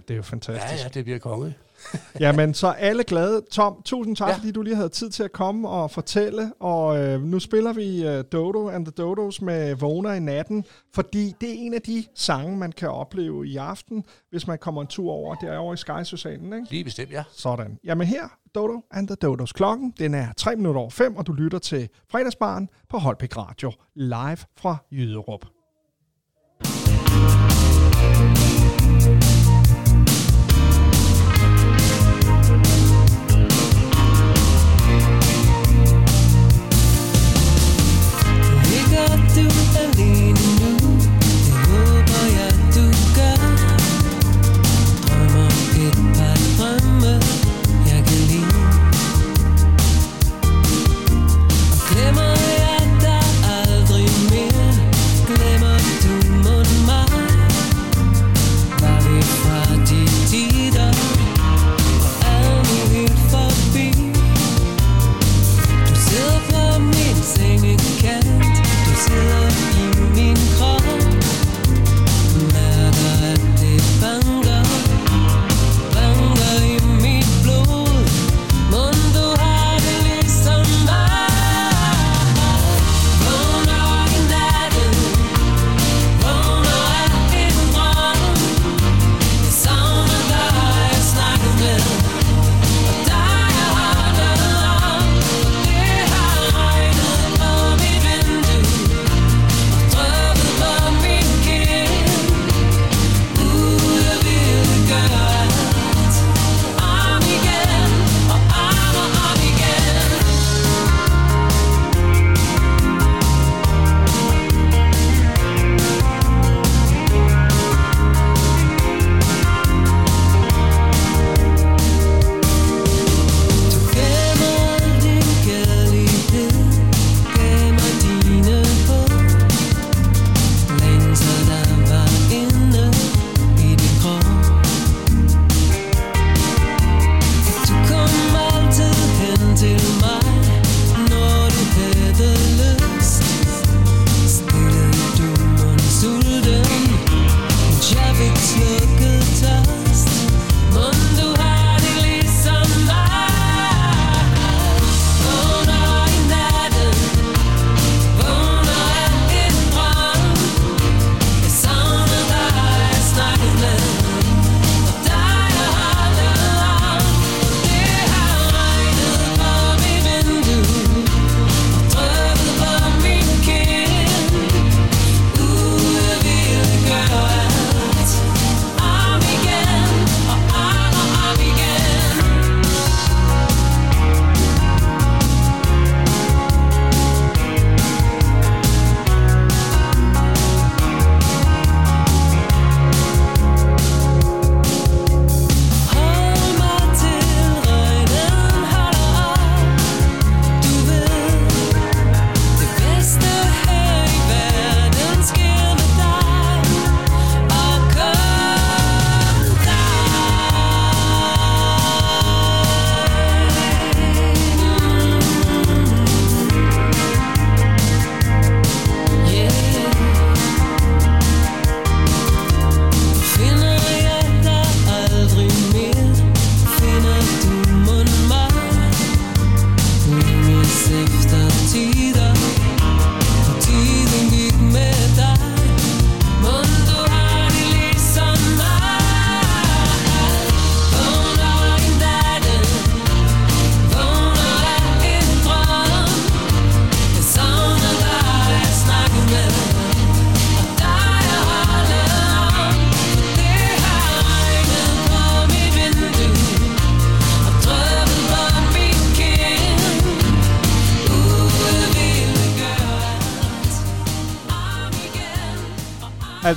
Det 0.09 0.15
er 0.15 0.17
jo 0.17 0.23
fantastisk. 0.23 0.75
Ja, 0.75 0.83
ja, 0.83 0.89
det 0.89 1.05
bliver 1.05 1.19
konge. 1.19 1.55
Jamen, 2.21 2.55
så 2.55 2.67
alle 2.67 3.05
glade. 3.05 3.43
Tom, 3.51 3.83
tusind 3.85 4.17
tak, 4.17 4.29
ja. 4.29 4.33
Ja. 4.33 4.39
fordi 4.39 4.51
du 4.53 4.63
lige 4.63 4.77
havde 4.77 4.89
tid 4.89 5.11
til 5.11 5.23
at 5.23 5.33
komme 5.33 5.69
og 5.69 5.91
fortælle. 5.91 6.53
Og 6.61 6.99
øh, 6.99 7.23
nu 7.23 7.39
spiller 7.39 7.73
vi 7.73 8.07
øh, 8.07 8.25
Dodo 8.33 8.69
and 8.69 8.87
the 8.87 8.93
Dodos 8.93 9.43
med 9.43 9.75
Vågner 9.75 10.13
i 10.13 10.21
natten, 10.21 10.65
fordi 10.95 11.35
det 11.41 11.49
er 11.49 11.55
en 11.57 11.75
af 11.75 11.83
de 11.83 12.05
sange, 12.15 12.57
man 12.57 12.73
kan 12.73 12.91
opleve 12.91 13.47
i 13.47 13.57
aften, 13.57 14.05
hvis 14.31 14.47
man 14.47 14.59
kommer 14.59 14.81
en 14.81 14.87
tur 14.87 15.13
over 15.13 15.35
derovre 15.35 15.75
i 15.75 15.77
Sky-socialen, 15.77 16.53
ikke? 16.53 16.67
Lige 16.71 16.85
bestemt, 16.85 17.11
ja. 17.13 17.23
Sådan. 17.33 17.79
Jamen 17.85 18.07
her, 18.07 18.23
Dodo 18.55 18.81
and 18.91 19.09
the 19.09 19.17
Dodos. 19.17 19.53
Klokken, 19.53 19.95
den 19.99 20.15
er 20.15 20.33
3 20.37 20.57
minutter 20.57 20.81
over 20.81 20.91
5, 20.91 21.17
og 21.17 21.27
du 21.27 21.33
lytter 21.33 21.59
til 21.59 21.89
fredagsbaren 22.11 22.69
på 22.89 22.99
Holbæk 22.99 23.37
Radio, 23.37 23.73
live 23.95 24.39
fra 24.57 24.77
Jyderup. 24.93 25.47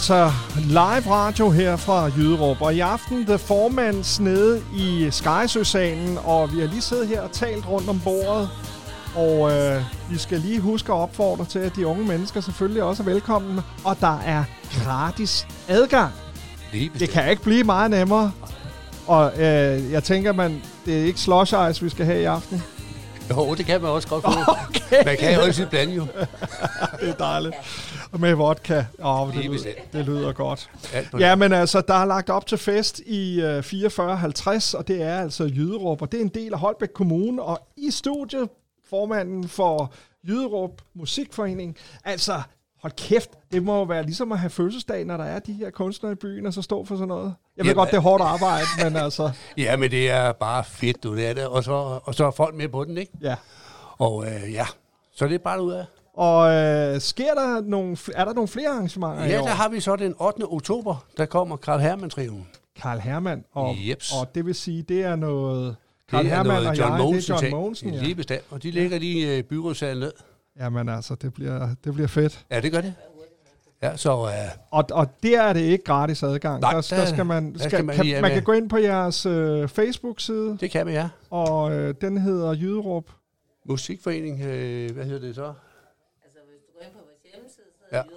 Altså 0.06 0.32
live 0.58 1.12
radio 1.12 1.50
her 1.50 1.76
fra 1.76 2.04
Jyderup, 2.18 2.62
og 2.62 2.76
i 2.76 2.80
aften 2.80 3.26
The 3.26 3.38
Formans 3.38 4.20
nede 4.20 4.62
i 4.76 5.08
Skejsø-salen, 5.12 6.18
og 6.24 6.54
vi 6.54 6.60
har 6.60 6.68
lige 6.68 6.82
siddet 6.82 7.08
her 7.08 7.22
og 7.22 7.32
talt 7.32 7.68
rundt 7.68 7.90
om 7.90 8.00
bordet, 8.04 8.50
og 9.16 9.52
øh, 9.52 9.82
vi 10.10 10.18
skal 10.18 10.40
lige 10.40 10.60
huske 10.60 10.94
at 10.94 10.98
opfordre 10.98 11.46
til, 11.46 11.60
at 11.60 11.76
de 11.76 11.88
unge 11.88 12.08
mennesker 12.08 12.42
selvfølgelig 12.42 12.84
også 12.84 13.04
er 13.04 13.06
velkomne, 13.06 13.64
og 13.84 13.98
der 14.00 14.20
er 14.20 14.44
gratis 14.84 15.48
adgang. 15.68 16.12
Det 17.00 17.10
kan 17.10 17.30
ikke 17.30 17.44
blive 17.44 17.64
meget 17.64 17.92
nemmere, 17.92 18.32
og 19.08 19.32
øh, 19.34 19.92
jeg 19.92 20.04
tænker, 20.04 20.34
man, 20.34 20.62
det 20.86 21.02
er 21.02 21.06
ikke 21.06 21.20
slush 21.20 21.54
ice, 21.70 21.84
vi 21.84 21.90
skal 21.90 22.06
have 22.06 22.22
i 22.22 22.26
aften. 22.26 22.64
Jo, 23.30 23.56
det 23.56 23.66
kan 23.66 23.82
man 23.82 23.92
også 23.92 24.08
godt 24.08 24.24
få. 24.24 24.32
Okay. 24.86 25.06
Man 25.06 25.18
kan 25.18 25.34
jo 25.36 25.42
også 25.42 25.66
blande 25.70 25.94
jo. 25.94 26.08
det 27.02 27.10
er 27.10 27.14
dejligt. 27.14 27.56
Og 28.12 28.20
med 28.20 28.34
vodka. 28.34 28.84
Åh, 29.04 29.34
det, 29.34 29.46
lyder, 29.46 29.72
det 29.94 30.06
lyder 30.06 30.34
godt. 30.34 30.70
Ja, 31.20 31.36
men 31.36 31.54
altså, 31.54 31.82
der 31.82 31.94
er 31.94 32.06
lagt 32.06 32.30
op 32.30 32.48
til 32.48 32.58
fest 32.58 33.00
i 33.00 33.42
øh, 33.42 33.64
4450, 33.64 34.74
og 34.74 34.88
det 34.88 35.02
er 35.02 35.20
altså 35.20 35.44
Jyderup, 35.44 36.02
og 36.02 36.12
det 36.12 36.18
er 36.18 36.22
en 36.22 36.30
del 36.30 36.54
af 36.54 36.60
Holbæk 36.60 36.90
Kommune, 36.94 37.42
og 37.44 37.68
i 37.78 37.92
studiet 37.92 38.50
formanden 38.90 39.48
for 39.48 39.94
Jyderup 40.28 40.82
Musikforening. 40.94 41.78
Altså, 42.04 42.42
hold 42.82 42.94
kæft, 42.94 43.30
det 43.52 43.64
må 43.64 43.78
jo 43.78 43.84
være 43.84 44.04
ligesom 44.04 44.32
at 44.32 44.40
have 44.40 44.50
fødselsdag, 44.50 45.06
når 45.06 45.18
der 45.18 45.24
er 45.24 45.40
de 45.40 45.54
her 45.54 45.70
kunstnere 45.70 46.12
i 46.12 46.16
byen, 46.16 46.46
og 46.46 46.54
så 46.54 46.62
stå 46.62 46.86
for 46.86 46.96
sådan 46.96 47.08
noget. 47.08 47.34
Jeg 47.58 47.66
ved 47.66 47.72
Jamen, 47.72 47.76
godt, 47.76 47.92
det 47.92 47.98
er 47.98 48.02
hårdt 48.02 48.24
arbejde, 48.24 48.66
men 48.84 48.96
altså... 48.96 49.32
Ja, 49.58 49.78
men 49.78 49.92
det 49.92 50.10
er 50.10 50.32
bare 50.32 50.64
fedt, 50.64 51.04
du. 51.04 51.16
Det 51.16 51.28
er 51.28 51.34
det. 51.34 51.48
Og, 51.48 51.64
så, 51.64 52.00
og 52.04 52.16
så 52.16 52.26
er 52.26 52.32
folk 52.32 52.56
med 52.56 52.70
på 52.70 52.84
den, 52.84 52.98
ikke? 52.98 53.12
Ja. 53.22 53.36
Og 53.98 54.26
øh, 54.26 54.54
ja, 54.54 54.66
så 55.16 55.28
det 55.28 55.36
er 55.36 55.40
bare 55.40 55.62
ud 55.62 55.72
af. 55.72 55.86
Og 56.18 56.52
øh, 56.54 57.02
sker 57.02 57.34
der 57.34 57.62
nogle, 57.62 57.98
er 58.16 58.26
der 58.26 58.34
nogle 58.34 58.48
flere 58.48 58.70
arrangementer 58.70 59.26
Ja, 59.26 59.38
der 59.38 59.46
har 59.48 59.70
vi 59.70 59.80
så 59.80 59.96
den 59.96 60.16
8. 60.20 60.44
oktober, 60.48 61.06
der 61.18 61.26
kommer 61.26 61.58
Karl 61.58 61.80
Hermann 61.80 62.10
Triven. 62.10 62.48
Karl 62.76 63.00
Hermann, 63.00 63.44
og, 63.54 63.76
Jeps. 63.90 64.14
og 64.22 64.36
det 64.36 64.46
vil 64.46 64.56
sige, 64.56 64.82
det 64.82 65.04
er 65.04 65.16
noget... 65.16 65.66
Det 65.68 66.12
Karl 66.12 66.26
er 66.26 66.30
Hermann 66.30 66.48
noget 66.48 66.68
og 66.68 66.78
John 66.78 66.92
jeg, 66.92 67.00
Mogensen 67.02 67.34
det 67.36 67.42
er 67.42 67.48
John. 67.48 67.56
Mogensen, 67.62 67.90
ja. 67.94 68.02
Lige 68.02 68.16
bestemt. 68.16 68.44
Og 68.50 68.64
de 68.64 68.72
ligger 68.72 69.00
lige 69.00 69.36
i 69.38 69.40
uh, 69.40 69.46
byrådssalen 69.46 70.00
ned. 70.00 70.12
Jamen 70.60 70.90
altså, 70.90 71.16
det 71.16 71.34
bliver, 71.34 71.70
det 71.84 71.94
bliver 71.94 72.08
fedt. 72.08 72.46
Ja, 72.52 72.60
det 72.62 72.72
gør 72.72 72.82
det. 72.82 72.94
Ja, 73.84 73.98
så 73.98 74.18
uh, 74.18 74.28
Og, 74.72 74.84
og 74.92 75.08
der 75.24 75.42
er 75.42 75.54
det 75.54 75.60
ikke 75.62 75.84
gratis 75.84 76.24
adgang. 76.24 76.62
Nej, 76.62 76.72
der, 76.74 76.82
der, 76.82 76.96
der- 76.98 77.06
skal 77.06 77.26
man, 77.26 77.54
der 77.54 77.60
skal, 77.60 77.72
skal 77.72 77.86
man 77.86 77.96
kan, 77.96 78.22
man 78.22 78.32
kan 78.32 78.44
gå 78.44 78.52
ind 78.52 78.70
på 78.70 78.78
jeres 78.78 79.26
øh, 79.26 79.68
Facebook-side. 79.68 80.58
det 80.60 80.72
kan 80.72 80.88
vi, 80.88 80.92
ja. 80.92 81.10
Og 81.30 81.72
øh, 81.74 81.96
den 82.02 82.18
hedder 82.18 82.54
Jyderup. 82.54 83.04
Musikforening, 83.66 84.42
øh, 84.42 84.92
hvad 84.92 85.06
hedder 85.06 85.20
det 85.28 85.36
så? 85.36 85.44
Altså, 85.44 86.40
hvis 86.50 86.62
du 86.68 86.72
går 86.78 86.86
ind 86.86 86.92
på 86.94 87.00
vores 87.00 87.34
hjemmeside, 87.34 87.66
så 87.80 87.85
Ja. 87.98 88.02
det. 88.02 88.10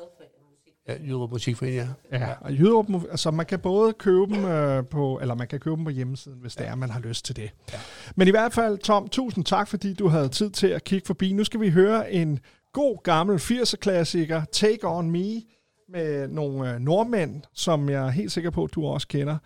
Ja, 0.89 0.95
Jyderup 1.03 1.31
Musikforening, 1.31 1.89
ja. 2.13 2.19
Ja, 2.19 2.33
og 2.41 2.53
Jyderup, 2.53 2.87
altså 3.11 3.31
man 3.31 3.47
kan 3.47 3.59
både 3.59 3.93
købe 3.93 4.35
dem 4.35 4.45
øh, 4.45 4.87
på, 4.87 5.19
eller 5.23 5.35
man 5.35 5.49
kan 5.49 5.61
købe 5.61 5.77
dem 5.77 5.85
på 5.85 5.91
hjemmesiden, 5.91 6.39
hvis 6.41 6.57
det 6.57 6.67
er, 6.67 6.75
man 6.75 6.91
har 6.91 7.01
lyst 7.01 7.25
til 7.25 7.37
det. 7.37 7.51
Ja. 7.73 7.79
Men 8.17 8.29
i 8.29 8.31
hvert 8.31 8.53
fald, 8.53 8.79
Tom, 8.79 9.09
tusind 9.09 9.45
tak, 9.45 9.69
fordi 9.69 9.95
du 9.95 10.09
havde 10.09 10.29
tid 10.29 10.51
til 10.51 10.67
at 10.67 10.85
kigge 10.85 11.07
forbi. 11.07 11.33
Nu 11.33 11.45
skal 11.45 11.61
vi 11.61 11.71
høre 11.71 12.13
en 12.13 12.39
god 12.73 13.03
gammel 13.03 13.37
80'er-klassiker, 13.37 14.43
Take 14.53 14.79
On 14.89 15.11
Me, 15.11 15.43
med 15.89 16.29
nogle 16.29 16.75
øh, 16.75 16.81
nordmænd, 16.81 17.43
som 17.53 17.89
jeg 17.89 18.07
er 18.07 18.11
helt 18.11 18.33
sikker 18.33 18.51
på, 18.51 18.69
du 18.75 18.87
også 18.87 19.09
kender. 19.09 19.37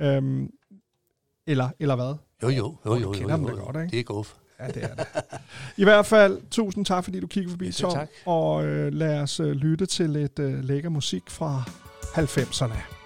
Øhm, 0.00 0.50
eller, 1.46 1.68
eller 1.80 1.96
hvad? 1.96 2.14
Jo, 2.42 2.48
jo, 2.48 2.76
jo, 2.86 2.94
Du 2.94 3.00
jo, 3.00 3.12
kender 3.12 3.30
jo, 3.30 3.36
dem 3.36 3.46
jo, 3.46 3.54
da 3.54 3.60
jo. 3.60 3.64
godt, 3.64 3.76
ikke? 3.76 3.90
Det 3.90 3.98
er 4.00 4.04
guf. 4.04 4.34
Ja, 4.62 4.66
det 4.68 4.84
er 4.84 4.94
det. 4.94 5.06
I 5.76 5.84
hvert 5.84 6.06
fald, 6.06 6.38
tusind 6.50 6.84
tak, 6.86 7.04
fordi 7.04 7.20
du 7.20 7.26
kiggede 7.26 7.50
forbi, 7.52 7.64
Ja, 7.66 7.70
Tom. 7.70 7.92
tak. 7.92 8.08
Og 8.26 8.64
øh, 8.64 8.92
lad 8.92 9.20
os 9.20 9.40
øh, 9.40 9.46
lytte 9.52 9.86
til 9.86 10.10
lidt 10.10 10.38
øh, 10.38 10.64
lækker 10.64 10.88
musik 10.88 11.22
fra 11.28 11.62
90'erne. 12.02 13.01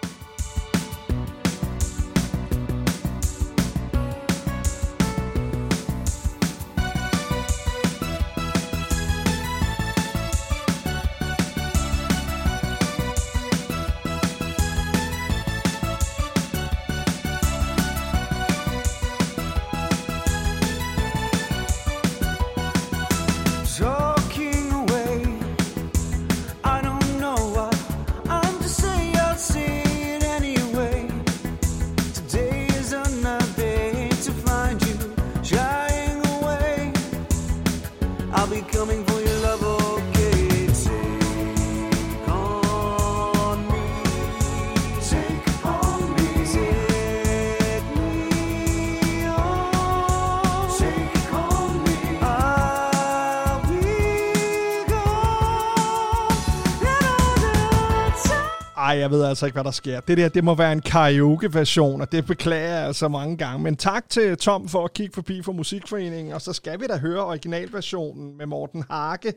Altså 59.36 59.46
ikke, 59.46 59.54
hvad 59.54 59.64
der 59.64 59.70
sker. 59.70 60.00
Det 60.00 60.18
der, 60.18 60.28
det 60.28 60.44
må 60.44 60.54
være 60.54 60.72
en 60.72 60.80
karaoke-version, 60.80 62.00
og 62.00 62.12
det 62.12 62.26
beklager 62.26 62.68
jeg 62.68 62.86
altså 62.86 63.08
mange 63.08 63.36
gange. 63.36 63.62
Men 63.62 63.76
tak 63.76 64.08
til 64.08 64.36
Tom 64.36 64.68
for 64.68 64.84
at 64.84 64.92
kigge 64.92 65.14
forbi 65.14 65.42
for 65.42 65.52
Musikforeningen, 65.52 66.34
og 66.34 66.42
så 66.42 66.52
skal 66.52 66.80
vi 66.80 66.86
da 66.86 66.98
høre 66.98 67.24
originalversionen 67.24 68.36
med 68.36 68.46
Morten 68.46 68.84
Hake 68.90 69.32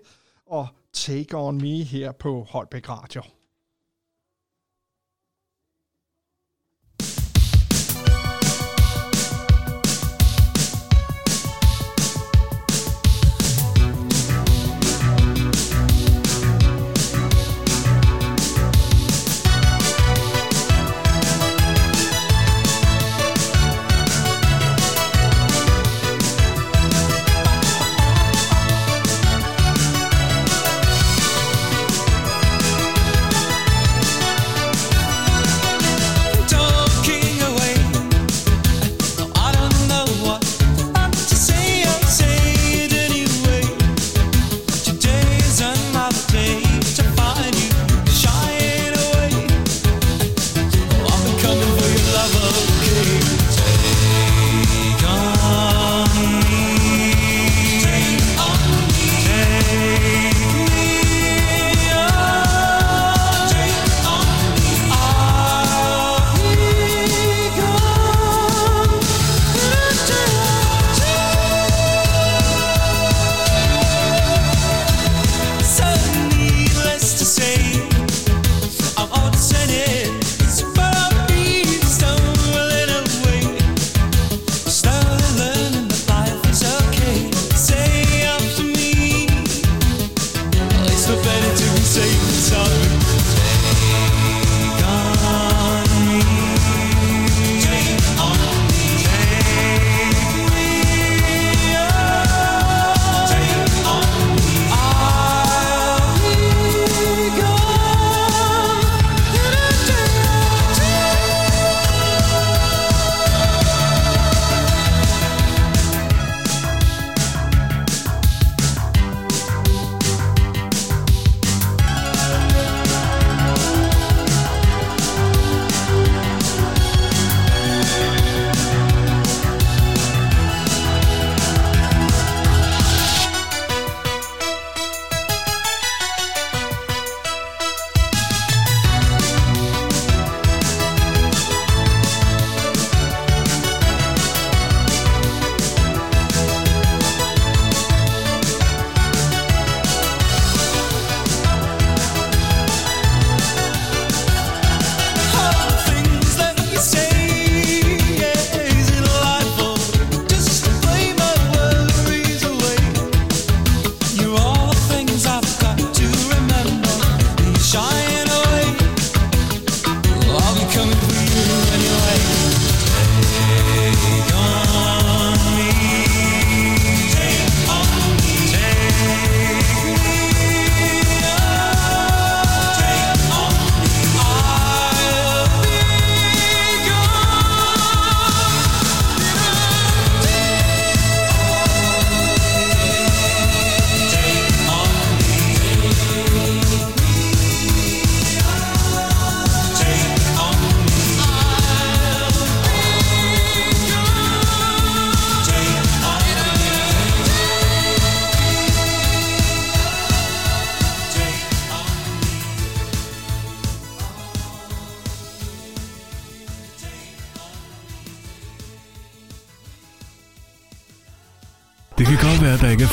og 0.48 0.68
Take 0.94 1.38
On 1.38 1.58
Me 1.58 1.84
her 1.84 2.12
på 2.12 2.48
Holbæk 2.50 2.90
Radio. 2.90 3.22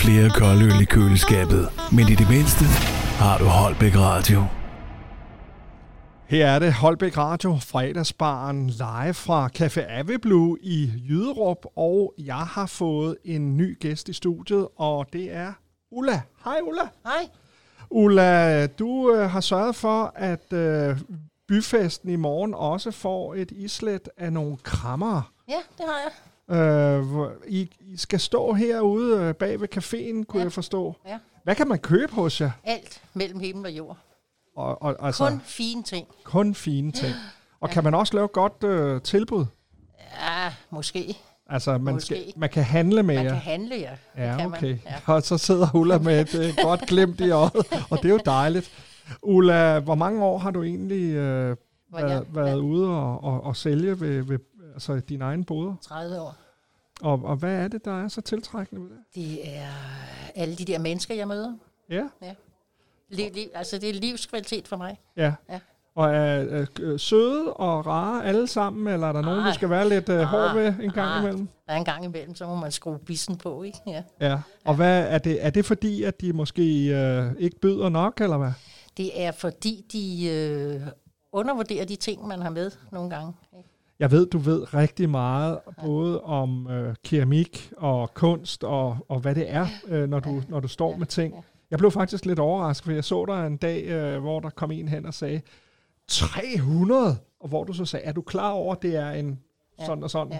Flere 0.07 0.31
koldøl 0.31 0.81
i 0.83 0.85
køleskabet, 0.85 1.69
men 1.93 2.09
i 2.09 2.15
det 2.15 2.29
mindste 2.31 2.65
har 3.23 3.39
du 3.39 3.45
Holbæk 3.45 3.97
Radio. 3.97 4.45
Her 6.27 6.47
er 6.47 6.59
det 6.59 6.73
Holbæk 6.73 7.17
Radio, 7.17 7.59
fredagsbaren 7.63 8.67
live 8.67 9.15
fra 9.15 9.51
Café 9.59 9.81
Aveblu 9.81 10.57
i 10.61 10.93
Jyderup, 11.09 11.67
og 11.77 12.15
jeg 12.19 12.37
har 12.37 12.67
fået 12.67 13.17
en 13.25 13.57
ny 13.57 13.79
gæst 13.81 14.09
i 14.09 14.13
studiet, 14.13 14.69
og 14.77 15.07
det 15.13 15.35
er 15.35 15.53
Ulla. 15.91 16.21
Hej 16.45 16.59
Ulla. 16.63 16.89
Hej. 17.05 17.29
Ulla, 17.91 18.67
du 18.67 19.15
øh, 19.15 19.31
har 19.31 19.41
sørget 19.41 19.77
for, 19.77 20.13
at 20.17 20.53
øh, 20.53 20.99
byfesten 21.49 22.11
i 22.11 22.17
morgen 22.17 22.55
også 22.55 22.91
får 22.91 23.35
et 23.35 23.51
islet 23.51 24.09
af 24.17 24.33
nogle 24.33 24.57
krammer. 24.57 25.33
Ja, 25.49 25.61
det 25.79 25.85
har 25.87 25.99
jeg. 26.05 26.13
Øh, 26.51 27.01
hvor 27.01 27.33
I, 27.49 27.71
I 27.81 27.97
skal 27.97 28.21
stå 28.21 28.53
herude 28.53 29.21
øh, 29.21 29.35
bag 29.35 29.61
ved 29.61 29.69
caféen, 29.77 30.25
kunne 30.25 30.41
Ja. 30.41 30.45
jeg 30.45 30.53
forstå. 30.53 30.97
Ja. 31.09 31.19
Hvad 31.45 31.55
kan 31.55 31.69
man 31.69 31.79
købe 31.79 32.13
hos 32.13 32.41
jer? 32.41 32.51
Alt 32.65 33.03
mellem 33.15 33.41
himmel 33.41 33.67
og 33.67 33.73
jord. 33.73 33.97
Og, 34.57 34.83
og, 34.83 34.97
altså, 35.07 35.29
Kun 35.29 35.41
fine 35.45 35.83
ting. 35.83 36.07
kun 36.25 36.55
fine 36.55 36.93
ting. 36.93 37.15
Og 37.61 37.71
kan 37.71 37.85
man 37.85 37.95
også 37.95 38.15
lave 38.17 38.29
godt 38.29 38.65
øh, 38.65 39.01
tilbud? 39.03 39.47
Ja, 40.21 40.53
måske. 40.71 41.17
Altså, 41.51 41.79
man, 41.79 41.95
Måske. 41.95 42.07
skal, 42.07 42.33
man 42.37 42.49
kan 42.51 42.63
handle 42.65 43.03
med 43.03 43.15
Man 43.15 43.25
jer. 43.25 43.31
kan 43.33 43.41
handle, 43.41 43.75
ja. 43.77 43.91
Ja, 44.17 44.37
kan 44.39 44.47
okay. 44.47 44.67
Man. 44.67 44.81
Ja. 45.09 45.13
Og 45.15 45.23
så 45.23 45.39
sidder 45.39 45.69
Ulla 45.75 45.99
med 45.99 46.21
et 46.21 46.35
øh, 46.49 46.55
godt 46.63 46.81
glimt 46.81 47.21
i 47.21 47.31
øjet, 47.31 47.53
og 47.91 47.99
det 48.03 48.05
er 48.05 48.09
jo 48.13 48.21
dejligt. 48.27 48.71
Ulla, 49.23 49.79
hvor 49.79 49.95
mange 49.95 50.25
år 50.25 50.39
har 50.39 50.51
du 50.51 50.63
egentlig 50.63 51.13
øh, 51.15 51.57
Hvor 51.89 52.25
været 52.35 52.59
ude 52.59 52.89
og, 52.89 53.25
og, 53.25 53.45
og 53.45 53.57
sælge 53.57 54.01
ved, 54.01 54.23
ved 54.23 54.39
altså, 54.77 55.01
dine 55.01 55.25
egne 55.25 55.45
boder? 55.45 55.75
30 55.83 56.21
år. 56.21 56.35
Og, 57.01 57.21
og 57.25 57.37
hvad 57.37 57.55
er 57.55 57.69
det, 57.69 57.85
der 57.85 58.05
er 58.05 58.09
så 58.09 58.21
tiltrækkende 58.21 58.83
ved 58.83 58.91
det? 58.91 58.99
Det 59.15 59.57
er 59.57 59.69
alle 60.35 60.57
de 60.57 60.65
der 60.65 60.79
mennesker, 60.79 61.15
jeg 61.15 61.29
møder. 61.29 61.53
Ja. 61.91 62.09
ja. 62.23 62.35
Liv, 63.09 63.31
liv, 63.35 63.49
altså, 63.55 63.79
det 63.79 63.91
er 63.91 63.95
livskvalitet 63.95 64.69
for 64.69 64.77
mig. 64.77 65.01
Ja. 65.17 65.35
Ja. 65.51 65.61
Og 65.95 66.15
er 66.15 66.67
øh, 66.81 66.99
søde 66.99 67.53
og 67.53 67.87
rare 67.87 68.25
alle 68.25 68.47
sammen, 68.47 68.95
eller 68.95 69.07
er 69.07 69.13
der 69.13 69.23
nogen, 69.23 69.39
du 69.39 69.47
Ej. 69.47 69.55
skal 69.55 69.71
være 69.71 69.89
lidt 69.89 70.09
øh, 70.09 70.21
hård 70.21 70.51
Ah, 70.51 70.57
ved 70.57 70.75
en 70.83 70.91
gang 70.91 71.11
ah. 71.11 71.23
imellem? 71.23 71.49
Der 71.67 71.73
er 71.73 71.77
en 71.77 71.85
gang 71.85 72.05
imellem, 72.05 72.35
så 72.35 72.47
må 72.47 72.55
man 72.55 72.73
skrue 72.73 72.99
bissen 72.99 73.37
på, 73.37 73.63
ikke? 73.63 73.79
Ja. 73.87 74.03
Ja. 74.21 74.41
Og 74.65 74.75
hvad 74.75 75.07
er 75.09 75.19
det? 75.19 75.45
Er 75.47 75.51
det 75.51 75.65
fordi, 75.65 76.03
at 76.03 76.21
de 76.21 76.33
måske 76.33 76.87
øh, 76.87 77.33
ikke 77.39 77.61
byder 77.61 77.89
nok, 77.89 78.21
eller 78.21 78.37
hvad? 78.37 78.53
Det 78.97 79.23
er 79.23 79.33
fordi, 79.33 79.85
de 79.93 80.29
øh, 80.29 80.81
undervurderer 81.33 81.85
de 81.85 81.97
ting, 81.97 82.27
man 82.27 82.43
har 82.43 82.51
med 82.51 82.71
nogle 82.93 83.11
gange. 83.11 83.33
Ikke? 83.59 83.69
Jeg 83.99 84.11
ved, 84.11 84.27
du 84.27 84.39
ved 84.39 84.75
rigtig 84.75 85.11
meget, 85.11 85.59
både 85.85 86.21
om 86.23 86.71
øh, 86.71 86.95
keramik 87.05 87.73
og 87.77 88.15
kunst, 88.15 88.65
og, 88.65 88.97
og 89.09 89.21
hvad 89.21 89.35
det 89.35 89.51
er, 89.51 89.67
øh, 89.89 90.09
når, 90.09 90.21
du, 90.21 90.43
når 90.49 90.61
du 90.61 90.69
står 90.69 90.97
med 90.97 91.07
ting. 91.07 91.35
Jeg 91.71 91.79
blev 91.79 91.91
faktisk 91.91 92.27
lidt 92.27 92.39
overrasket, 92.39 92.85
for 92.85 92.93
jeg 92.93 93.05
så 93.05 93.25
dig 93.25 93.47
en 93.47 93.57
dag, 93.57 93.85
øh, 93.85 94.21
hvor 94.21 94.41
der 94.41 94.51
kom 94.51 94.71
en 94.71 94.89
hen 94.89 95.07
og 95.07 95.15
sagde, 95.15 95.41
300! 96.09 97.17
Og 97.41 97.49
hvor 97.49 97.65
du 97.65 97.73
så 97.73 97.85
sagde, 97.85 98.07
er 98.07 98.13
du 98.13 98.23
klar 98.23 98.51
over, 98.51 98.75
at 98.75 98.83
det 98.83 98.97
er 98.97 99.11
en 99.11 99.41
sådan 99.87 100.03
og 100.05 100.11
sådan? 100.11 100.33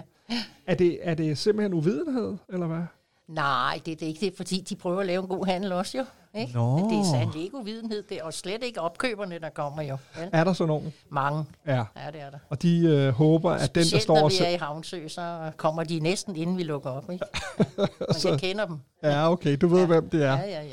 Er, 0.67 0.75
det, 0.75 0.99
er 1.01 1.13
det 1.13 1.37
simpelthen 1.37 1.73
uvidenhed, 1.73 2.37
eller 2.49 2.67
hvad? 2.67 2.83
Nej, 3.27 3.79
det 3.85 3.91
er 3.91 3.95
det 3.95 4.05
ikke. 4.05 4.19
Det 4.19 4.27
er 4.33 4.37
fordi, 4.37 4.61
de 4.69 4.75
prøver 4.75 4.99
at 4.99 5.05
lave 5.05 5.21
en 5.21 5.27
god 5.27 5.45
handel 5.45 5.71
også 5.71 5.97
jo. 5.97 6.05
Ikke? 6.39 6.53
Nå. 6.53 6.75
Men 6.77 6.89
det 6.89 6.97
er 6.99 7.03
sandelig 7.03 7.43
ikke 7.43 7.57
uvidenhed. 7.57 8.03
Det 8.09 8.17
er 8.17 8.23
og 8.23 8.33
slet 8.33 8.63
ikke 8.63 8.81
opkøberne, 8.81 9.39
der 9.39 9.49
kommer 9.49 9.81
jo. 9.81 9.97
Vel? 10.19 10.29
Er 10.33 10.43
der 10.43 10.53
så 10.53 10.65
nogen? 10.65 10.93
Mange. 11.09 11.45
Ja. 11.67 11.73
Ja, 11.73 12.11
det 12.13 12.21
er 12.21 12.29
der. 12.29 12.37
Og 12.49 12.61
de 12.61 12.79
øh, 12.85 13.09
håber, 13.13 13.51
at 13.51 13.59
den, 13.75 13.75
der 13.75 13.81
Specielt 13.81 14.03
står 14.03 14.15
når 14.15 14.23
og 14.23 14.31
vi 14.39 14.45
er 14.45 14.49
i 14.49 14.55
Havnsø, 14.55 15.07
så 15.07 15.51
kommer 15.57 15.83
de 15.83 15.99
næsten 15.99 16.35
inden 16.35 16.57
vi 16.57 16.63
lukker 16.63 16.89
op. 16.89 17.11
Ikke? 17.11 17.25
Man 17.77 17.87
Så- 18.13 18.29
kan 18.29 18.39
kender 18.39 18.65
dem. 18.65 18.77
Ja, 19.03 19.31
okay, 19.31 19.57
du 19.61 19.67
ved, 19.67 19.85
hvem 19.87 20.09
det 20.09 20.23
er. 20.23 20.31
Ja, 20.31 20.41
ja, 20.41 20.61
ja. 20.61 20.67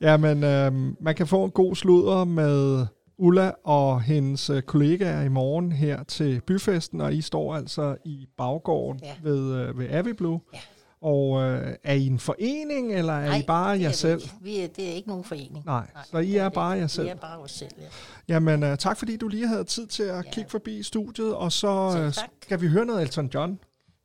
ja. 0.00 0.10
Jamen, 0.10 0.44
øh, 0.44 0.72
man 1.00 1.14
kan 1.14 1.26
få 1.26 1.44
en 1.44 1.50
god 1.50 1.74
sludder 1.74 2.24
med 2.24 2.86
Ulla 3.18 3.52
og 3.64 4.02
hendes 4.02 4.50
øh, 4.50 4.62
kollegaer 4.62 5.22
i 5.22 5.28
morgen 5.28 5.72
her 5.72 6.02
til 6.02 6.40
byfesten, 6.46 7.00
og 7.00 7.14
I 7.14 7.22
står 7.22 7.54
altså 7.54 7.96
i 8.04 8.26
baggården 8.38 9.00
Ja. 9.04 9.12
ved, 9.22 9.54
øh, 9.54 9.78
ved 9.78 9.86
Aviblu. 9.90 10.38
Ja. 10.54 10.58
Og 11.00 11.42
øh, 11.42 11.74
er 11.84 11.94
I 11.94 12.06
en 12.06 12.18
forening, 12.18 12.92
eller 12.94 13.12
er 13.12 13.28
Nej, 13.28 13.38
I 13.38 13.42
bare 13.42 13.74
det 13.74 13.80
er 13.80 13.86
jer 13.86 13.92
selv? 13.92 14.22
ikke. 14.22 14.34
Vi 14.40 14.58
er, 14.58 14.66
det 14.68 14.88
er 14.88 14.92
ikke 14.92 15.08
nogen 15.08 15.24
forening. 15.24 15.64
Nej, 15.66 15.86
så 16.10 16.18
I 16.18 16.36
er 16.36 16.48
bare 16.48 16.70
jer 16.70 16.86
selv. 16.86 17.04
Vi 17.06 17.10
er 17.10 17.14
bare 17.14 17.38
os 17.38 17.50
selv, 17.50 17.70
ja. 17.78 17.86
Jamen, 18.28 18.62
øh, 18.62 18.78
tak 18.78 18.96
fordi 18.98 19.16
du 19.16 19.28
lige 19.28 19.48
havde 19.48 19.64
tid 19.64 19.86
til 19.86 20.02
at 20.02 20.30
kigge 20.32 20.50
forbi 20.50 20.82
studiet, 20.82 21.34
og 21.34 21.52
så 21.52 21.90
Selv 21.92 22.04
øh, 22.04 22.12
skal 22.42 22.60
vi 22.60 22.68
høre 22.68 22.84
noget 22.86 23.02
Elton 23.02 23.30
John. 23.34 23.58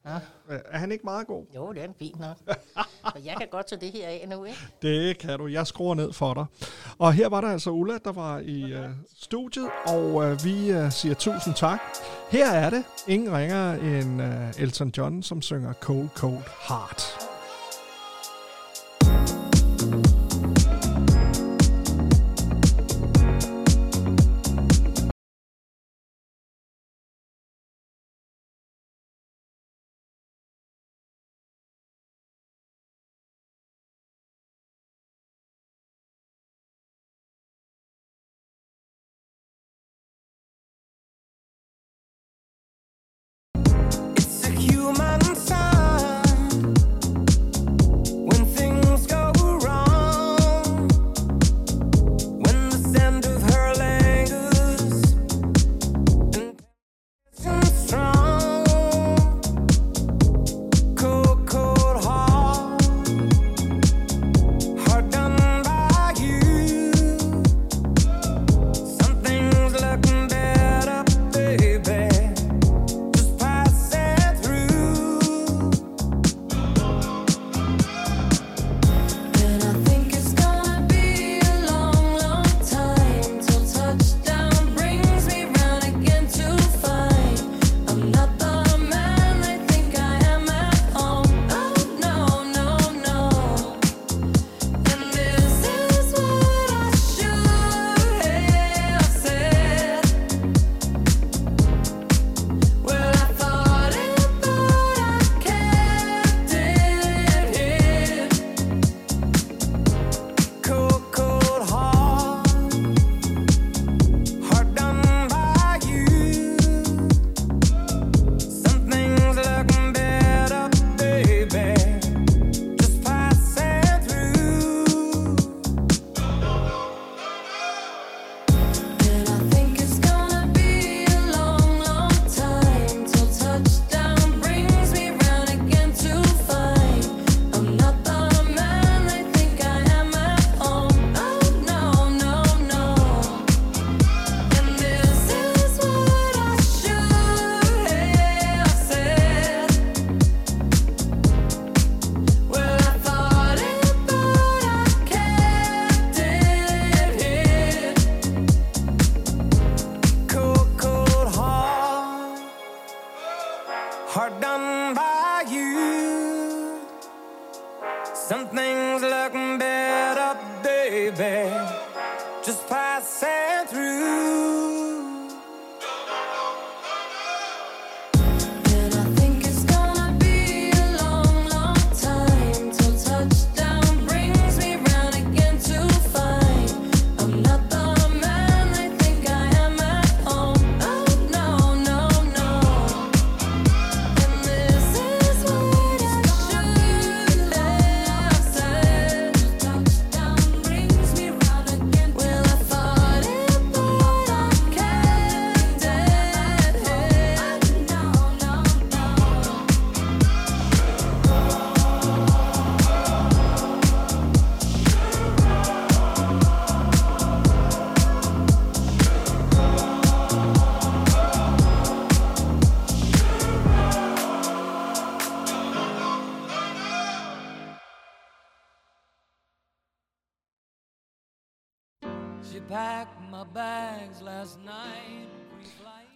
Ja. 0.06 0.18
Er 0.52 0.78
han 0.78 0.92
ikke 0.92 1.04
meget 1.04 1.28
god? 1.28 1.46
Jo, 1.56 1.74
det 1.74 1.84
er 1.84 1.88
fint 2.00 2.20
nok. 2.20 2.38
Og 3.04 3.26
jeg 3.26 3.36
kan 3.38 3.48
godt 3.52 3.68
tage 3.68 3.82
det 3.82 3.92
her 3.92 4.08
af 4.08 4.26
nu, 4.30 4.44
ikke? 4.44 4.60
Det 4.82 5.18
kan 5.18 5.40
du. 5.40 5.48
Jeg 5.48 5.68
skruer 5.68 5.96
ned 5.96 6.14
for 6.14 6.34
dig. 6.34 6.46
Og 6.98 7.14
her 7.14 7.30
var 7.30 7.42
der 7.42 7.48
altså 7.48 7.70
Ulla, 7.70 7.98
der 8.06 8.12
var 8.12 8.40
i 8.40 8.74
øh, 8.74 8.90
studiet, 9.22 9.70
og 9.88 10.24
øh, 10.24 10.44
vi 10.44 10.72
øh, 10.72 10.92
siger 10.92 11.16
tusind 11.16 11.56
tak. 11.56 11.80
Her 12.32 12.52
er 12.52 12.70
det 12.70 12.84
ingen 13.08 13.34
ringer 13.38 13.74
end 13.74 14.22
øh, 14.22 14.62
Elton 14.64 14.94
John, 14.98 15.24
som 15.24 15.42
synger 15.42 15.74
Cold 15.74 16.10
Cold 16.16 16.44
Heart. 16.70 17.31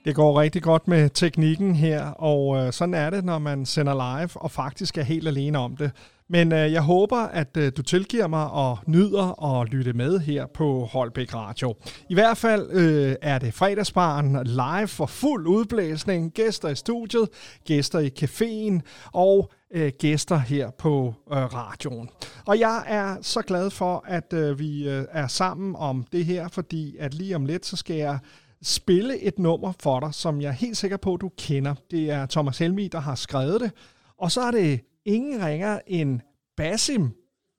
Det 0.06 0.15
går 0.15 0.40
rigtig 0.40 0.64
godt 0.64 0.88
med 0.88 1.10
teknikken 1.10 1.76
her, 1.76 2.06
og 2.07 2.57
øh, 2.57 2.73
sådan 2.73 2.94
er 2.94 3.10
det, 3.10 3.26
når 3.26 3.40
man 3.40 3.65
sender 3.65 3.94
live 3.94 4.30
og 4.36 4.52
faktisk 4.52 4.98
er 4.98 5.03
helt 5.03 5.27
alene 5.27 5.57
om 5.57 5.77
det. 5.77 5.91
Men 6.30 6.52
øh, 6.52 6.72
jeg 6.72 6.82
håber, 6.82 7.18
at 7.18 7.57
øh, 7.57 7.72
du 7.77 7.82
tilgiver 7.82 8.27
mig 8.27 8.49
og 8.49 8.77
nyder 8.88 9.44
at 9.44 9.69
lytte 9.69 9.94
med 9.94 10.19
her 10.19 10.45
på 10.45 10.86
Holbæk 10.91 11.34
Radio. 11.34 11.76
I 12.10 12.14
hvert 12.14 12.38
fald 12.38 12.69
øh, 12.72 13.15
er 13.22 13.40
det 13.40 13.53
fredagsbaren 13.53 14.44
live 14.44 14.88
for 14.88 15.06
fuld 15.06 15.48
udblæsning. 15.48 16.32
Gæster 16.32 16.69
i 16.69 16.76
studiet, 16.76 17.30
gæster 17.65 17.99
i 17.99 18.11
caféen 18.19 18.82
og 19.14 19.52
øh, 19.73 19.91
gæster 19.99 20.38
her 20.38 20.69
på 20.69 21.14
øh, 21.32 21.38
radioen. 21.38 22.10
Og 22.45 22.60
jeg 22.60 22.84
er 22.88 23.15
så 23.22 23.41
glad 23.41 23.69
for, 23.69 24.03
at 24.07 24.34
øh, 24.34 24.60
vi 24.60 24.90
øh, 24.90 25.03
er 25.11 25.27
sammen 25.27 25.76
om 25.76 26.06
det 26.11 26.26
her, 26.26 26.48
fordi 26.48 26.95
at 26.99 27.14
lige 27.14 27.36
om 27.36 27.45
lidt, 27.45 27.65
så 27.65 27.76
skal 27.76 27.95
jeg 27.95 28.19
spille 28.66 29.22
et 29.22 29.40
nummer 29.40 29.74
for 29.80 30.00
dig, 30.00 30.14
som 30.14 30.42
jeg 30.42 30.48
er 30.48 30.54
helt 30.54 30.78
sikker 30.78 30.98
på, 30.98 31.18
du 31.18 31.32
kender. 31.38 31.76
Det 31.92 32.10
er 32.10 32.26
Thomas 32.26 32.58
Helmi, 32.58 32.88
der 32.88 33.00
har 33.00 33.16
skrevet 33.16 33.62
det. 33.62 33.72
Og 34.18 34.32
så 34.32 34.42
er 34.42 34.52
det 34.52 34.82
ingen 35.06 35.46
ringer 35.46 35.80
end 35.88 36.20
Basim. 36.58 37.12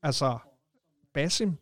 Altså, 0.02 0.38
Basim, 1.14 1.56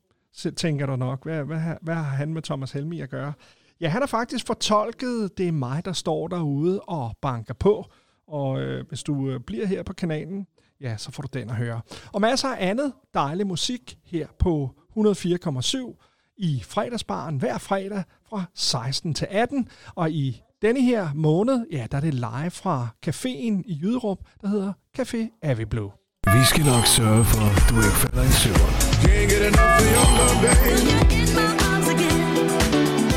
tænker 0.56 0.86
du 0.86 0.96
nok. 0.96 1.24
Hvad, 1.24 1.44
hvad, 1.44 1.60
hvad 1.82 1.94
har 1.94 2.02
han 2.02 2.34
med 2.34 2.42
Thomas 2.42 2.72
Helmi 2.72 3.00
at 3.00 3.10
gøre? 3.10 3.32
Ja, 3.80 3.88
han 3.88 4.02
har 4.02 4.06
faktisk 4.06 4.46
fortolket, 4.46 5.38
det 5.38 5.48
er 5.48 5.52
mig, 5.52 5.84
der 5.84 5.92
står 5.92 6.28
derude 6.28 6.80
og 6.80 7.16
banker 7.22 7.54
på. 7.54 7.84
Og 8.26 8.60
øh, 8.60 8.88
hvis 8.88 9.02
du 9.02 9.30
øh, 9.30 9.40
bliver 9.40 9.66
her 9.66 9.82
på 9.82 9.92
kanalen, 9.92 10.46
ja, 10.80 10.96
så 10.96 11.12
får 11.12 11.22
du 11.22 11.28
den 11.38 11.50
at 11.50 11.56
høre. 11.56 11.80
Og 12.12 12.20
masser 12.20 12.48
af 12.48 12.68
andet 12.68 12.92
dejlig 13.14 13.46
musik 13.46 13.98
her 14.04 14.26
på 14.38 14.70
104,7 14.98 16.34
i 16.36 16.62
fredagsbaren 16.64 17.36
hver 17.36 17.58
fredag 17.58 18.02
fra 18.34 18.44
16 18.54 19.14
til 19.14 19.26
18. 19.30 19.68
Og 19.94 20.10
i 20.10 20.42
denne 20.62 20.80
her 20.82 21.08
måned, 21.14 21.66
ja, 21.72 21.86
der 21.90 21.96
er 21.96 22.00
det 22.00 22.14
live 22.14 22.50
fra 22.50 22.88
caféen 23.06 23.62
i 23.66 23.78
Jyderup, 23.82 24.18
der 24.40 24.48
hedder 24.48 24.72
Café 24.98 25.38
Aviblå. 25.42 25.92
Vi 26.26 26.44
skal 26.44 26.64
nok 26.64 26.86
sørge 26.86 27.24
for, 27.24 27.44
at 27.56 27.62
du 27.70 27.76
ikke 27.76 27.98
falder 28.02 28.22
i 28.22 28.32
søvn. 28.42 28.74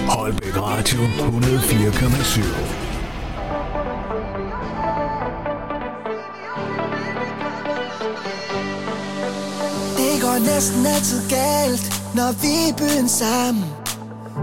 Holbæk 0.09 0.57
Radio 0.57 0.99
104,7. 0.99 2.87
Det 9.97 10.21
går 10.21 10.39
næsten 10.39 10.85
altid 10.85 11.29
galt, 11.29 11.85
når 12.15 12.31
vi 12.41 12.53
er 12.69 12.73
byen 12.77 13.09
sammen. 13.09 13.86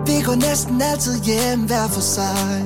Vi 0.07 0.23
går 0.27 0.35
næsten 0.35 0.83
altid 0.83 1.17
hjem 1.23 1.61
hver 1.61 1.89
for 1.89 2.01
sig. 2.01 2.65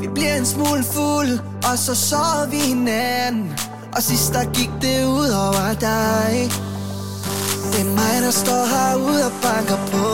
Vi 0.00 0.08
bliver 0.14 0.34
en 0.34 0.46
smule 0.46 0.84
fuld, 0.94 1.38
og 1.70 1.78
så 1.78 1.94
sover 1.94 2.46
vi 2.50 2.56
hinanden. 2.56 3.58
Og 3.96 4.02
sidst 4.02 4.32
der 4.32 4.44
gik 4.44 4.70
det 4.80 5.04
ud 5.04 5.28
over 5.46 5.74
dig. 5.80 6.50
Det 7.72 7.80
er 7.80 7.90
mig, 8.00 8.16
der 8.22 8.30
står 8.30 8.64
herude 8.74 9.24
og 9.24 9.32
banker 9.42 9.78
på. 9.92 10.08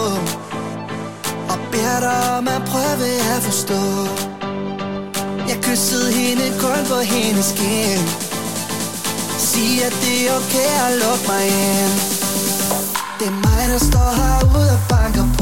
Og 1.53 1.59
beder 1.73 2.01
dig 2.01 2.37
om 2.39 2.49
at 2.49 2.63
prøve 2.73 3.09
at 3.35 3.43
forstå. 3.43 3.83
Jeg 5.49 5.59
kyssede 5.63 6.13
hende 6.13 6.47
kun 6.61 6.81
på 6.93 6.99
hendes 7.15 7.53
kind. 7.61 8.09
Sig, 9.39 9.85
at 9.87 9.95
det 10.05 10.17
er 10.29 10.33
okay 10.41 10.73
at 10.87 10.93
lukke 11.03 11.25
mig 11.29 11.45
ind 11.47 11.95
Det 13.19 13.27
er 13.33 13.37
mig, 13.47 13.63
der 13.73 13.79
står 13.91 14.11
herude 14.21 14.71
og 14.77 14.83
banker 14.89 15.25
på 15.33 15.34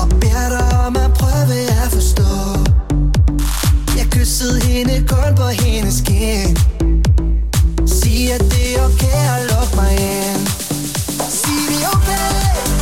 og 0.00 0.08
beder 0.20 0.48
dig 0.48 0.86
om 0.86 0.96
at 0.96 1.10
prøve 1.14 1.60
at 1.82 1.88
forstå 1.92 2.32
Jeg 3.96 4.06
kyssede 4.10 4.60
hende 4.60 5.06
kun 5.08 5.34
på 5.36 5.48
hendes 5.48 5.94
skin. 5.94 6.56
Sig, 7.86 8.32
at 8.32 8.40
det 8.40 8.76
er 8.76 8.84
okay 8.84 9.22
at 9.34 9.40
lukke 9.50 9.76
mig 9.76 9.92
ind. 9.92 10.46
Sig 11.30 11.60
det 11.68 11.82
er 11.84 11.88
okay. 11.96 12.81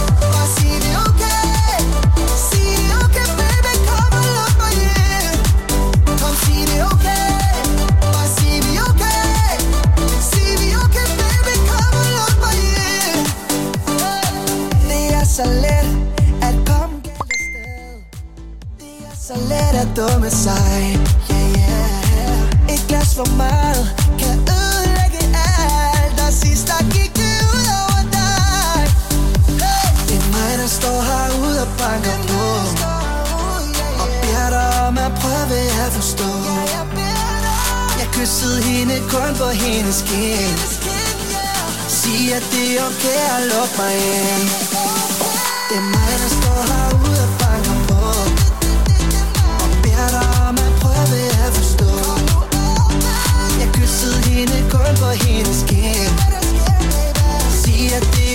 At 19.91 19.97
dumme 19.97 20.31
sig. 20.31 20.99
Yeah, 21.31 21.51
yeah. 21.57 22.75
Et 22.75 22.83
glas 22.89 23.15
for 23.15 23.37
meget 23.37 23.85
kan 24.19 24.37
ødelægge 24.59 25.23
alt. 25.59 26.21
Og 26.27 26.33
sidst 26.33 26.67
der 26.69 26.83
gik 26.95 27.13
det 27.23 27.37
ud 27.55 27.67
over 27.83 28.03
dig. 28.17 28.81
Hey. 29.63 29.87
Det 30.09 30.17
er 30.23 30.27
mig, 30.37 30.53
der 30.63 30.67
står 30.79 30.99
herude 31.11 31.61
og 31.65 31.71
banker 31.79 32.17
på. 32.31 32.45
Og 34.03 34.09
beder 34.23 34.51
dig 34.57 34.71
om 34.87 34.99
at 34.99 35.13
prøve 35.21 35.61
at 35.85 35.93
forstå. 35.99 36.31
Jeg 38.01 38.09
kyssede 38.13 38.63
hende 38.63 38.97
kun 39.13 39.33
på 39.39 39.49
hendes 39.65 40.05
kind 40.09 40.59
Sig, 41.89 42.35
at 42.37 42.45
det 42.53 42.67
er 42.79 42.85
okay 42.89 43.21
at 43.37 43.43
lukke 43.53 43.75
mig 43.79 43.95
ind. 43.95 44.49
Det 45.69 45.77
er 45.83 45.87
mig, 45.95 46.13
der 46.23 46.31
står 46.39 46.61
herude 46.73 47.23
og 47.25 47.40
kysset 54.01 54.25
hende 54.25 54.71
kun 54.71 54.95
på 54.97 55.11
hendes 55.25 55.65
kind 55.69 56.15
Sig, 57.51 57.97
at 57.97 58.03
det 58.17 58.30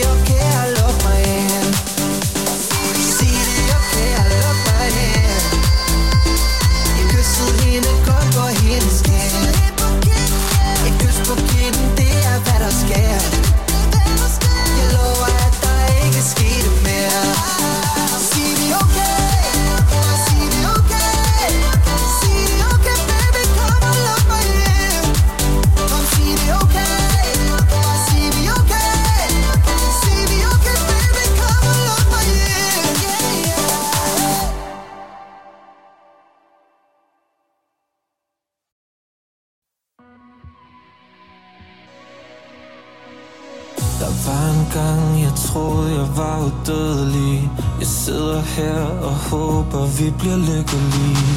her 48.56 48.82
og 49.10 49.16
håber 49.32 49.86
vi 49.86 50.14
bliver 50.20 50.38
lykkelige. 50.38 51.28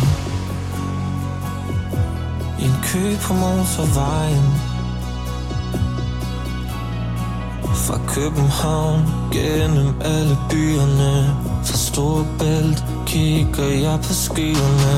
I 2.61 2.65
en 2.65 2.77
kø 2.89 3.17
på 3.27 3.33
motorvejen. 3.35 4.49
Fra 7.85 7.99
København 8.09 9.01
gennem 9.33 9.95
alle 10.01 10.37
byerne. 10.51 11.37
Fra 11.65 11.77
Storbælt 11.77 12.85
kigger 13.07 13.69
jeg 13.87 13.99
på 14.01 14.13
skyerne. 14.13 14.97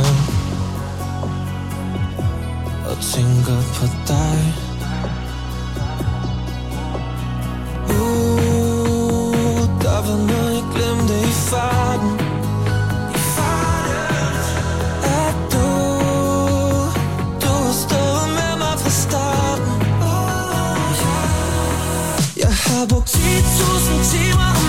Og 2.90 2.96
tænker 3.14 3.60
på 3.76 3.84
dig. 4.08 4.40
Uh, 7.88 9.64
der 9.82 9.98
var 10.06 10.16
noget 10.30 10.54
jeg 10.54 10.64
glemte 10.74 11.20
i 11.20 11.32
far 11.32 11.89
10.000 23.90 24.04
timer 24.04 24.46
om 24.46 24.59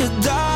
ringer 0.00 0.22
til 0.22 0.49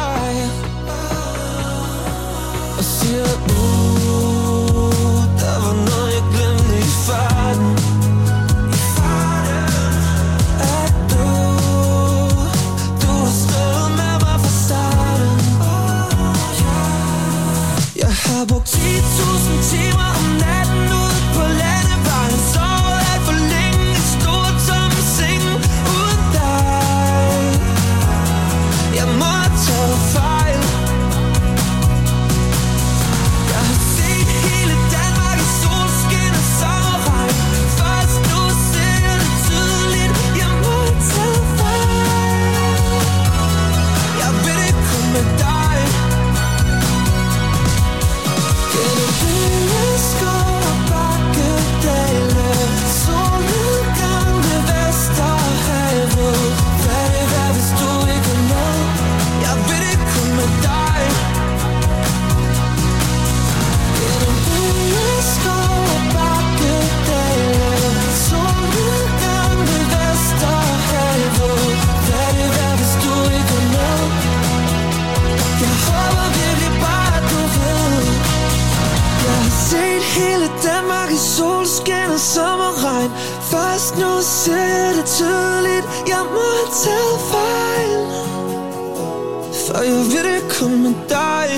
ved 90.61 90.69
det 90.69 90.75
kun 90.75 90.83
med 90.83 91.09
dig 91.09 91.49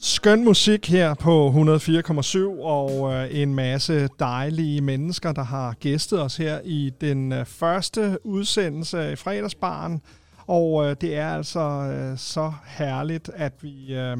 Skøn 0.00 0.44
musik 0.44 0.90
her 0.90 1.14
på 1.14 1.48
104,7 1.48 2.62
og 2.62 3.14
øh, 3.14 3.40
en 3.40 3.54
masse 3.54 4.08
dejlige 4.18 4.80
mennesker, 4.80 5.32
der 5.32 5.42
har 5.42 5.74
gæstet 5.80 6.22
os 6.22 6.36
her 6.36 6.60
i 6.64 6.92
den 7.00 7.32
øh, 7.32 7.46
første 7.46 8.18
udsendelse 8.24 9.12
i 9.12 9.16
fredagsbaren. 9.16 10.02
Og 10.46 10.84
øh, 10.84 10.96
det 11.00 11.16
er 11.16 11.28
altså 11.28 11.60
øh, 11.60 12.18
så 12.18 12.52
herligt, 12.66 13.30
at 13.34 13.52
vi... 13.62 13.94
Øh, 13.94 14.16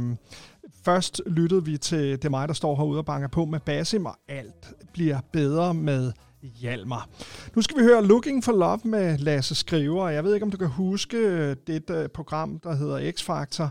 først 0.84 1.22
lyttede 1.26 1.64
vi 1.64 1.78
til 1.78 2.22
Det 2.22 2.30
mig, 2.30 2.48
der 2.48 2.54
står 2.54 2.76
herude 2.76 2.98
og 2.98 3.06
banker 3.06 3.28
på 3.28 3.44
med 3.44 3.60
Basim, 3.60 4.06
og 4.06 4.16
alt 4.28 4.72
bliver 4.92 5.20
bedre 5.32 5.74
med 5.74 6.12
Hjalmar. 6.42 7.08
Nu 7.56 7.62
skal 7.62 7.76
vi 7.76 7.82
høre 7.82 8.04
Looking 8.04 8.44
for 8.44 8.52
Love 8.52 8.80
med 8.84 9.18
Lasse 9.18 9.54
Skriver. 9.54 10.08
Jeg 10.08 10.24
ved 10.24 10.34
ikke, 10.34 10.44
om 10.44 10.50
du 10.50 10.56
kan 10.56 10.68
huske 10.68 11.16
øh, 11.16 11.56
det 11.66 11.90
øh, 11.90 12.08
program, 12.08 12.60
der 12.60 12.74
hedder 12.74 13.12
X-Factor. 13.12 13.68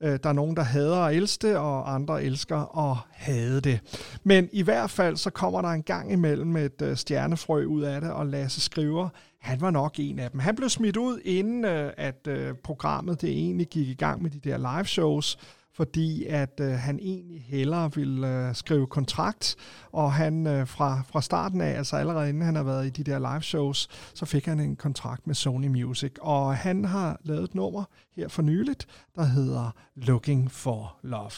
Øh, 0.00 0.18
der 0.22 0.28
er 0.28 0.32
nogen, 0.32 0.56
der 0.56 0.62
hader 0.62 0.96
at 0.96 1.16
elske 1.16 1.48
det, 1.48 1.56
og 1.56 1.94
andre 1.94 2.24
elsker 2.24 2.90
at 2.90 2.96
hade 3.10 3.60
det. 3.60 3.80
Men 4.24 4.48
i 4.52 4.62
hvert 4.62 4.90
fald, 4.90 5.16
så 5.16 5.30
kommer 5.30 5.62
der 5.62 5.68
en 5.68 5.82
gang 5.82 6.12
imellem 6.12 6.56
et 6.56 6.92
stjernefrø 6.94 7.64
ud 7.64 7.82
af 7.82 8.00
det, 8.00 8.10
og 8.10 8.26
Lasse 8.26 8.60
Skriver, 8.60 9.08
han 9.40 9.60
var 9.60 9.70
nok 9.70 9.94
en 9.98 10.18
af 10.18 10.30
dem. 10.30 10.40
Han 10.40 10.56
blev 10.56 10.68
smidt 10.68 10.96
ud, 10.96 11.20
inden 11.24 11.64
at 11.96 12.28
programmet 12.64 13.20
det 13.20 13.30
egentlig 13.30 13.66
gik 13.66 13.88
i 13.88 13.94
gang 13.94 14.22
med 14.22 14.30
de 14.30 14.50
der 14.50 14.56
live 14.56 14.86
shows, 14.86 15.38
fordi 15.78 16.24
at 16.24 16.60
øh, 16.60 16.70
han 16.70 16.98
egentlig 16.98 17.42
hellere 17.42 17.94
ville 17.94 18.28
øh, 18.28 18.54
skrive 18.54 18.86
kontrakt, 18.86 19.56
og 19.92 20.12
han 20.12 20.46
øh, 20.46 20.66
fra, 20.66 21.02
fra 21.08 21.22
starten 21.22 21.60
af, 21.60 21.76
altså 21.78 21.96
allerede 21.96 22.28
inden 22.28 22.42
han 22.42 22.56
har 22.56 22.62
været 22.62 22.86
i 22.86 22.90
de 22.90 23.10
der 23.10 23.18
live 23.18 23.42
shows, 23.42 23.88
så 24.14 24.26
fik 24.26 24.46
han 24.46 24.60
en 24.60 24.76
kontrakt 24.76 25.26
med 25.26 25.34
Sony 25.34 25.66
Music, 25.66 26.12
og 26.20 26.56
han 26.56 26.84
har 26.84 27.20
lavet 27.24 27.44
et 27.44 27.54
nummer 27.54 27.84
her 28.16 28.28
for 28.28 28.42
nyligt, 28.42 28.86
der 29.16 29.24
hedder 29.24 29.70
Looking 29.94 30.50
for 30.50 30.96
Love. 31.02 31.30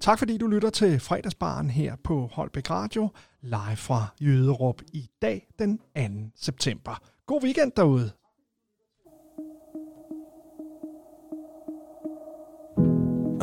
Tak 0.00 0.18
fordi 0.18 0.38
du 0.38 0.46
lytter 0.46 0.70
til 0.70 1.00
fredagsbaren 1.00 1.70
her 1.70 1.96
på 2.04 2.30
Holbæk 2.32 2.70
Radio, 2.70 3.08
live 3.42 3.76
fra 3.76 4.06
Jøderup 4.20 4.82
i 4.92 5.10
dag 5.22 5.46
den 5.58 5.78
2. 5.78 5.82
september. 6.36 7.00
God 7.26 7.42
weekend 7.42 7.72
derude. 7.76 8.10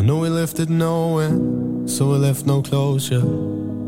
Know 0.03 0.19
we 0.19 0.29
left 0.29 0.59
it 0.59 0.69
nowhere, 0.69 1.31
so 1.87 2.11
we 2.11 2.17
left 2.17 2.45
no 2.45 2.61
closure. 2.61 3.23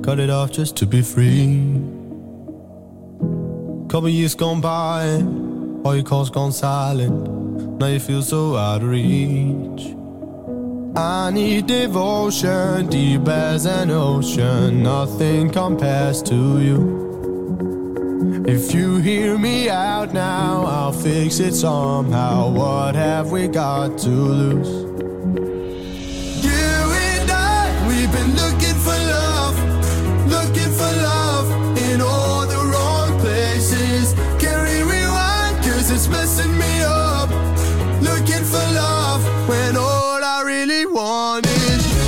Cut 0.02 0.20
it 0.20 0.30
off 0.30 0.52
just 0.52 0.78
to 0.78 0.86
be 0.86 1.02
free. 1.02 1.82
Couple 3.90 4.10
years 4.10 4.34
gone 4.34 4.62
by, 4.62 5.22
all 5.84 5.96
your 5.96 6.04
calls 6.04 6.30
gone 6.30 6.52
silent. 6.52 7.80
Now 7.80 7.88
you 7.88 8.00
feel 8.00 8.22
so 8.22 8.56
out 8.56 8.82
of 8.82 8.90
reach. 8.90 9.94
I 10.96 11.32
need 11.32 11.68
devotion, 11.68 12.88
deep 12.88 13.28
as 13.28 13.66
an 13.66 13.92
ocean. 13.92 14.84
Nothing 14.84 15.50
compares 15.50 16.24
to 16.24 16.62
you. 16.62 17.06
If 18.48 18.74
you 18.74 18.98
hear 18.98 19.38
me 19.38 19.70
out 19.70 20.14
now, 20.14 20.66
I'll 20.66 20.94
fix 20.94 21.40
it 21.40 21.54
somehow. 21.54 22.50
What 22.52 22.96
have 22.96 23.32
we 23.32 23.48
got 23.48 23.98
to 24.00 24.10
lose? 24.10 24.85
Cause 35.86 35.94
it's 35.94 36.08
messing 36.08 36.58
me 36.58 36.82
up. 36.82 37.30
Looking 38.02 38.44
for 38.44 38.66
love 38.74 39.24
when 39.48 39.78
all 39.78 40.20
I 40.24 40.42
really 40.44 40.84
want 40.88 41.46
is 41.46 41.86
you. 41.94 42.02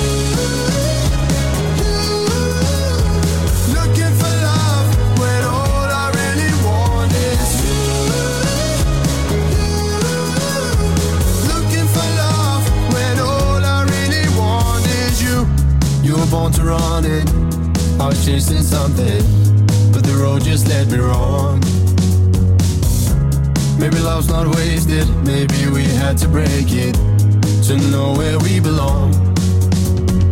Looking 3.78 4.14
for 4.18 4.34
love 4.50 4.88
when 5.20 5.44
all 5.44 5.86
I 6.02 6.10
really 6.18 6.52
want 6.66 7.12
is 7.12 7.50
you. 7.62 7.86
Looking 11.46 11.86
for 11.94 12.06
love 12.18 12.64
when 12.92 13.20
all 13.20 13.62
I 13.62 13.86
really 13.94 14.28
want 14.36 14.84
is 14.86 15.22
you. 15.22 15.46
You 16.02 16.16
were 16.18 16.30
born 16.32 16.50
to 16.54 16.64
run 16.64 17.04
it. 17.04 17.30
I 18.00 18.08
was 18.08 18.24
chasing 18.24 18.62
something, 18.62 19.22
but 19.92 20.02
the 20.02 20.18
road 20.20 20.42
just 20.42 20.66
led 20.66 20.90
me 20.90 20.98
wrong. 20.98 21.77
Maybe 23.78 24.00
love's 24.00 24.28
not 24.28 24.48
wasted. 24.56 25.08
Maybe 25.24 25.68
we 25.68 25.84
had 25.84 26.18
to 26.18 26.28
break 26.28 26.66
it 26.70 26.94
to 27.68 27.76
know 27.90 28.12
where 28.12 28.38
we 28.40 28.58
belong. 28.58 29.12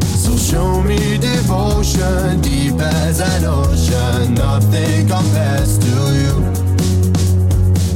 So 0.03 0.37
show 0.37 0.83
me 0.83 1.17
devotion, 1.17 2.41
deep 2.41 2.81
as 2.81 3.21
an 3.21 3.45
ocean. 3.45 4.35
Nothing 4.35 5.07
compares 5.07 5.79
to 5.79 5.95
you. 6.21 6.35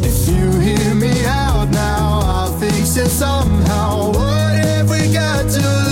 If 0.08 0.28
you 0.28 0.60
hear 0.60 0.94
me 0.94 1.26
out 1.26 1.68
now, 1.70 2.20
I'll 2.22 2.58
fix 2.60 2.96
it 2.96 3.08
somehow. 3.08 4.12
What 4.12 4.54
have 4.54 4.88
we 4.88 5.12
got 5.12 5.50
to 5.50 5.89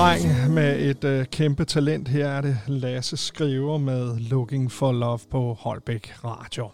dreng 0.00 0.54
med 0.54 0.80
et 0.80 1.04
øh, 1.04 1.26
kæmpe 1.26 1.64
talent. 1.64 2.08
Her 2.08 2.28
er 2.28 2.40
det 2.40 2.58
Lasse 2.66 3.16
Skriver 3.16 3.78
med 3.78 4.18
Looking 4.18 4.72
for 4.72 4.92
Love 4.92 5.18
på 5.30 5.56
Holbæk 5.60 6.12
Radio. 6.24 6.70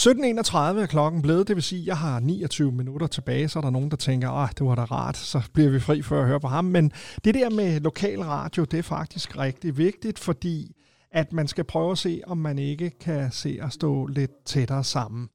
17.31 0.00 0.82
er 0.82 0.86
klokken 0.86 1.22
blevet, 1.22 1.48
det 1.48 1.56
vil 1.56 1.62
sige, 1.62 1.80
at 1.80 1.86
jeg 1.86 1.96
har 1.96 2.20
29 2.20 2.72
minutter 2.72 3.06
tilbage, 3.06 3.48
så 3.48 3.58
er 3.58 3.60
der 3.60 3.70
nogen, 3.70 3.90
der 3.90 3.96
tænker, 3.96 4.30
at 4.30 4.58
det 4.58 4.66
var 4.66 4.74
da 4.74 4.84
rart, 4.84 5.16
så 5.16 5.42
bliver 5.52 5.70
vi 5.70 5.80
fri 5.80 6.02
for 6.02 6.20
at 6.20 6.26
høre 6.26 6.40
på 6.40 6.48
ham. 6.48 6.64
Men 6.64 6.92
det 7.24 7.34
der 7.34 7.50
med 7.50 7.80
lokal 7.80 8.20
radio, 8.22 8.64
det 8.64 8.78
er 8.78 8.82
faktisk 8.82 9.38
rigtig 9.38 9.78
vigtigt, 9.78 10.18
fordi 10.18 10.72
at 11.18 11.32
man 11.32 11.48
skal 11.48 11.64
prøve 11.64 11.90
at 11.90 11.98
se, 11.98 12.20
om 12.26 12.38
man 12.38 12.58
ikke 12.58 12.90
kan 12.90 13.32
se 13.32 13.58
at 13.62 13.72
stå 13.72 14.06
lidt 14.06 14.44
tættere 14.44 14.84
sammen. 14.84 15.28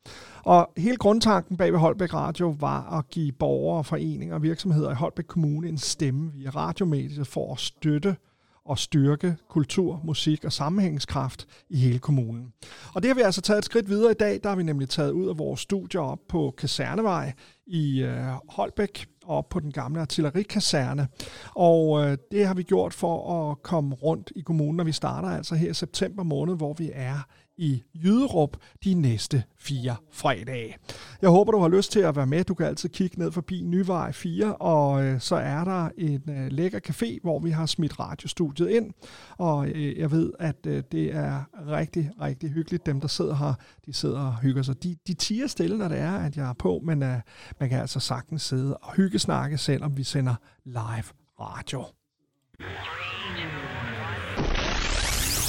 Og 0.44 0.70
hele 0.78 0.98
grundtanken 0.98 1.58
bag 1.58 1.72
ved 1.72 1.80
Holbæk 1.80 2.14
Radio 2.14 2.56
var 2.60 2.98
at 2.98 3.10
give 3.10 3.32
borgere, 3.32 3.84
foreninger 3.84 4.36
og 4.36 4.44
virksomheder 4.44 4.92
i 4.92 4.94
Holbæk 4.94 5.26
Kommune 5.26 5.70
en 5.70 5.78
stemme 5.78 6.32
via 6.34 6.50
radiomediet 6.50 7.28
for 7.28 7.54
at 7.54 7.60
støtte 7.60 8.16
og 8.66 8.80
styrke 8.80 9.36
kultur, 9.50 10.02
musik 10.04 10.46
og 10.46 10.54
sammenhængskraft 10.54 11.48
i 11.70 11.78
hele 11.78 12.00
kommunen. 12.00 12.54
Og 12.94 13.02
det 13.02 13.10
har 13.10 13.16
vi 13.16 13.22
altså 13.22 13.42
taget 13.42 13.58
et 13.58 13.66
skridt 13.66 13.90
videre 13.90 14.12
i 14.12 14.16
dag. 14.20 14.40
Der 14.44 14.50
har 14.50 14.56
vi 14.56 14.64
nemlig 14.64 14.90
taget 14.90 15.12
ud 15.12 15.30
af 15.30 15.38
vores 15.38 15.60
studier 15.60 16.02
op 16.02 16.20
på 16.30 16.54
Kasernevej 16.58 17.34
i 17.66 18.04
øh, 18.04 18.24
Holbæk 18.50 19.08
op 19.26 19.50
på 19.50 19.60
den 19.60 19.72
gamle 19.72 20.02
artillerikaserne. 20.02 21.08
Og 21.56 22.06
øh, 22.06 22.18
det 22.32 22.48
har 22.48 22.54
vi 22.54 22.64
gjort 22.64 22.94
for 22.94 23.52
at 23.52 23.64
komme 23.64 23.96
rundt 23.96 24.32
i 24.36 24.42
kommunen, 24.42 24.80
og 24.80 24.86
vi 24.86 24.92
starter 24.92 25.30
altså 25.30 25.56
her 25.56 25.70
i 25.70 25.74
september 25.74 26.24
måned, 26.24 26.56
hvor 26.56 26.74
vi 26.74 26.92
er 26.94 27.28
i 27.58 27.84
Jyderup 28.04 28.58
de 28.84 28.94
næste 28.94 29.44
fire 29.58 29.96
fredage. 30.12 30.76
Jeg 31.22 31.30
håber, 31.30 31.52
du 31.52 31.60
har 31.60 31.68
lyst 31.68 31.92
til 31.92 32.00
at 32.00 32.16
være 32.16 32.26
med. 32.26 32.44
Du 32.44 32.54
kan 32.54 32.66
altid 32.66 32.90
kigge 32.90 33.20
ned 33.20 33.32
forbi 33.32 33.62
Nyvej 33.62 34.12
4, 34.12 34.56
og 34.56 35.04
øh, 35.04 35.20
så 35.20 35.36
er 35.36 35.64
der 35.64 35.90
en 35.98 36.22
øh, 36.30 36.52
lækker 36.52 36.80
café, 36.90 37.20
hvor 37.22 37.40
vi 37.40 37.50
har 37.50 37.66
smidt 37.66 38.00
radiostudiet 38.00 38.70
ind. 38.70 38.94
Og 39.38 39.68
øh, 39.68 39.98
jeg 39.98 40.12
ved, 40.12 40.34
at 40.40 40.66
øh, 40.68 40.84
det 40.92 41.16
er 41.16 41.44
rigtig, 41.68 42.12
rigtig 42.22 42.50
hyggeligt. 42.50 42.86
Dem, 42.86 43.02
der 43.02 43.08
sidder 43.08 43.36
her, 43.36 43.54
de 43.86 43.94
sidder 43.94 44.20
og 44.20 44.40
hygger 44.40 44.62
sig. 44.62 44.84
De, 44.84 44.96
de 45.08 45.14
tiger 45.14 45.48
stille, 45.48 45.78
når 45.78 45.88
det 45.88 46.00
er, 46.00 46.18
at 46.18 46.38
jeg 46.38 46.50
er 46.50 46.54
på, 46.54 46.82
men 46.84 47.04
øh, 47.04 47.18
man 47.60 47.70
kan 47.70 47.80
altså 47.80 48.00
sagtens 48.00 48.42
sidde 48.42 48.78
og 48.78 48.94
hygge 48.94 49.20
snakke, 49.20 49.58
selvom 49.58 49.98
vi 49.98 50.04
sender 50.04 50.36
live 50.66 51.06
radio. 51.40 51.86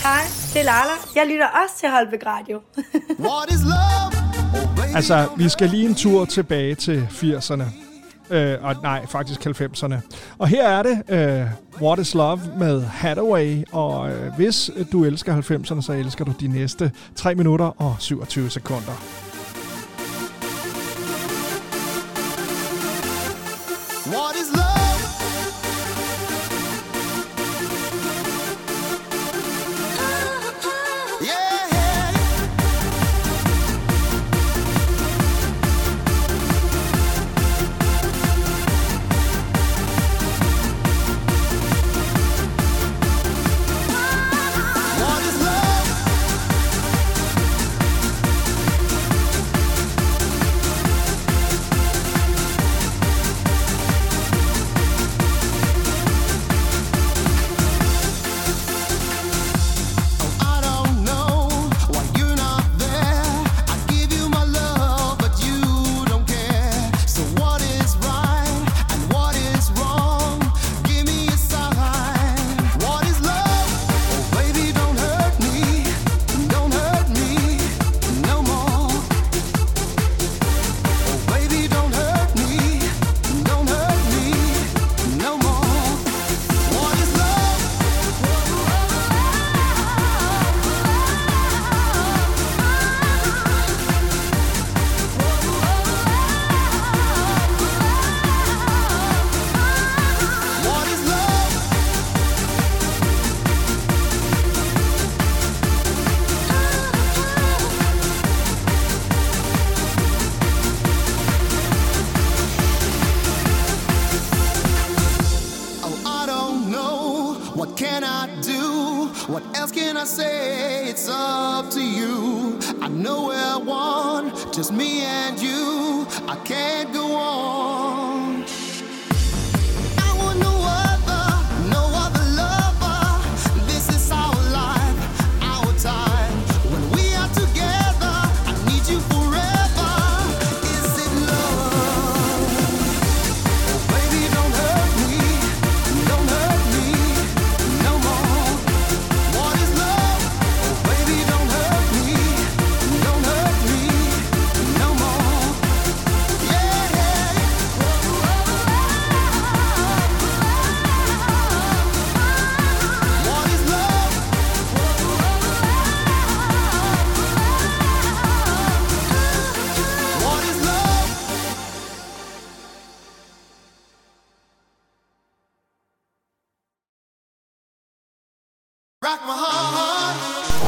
Hej, 0.05 0.23
det 0.53 0.61
er 0.61 0.65
Lala. 0.65 0.95
Jeg 1.15 1.27
lytter 1.27 1.47
også 1.47 1.79
til 1.81 1.89
Holbæk 1.89 2.27
Radio. 2.27 2.61
What 3.29 3.51
is 3.51 3.63
love? 3.63 4.97
Altså, 4.97 5.29
vi 5.37 5.49
skal 5.49 5.71
lige 5.71 5.89
en 5.89 5.95
tur 5.95 6.25
tilbage 6.25 6.75
til 6.75 7.09
80'erne. 7.11 7.65
Øh, 8.31 8.65
og 8.65 8.75
nej, 8.83 9.07
faktisk 9.07 9.47
90'erne. 9.47 9.95
Og 10.39 10.49
her 10.49 10.69
er 10.69 10.83
det 10.83 11.03
øh, 11.09 11.47
What 11.83 11.99
is 11.99 12.15
Love 12.15 12.41
med 12.59 12.83
Hathaway. 12.83 13.63
Og 13.73 14.11
øh, 14.11 14.35
hvis 14.37 14.71
du 14.93 15.05
elsker 15.05 15.41
90'erne, 15.41 15.83
så 15.83 15.93
elsker 15.93 16.25
du 16.25 16.33
de 16.41 16.49
næste 16.49 16.93
3 17.17 17.35
minutter 17.35 17.83
og 17.83 17.97
27 17.99 18.51
sekunder. 18.51 18.93
What 24.07 24.35
is 24.35 24.57
love? 24.57 24.64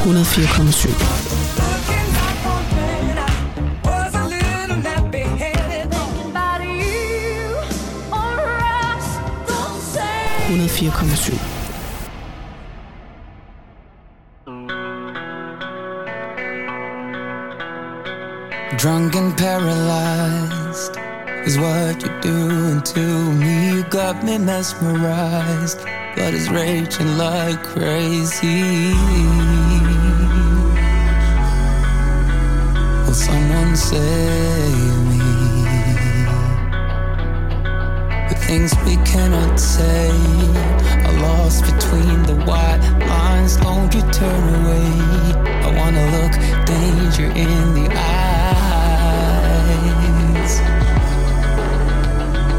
104,7. 0.07 0.95
Hundertvierkommissionen. 10.47 11.39
Drunk 18.77 19.15
and 19.15 19.35
paralyzed 19.35 20.95
is 21.45 21.57
what 21.57 22.01
you're 22.01 22.21
doing 22.21 22.81
to 22.81 23.33
me. 23.33 23.75
You 23.75 23.83
got 23.89 24.23
me 24.23 24.37
mesmerized, 24.37 25.79
but 26.15 26.33
it's 26.33 26.49
raging 26.49 27.17
like 27.17 27.61
crazy. 27.61 29.66
someone 33.17 33.75
save 33.75 34.97
me? 35.09 35.17
The 38.29 38.35
things 38.47 38.71
we 38.85 38.95
cannot 39.11 39.59
say 39.59 40.11
are 41.05 41.17
lost 41.21 41.65
between 41.65 42.21
the 42.23 42.35
white 42.45 42.81
lines. 43.09 43.57
Don't 43.57 43.91
you 43.95 44.03
turn 44.11 44.43
away? 44.59 44.89
I 45.67 45.69
wanna 45.79 46.05
look 46.17 46.33
danger 46.67 47.29
in 47.45 47.73
the 47.77 47.87
eyes. 48.11 48.93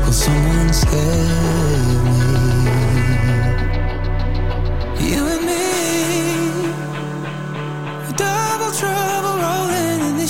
Will 0.05 0.12
someone 0.12 0.72
save 0.72 2.02
me? 2.05 2.18
You 5.10 5.22
and 5.35 5.43
me. 5.47 5.68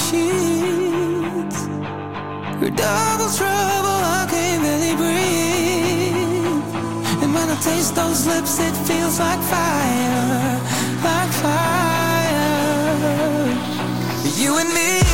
sheets. 0.07 1.61
Your 2.61 2.71
double 2.71 3.31
trouble, 3.39 3.99
I 4.19 4.27
can't 4.31 4.63
really 4.69 4.95
breathe. 5.03 6.69
And 7.23 7.31
when 7.35 7.49
I 7.51 7.57
taste 7.61 7.95
those 7.95 8.27
lips, 8.27 8.59
it 8.61 8.75
feels 8.89 9.19
like 9.19 9.43
fire, 9.55 10.61
like 11.09 11.33
fire. 11.45 11.69
You 14.41 14.59
and 14.59 14.73
me. 14.73 15.08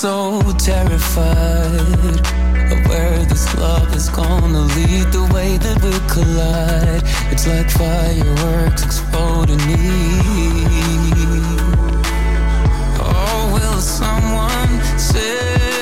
so 0.00 0.40
terrified 0.58 1.74
of 2.70 2.88
where 2.88 3.18
this 3.24 3.52
love 3.56 3.92
is 3.96 4.08
gonna 4.08 4.60
lead 4.76 5.10
the 5.10 5.28
way 5.34 5.56
that 5.56 5.76
we 5.82 5.90
collide. 6.06 7.02
It's 7.32 7.48
like 7.48 7.68
fireworks 7.68 8.84
exploding 8.84 9.58
me. 9.66 9.74
Oh 13.00 13.50
will 13.52 13.80
someone 13.80 14.72
say 14.96 15.77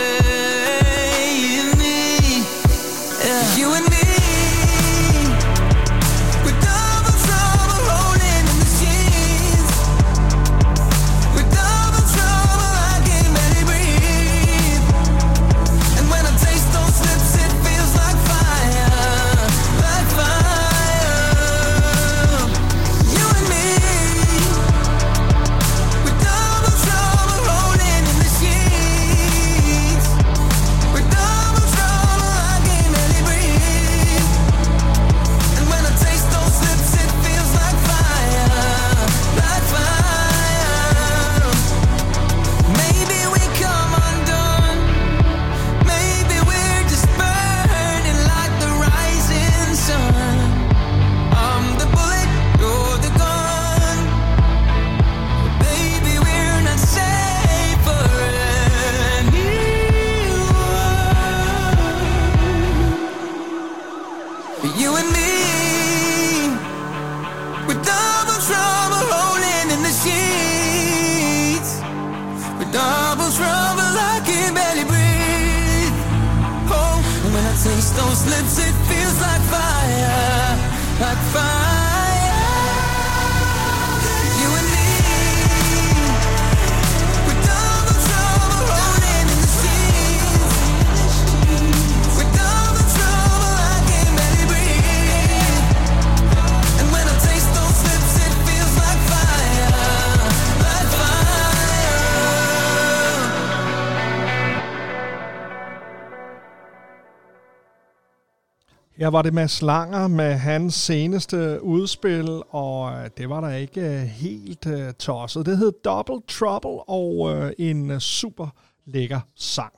Ja, 108.99 109.11
var 109.11 109.23
det 109.23 109.35
med 109.35 109.63
Langer 109.63 110.09
med 110.09 110.35
hans 110.35 110.75
seneste 110.75 111.63
udspil, 111.63 112.43
og 112.51 112.93
øh, 112.93 113.11
det 113.17 113.29
var 113.29 113.41
der 113.41 113.51
ikke 113.51 113.81
øh, 113.81 114.01
helt 114.01 114.67
øh, 114.67 114.93
tosset. 114.93 115.47
Det 115.47 115.59
hed 115.59 115.73
Double 115.85 116.21
Trouble 116.29 116.89
og 116.89 117.55
en 117.59 118.01
super 118.01 118.49
lækker 118.87 119.21
sang. 119.35 119.73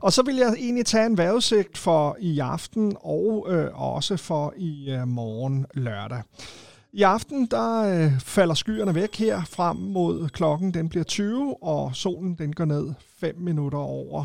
Og 0.00 0.12
så 0.12 0.22
vil 0.22 0.36
jeg 0.36 0.54
egentlig 0.58 0.86
tage 0.86 1.06
en 1.06 1.16
vejrudsigt 1.16 1.78
for 1.78 2.16
i 2.20 2.38
aften 2.38 2.96
og 3.00 3.46
også 3.74 4.16
for 4.16 4.54
i 4.56 4.98
morgen 5.06 5.66
lørdag. 5.74 6.22
I 6.92 7.02
aften 7.02 7.46
der 7.46 8.10
falder 8.18 8.54
skyerne 8.54 8.94
væk 8.94 9.16
her 9.16 9.42
frem 9.44 9.76
mod 9.76 10.28
klokken 10.28 10.74
den 10.74 10.88
bliver 10.88 11.04
20 11.04 11.62
og 11.62 11.96
solen 11.96 12.34
den 12.34 12.52
går 12.52 12.64
ned 12.64 12.92
5 13.18 13.34
minutter 13.38 13.78
over 13.78 14.24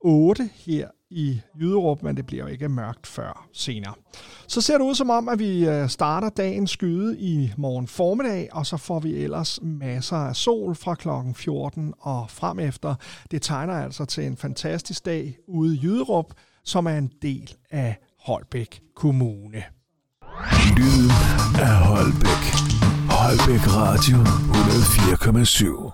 8 0.00 0.50
her 0.54 0.88
i 1.12 1.40
Jyderup, 1.60 2.02
men 2.02 2.16
det 2.16 2.26
bliver 2.26 2.44
jo 2.44 2.48
ikke 2.48 2.68
mørkt 2.68 3.06
før 3.06 3.46
senere. 3.52 3.94
Så 4.46 4.60
ser 4.60 4.78
det 4.78 4.84
ud 4.84 4.94
som 4.94 5.10
om, 5.10 5.28
at 5.28 5.38
vi 5.38 5.68
øh, 5.68 5.88
starter 5.88 6.28
dagen 6.28 6.66
skyde 6.66 7.18
i 7.18 7.52
morgen 7.56 7.86
formiddag, 7.86 8.48
og 8.52 8.66
så 8.66 8.76
får 8.76 9.00
vi 9.00 9.14
ellers 9.14 9.58
masser 9.62 10.16
af 10.16 10.36
sol 10.36 10.74
fra 10.74 10.94
klokken 10.94 11.34
14 11.34 11.94
og 12.00 12.26
frem 12.30 12.58
efter. 12.58 12.94
Det 13.30 13.42
tegner 13.42 13.74
altså 13.74 14.04
til 14.04 14.24
en 14.24 14.36
fantastisk 14.36 15.04
dag 15.04 15.36
ude 15.48 15.76
i 15.76 15.80
Jyderup, 15.82 16.26
som 16.64 16.86
er 16.86 16.98
en 16.98 17.10
del 17.22 17.54
af 17.70 17.96
Holbæk 18.20 18.80
Kommune. 18.96 19.62
Lyden 20.76 21.10
af 21.60 21.76
Holbæk. 21.76 22.44
Holbæk 23.10 23.64
Radio 23.76 24.16
104,7. 24.16 25.92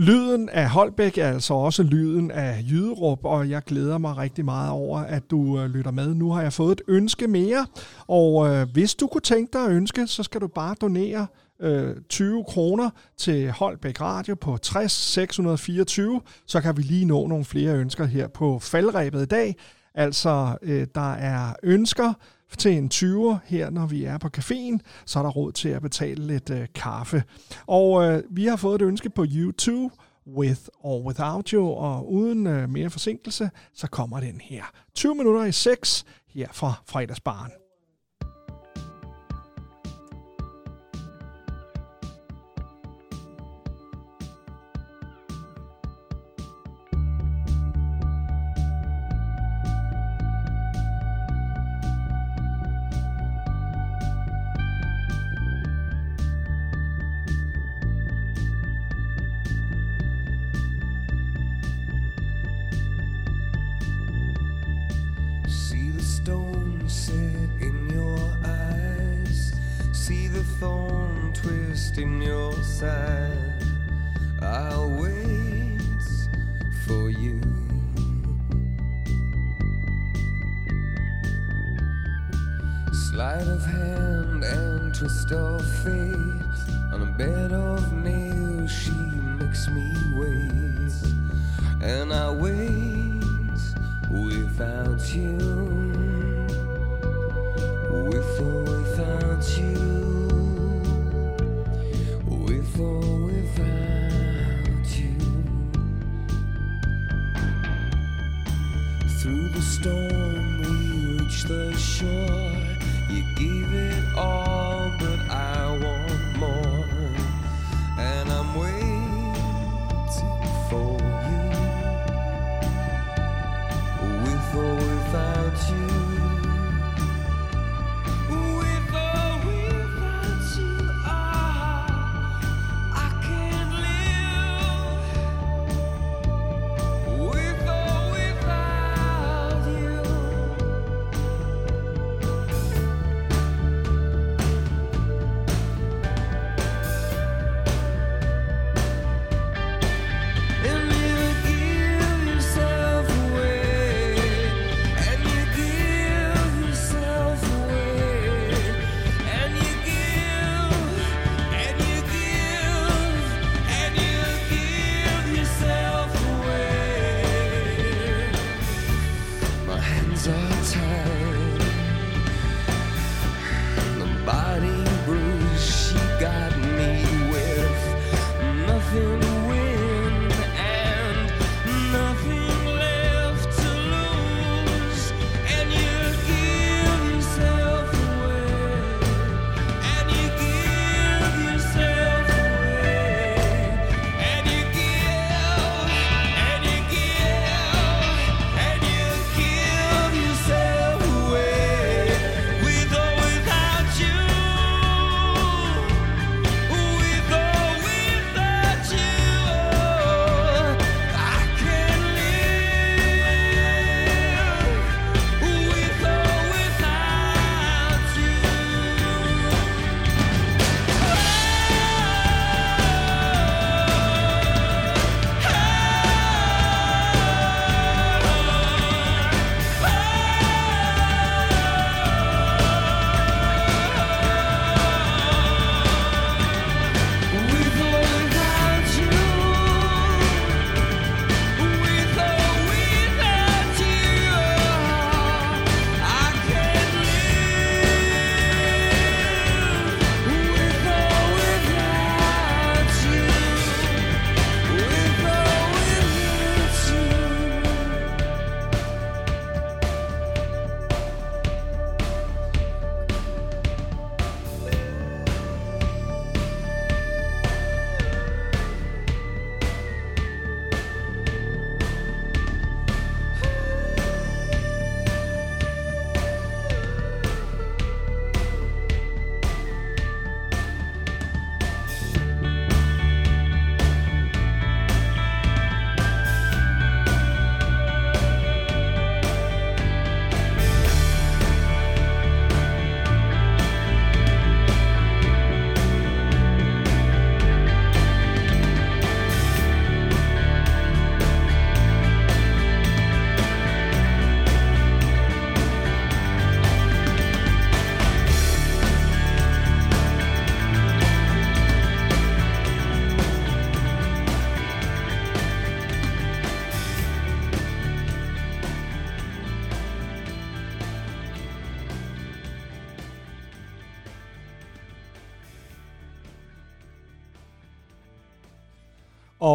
Lyden 0.00 0.48
af 0.48 0.68
Holbæk 0.68 1.18
er 1.18 1.28
altså 1.28 1.54
også 1.54 1.82
lyden 1.82 2.30
af 2.30 2.64
Jyderup, 2.70 3.24
og 3.24 3.50
jeg 3.50 3.62
glæder 3.62 3.98
mig 3.98 4.16
rigtig 4.16 4.44
meget 4.44 4.70
over, 4.70 4.98
at 4.98 5.30
du 5.30 5.60
øh, 5.60 5.70
lytter 5.70 5.90
med. 5.90 6.14
Nu 6.14 6.30
har 6.30 6.42
jeg 6.42 6.52
fået 6.52 6.72
et 6.72 6.82
ønske 6.88 7.26
mere, 7.26 7.66
og 8.06 8.48
øh, 8.48 8.66
hvis 8.72 8.94
du 8.94 9.06
kunne 9.06 9.20
tænke 9.20 9.52
dig 9.52 9.64
at 9.64 9.70
ønske, 9.70 10.06
så 10.06 10.22
skal 10.22 10.40
du 10.40 10.46
bare 10.46 10.74
donere 10.80 11.26
øh, 11.60 11.96
20 12.08 12.44
kroner 12.44 12.90
til 13.16 13.50
Holbæk 13.50 14.00
Radio 14.00 14.34
på 14.34 14.56
60 14.56 14.92
624, 14.92 16.20
så 16.46 16.60
kan 16.60 16.76
vi 16.76 16.82
lige 16.82 17.04
nå 17.04 17.26
nogle 17.26 17.44
flere 17.44 17.74
ønsker 17.74 18.04
her 18.04 18.28
på 18.28 18.58
faldrebet 18.58 19.22
i 19.22 19.26
dag. 19.26 19.56
Altså, 19.94 20.56
øh, 20.62 20.86
der 20.94 21.12
er 21.12 21.54
ønsker 21.62 22.12
til 22.56 22.72
en 22.72 22.90
20'er 22.94 23.36
her, 23.44 23.70
når 23.70 23.86
vi 23.86 24.04
er 24.04 24.18
på 24.18 24.28
caféen, 24.38 24.78
så 25.06 25.18
er 25.18 25.22
der 25.22 25.30
råd 25.30 25.52
til 25.52 25.68
at 25.68 25.82
betale 25.82 26.26
lidt 26.26 26.50
øh, 26.50 26.66
kaffe. 26.74 27.22
Og 27.66 28.04
øh, 28.04 28.22
vi 28.30 28.46
har 28.46 28.56
fået 28.56 28.82
et 28.82 28.86
ønske 28.86 29.10
på 29.10 29.24
YouTube, 29.34 29.94
With 30.26 30.60
or 30.80 31.06
Without 31.06 31.48
You, 31.48 31.66
og 31.68 32.12
uden 32.12 32.46
øh, 32.46 32.68
mere 32.68 32.90
forsinkelse, 32.90 33.50
så 33.74 33.86
kommer 33.86 34.20
den 34.20 34.40
her. 34.40 34.64
20 34.94 35.14
minutter 35.14 35.44
i 35.44 35.52
6 35.52 36.04
her 36.28 36.48
fra 36.52 36.72
fredagsbaren. 36.86 37.50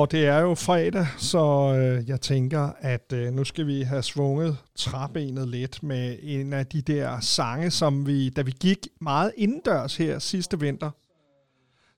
Og 0.05 0.11
det 0.11 0.25
er 0.25 0.39
jo 0.39 0.55
fredag, 0.55 1.07
så 1.17 1.73
øh, 1.77 2.09
jeg 2.09 2.21
tænker, 2.21 2.69
at 2.79 3.13
øh, 3.13 3.33
nu 3.33 3.43
skal 3.43 3.67
vi 3.67 3.81
have 3.81 4.03
svunget 4.03 4.57
træbenet 4.75 5.47
lidt 5.47 5.83
med 5.83 6.17
en 6.21 6.53
af 6.53 6.65
de 6.65 6.81
der 6.81 7.19
sange, 7.19 7.71
som 7.71 8.07
vi, 8.07 8.29
da 8.29 8.41
vi 8.41 8.51
gik 8.51 8.87
meget 9.01 9.31
indendørs 9.37 9.97
her 9.97 10.19
sidste 10.19 10.59
vinter, 10.59 10.91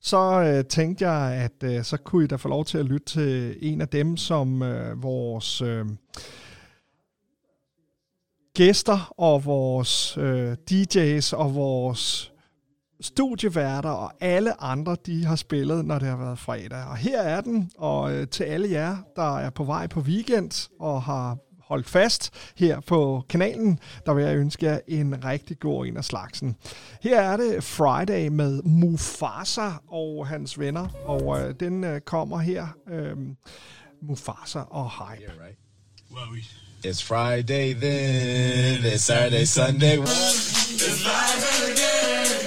så 0.01 0.41
øh, 0.41 0.65
tænkte 0.65 1.09
jeg, 1.09 1.33
at 1.33 1.63
øh, 1.63 1.83
så 1.83 1.97
kunne 1.97 2.23
I 2.23 2.27
da 2.27 2.35
få 2.35 2.47
lov 2.47 2.65
til 2.65 2.77
at 2.77 2.85
lytte 2.85 3.05
til 3.05 3.57
en 3.61 3.81
af 3.81 3.87
dem, 3.87 4.17
som 4.17 4.61
øh, 4.61 5.03
vores 5.03 5.61
øh, 5.61 5.85
gæster 8.53 9.13
og 9.17 9.45
vores 9.45 10.17
øh, 10.17 10.55
DJ's 10.71 11.35
og 11.35 11.55
vores 11.55 12.31
studieværter 13.01 13.89
og 13.89 14.11
alle 14.19 14.63
andre, 14.63 14.97
de 15.05 15.25
har 15.25 15.35
spillet, 15.35 15.85
når 15.85 15.99
det 15.99 16.07
har 16.07 16.17
været 16.17 16.39
fredag. 16.39 16.83
Og 16.83 16.97
her 16.97 17.21
er 17.21 17.41
den, 17.41 17.71
og 17.77 18.13
øh, 18.13 18.27
til 18.27 18.43
alle 18.43 18.71
jer, 18.71 18.97
der 19.15 19.37
er 19.37 19.49
på 19.49 19.63
vej 19.63 19.87
på 19.87 19.99
weekend 19.99 20.69
og 20.79 21.03
har 21.03 21.37
holdt 21.67 21.89
fast 21.89 22.33
her 22.55 22.79
på 22.79 23.23
kanalen, 23.29 23.79
der 24.05 24.13
vil 24.13 24.25
jeg 24.25 24.35
ønske 24.35 24.65
jer 24.65 24.79
en 24.87 25.25
rigtig 25.25 25.59
god 25.59 25.85
en 25.85 25.97
af 25.97 26.05
slagsen. 26.05 26.55
Her 27.01 27.21
er 27.21 27.37
det 27.37 27.63
Friday 27.63 28.27
med 28.27 28.61
Mufasa 28.63 29.69
og 29.87 30.27
hans 30.27 30.59
venner, 30.59 30.87
og 31.05 31.39
øh, 31.39 31.55
den 31.59 31.83
øh, 31.83 32.01
kommer 32.01 32.39
her. 32.39 32.67
Øh, 32.89 33.17
Mufasa 34.01 34.59
og 34.59 34.91
Hype. 34.91 35.31
It's 36.85 37.01
Friday 37.01 37.73
then, 37.73 38.85
it's 38.85 39.03
Saturday, 39.03 39.45
Sunday. 39.45 39.97
It's 39.97 40.03
live 40.03 40.07
Friday. 40.07 40.47
It's 40.57 40.65
Saturday, 40.65 40.65
Sunday. 40.65 40.77
It's 40.77 41.01
Friday 41.01 41.71
again. 41.71 42.46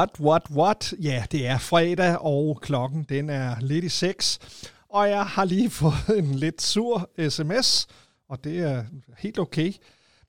What, 0.00 0.20
what, 0.20 0.42
what? 0.50 0.94
Ja, 1.02 1.24
det 1.32 1.46
er 1.46 1.58
fredag, 1.58 2.18
og 2.20 2.58
klokken 2.62 3.06
den 3.08 3.30
er 3.30 3.60
lidt 3.60 3.84
i 3.84 3.88
seks. 3.88 4.38
Og 4.88 5.08
jeg 5.08 5.24
har 5.24 5.44
lige 5.44 5.70
fået 5.80 6.18
en 6.18 6.34
lidt 6.34 6.62
sur 6.62 7.10
sms, 7.28 7.86
og 8.28 8.44
det 8.44 8.58
er 8.58 8.84
helt 9.18 9.38
okay. 9.38 9.72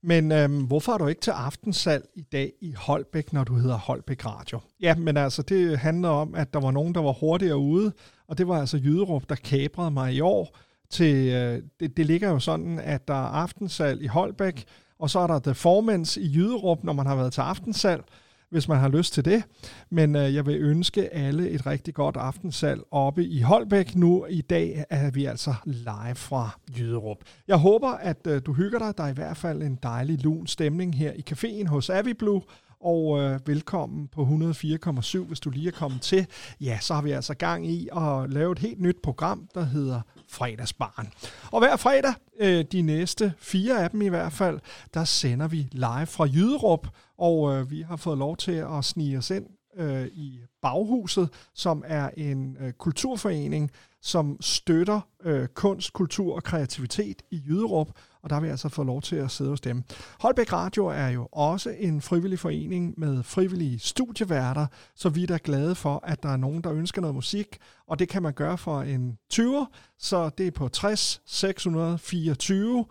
Men 0.03 0.31
øhm, 0.31 0.63
hvorfor 0.63 0.93
er 0.93 0.97
du 0.97 1.07
ikke 1.07 1.21
til 1.21 1.31
aftensal 1.31 2.03
i 2.15 2.21
dag 2.21 2.51
i 2.61 2.73
Holbæk, 2.77 3.33
når 3.33 3.43
du 3.43 3.55
hedder 3.55 3.77
Holbæk 3.77 4.25
Radio? 4.25 4.59
Ja, 4.81 4.95
men 4.95 5.17
altså, 5.17 5.41
det 5.41 5.79
handler 5.79 6.09
om, 6.09 6.35
at 6.35 6.53
der 6.53 6.59
var 6.59 6.71
nogen, 6.71 6.95
der 6.95 7.01
var 7.01 7.11
hurtigere 7.11 7.57
ude, 7.57 7.91
og 8.27 8.37
det 8.37 8.47
var 8.47 8.59
altså 8.59 8.77
Jyderup, 8.77 9.23
der 9.29 9.35
kabrede 9.35 9.91
mig 9.91 10.13
i 10.13 10.21
år. 10.21 10.57
Til, 10.89 11.15
øh, 11.15 11.63
det, 11.79 11.97
det 11.97 12.05
ligger 12.05 12.29
jo 12.29 12.39
sådan, 12.39 12.79
at 12.79 13.07
der 13.07 13.13
er 13.13 13.27
aftensal 13.27 14.01
i 14.01 14.07
Holbæk, 14.07 14.65
og 14.99 15.09
så 15.09 15.19
er 15.19 15.27
der 15.27 15.39
The 15.39 15.53
Formans 15.53 16.17
i 16.17 16.35
Jyderup, 16.35 16.83
når 16.83 16.93
man 16.93 17.05
har 17.05 17.15
været 17.15 17.33
til 17.33 17.41
aftensal 17.41 18.01
hvis 18.51 18.67
man 18.67 18.79
har 18.79 18.89
lyst 18.89 19.13
til 19.13 19.25
det. 19.25 19.43
Men 19.89 20.15
øh, 20.15 20.35
jeg 20.35 20.45
vil 20.45 20.55
ønske 20.55 21.13
alle 21.13 21.49
et 21.49 21.65
rigtig 21.65 21.93
godt 21.93 22.17
aftensal 22.17 22.81
oppe 22.91 23.25
i 23.25 23.41
Holbæk. 23.41 23.95
Nu 23.95 24.25
i 24.29 24.41
dag 24.41 24.85
er 24.89 25.11
vi 25.11 25.25
altså 25.25 25.55
live 25.65 26.15
fra 26.15 26.49
Jyderup. 26.77 27.17
Jeg 27.47 27.57
håber, 27.57 27.89
at 27.89 28.27
øh, 28.27 28.41
du 28.45 28.53
hygger 28.53 28.79
dig. 28.79 28.97
Der 28.97 29.03
er 29.03 29.09
i 29.09 29.13
hvert 29.13 29.37
fald 29.37 29.61
en 29.61 29.79
dejlig 29.83 30.23
lun 30.23 30.47
stemning 30.47 30.95
her 30.95 31.11
i 31.11 31.23
caféen 31.31 31.67
hos 31.67 31.89
Aviblue. 31.89 32.41
Og 32.83 33.19
øh, 33.19 33.39
velkommen 33.47 34.07
på 34.07 34.21
104,7, 34.21 35.19
hvis 35.19 35.39
du 35.39 35.49
lige 35.49 35.67
er 35.67 35.71
kommet 35.71 36.01
til. 36.01 36.27
Ja, 36.61 36.77
så 36.81 36.93
har 36.93 37.01
vi 37.01 37.11
altså 37.11 37.33
gang 37.33 37.67
i 37.67 37.89
at 37.97 38.29
lave 38.29 38.51
et 38.51 38.59
helt 38.59 38.81
nyt 38.81 38.97
program, 39.03 39.47
der 39.55 39.63
hedder 39.63 40.01
Fredagsbarn. 40.29 41.07
Og 41.51 41.59
hver 41.59 41.75
fredag, 41.75 42.13
øh, 42.39 42.65
de 42.71 42.81
næste 42.81 43.33
fire 43.39 43.83
af 43.83 43.89
dem 43.89 44.01
i 44.01 44.07
hvert 44.07 44.33
fald, 44.33 44.59
der 44.93 45.03
sender 45.03 45.47
vi 45.47 45.67
live 45.71 46.05
fra 46.05 46.25
Jyderup, 46.25 46.87
og 47.21 47.53
øh, 47.53 47.71
vi 47.71 47.81
har 47.81 47.95
fået 47.95 48.17
lov 48.17 48.37
til 48.37 48.51
at 48.51 48.85
snige 48.85 49.17
os 49.17 49.29
ind 49.29 49.45
øh, 49.77 50.07
i 50.07 50.39
Baghuset, 50.61 51.29
som 51.53 51.83
er 51.87 52.09
en 52.17 52.57
øh, 52.59 52.73
kulturforening, 52.73 53.71
som 54.01 54.37
støtter 54.41 55.01
øh, 55.23 55.47
kunst, 55.47 55.93
kultur 55.93 56.35
og 56.35 56.43
kreativitet 56.43 57.21
i 57.31 57.41
Jyderup, 57.47 57.89
og 58.21 58.29
der 58.29 58.35
har 58.35 58.41
vi 58.41 58.47
altså 58.47 58.69
fået 58.69 58.85
lov 58.85 59.01
til 59.01 59.15
at 59.15 59.31
sidde 59.31 59.49
hos 59.49 59.61
dem. 59.61 59.83
Holbæk 60.19 60.53
Radio 60.53 60.85
er 60.85 61.07
jo 61.07 61.27
også 61.31 61.69
en 61.69 62.01
frivillig 62.01 62.39
forening 62.39 62.93
med 62.97 63.23
frivillige 63.23 63.79
studieværter, 63.79 64.67
så 64.95 65.09
vi 65.09 65.23
er 65.23 65.27
da 65.27 65.39
glade 65.43 65.75
for, 65.75 66.03
at 66.03 66.23
der 66.23 66.29
er 66.29 66.37
nogen, 66.37 66.61
der 66.63 66.73
ønsker 66.73 67.01
noget 67.01 67.15
musik, 67.15 67.57
og 67.87 67.99
det 67.99 68.09
kan 68.09 68.23
man 68.23 68.33
gøre 68.33 68.57
for 68.57 68.81
en 68.81 69.17
20'er, 69.33 69.65
så 69.99 70.29
det 70.29 70.47
er 70.47 70.51
på 70.51 70.67
60 70.67 71.21
624, 71.25 72.85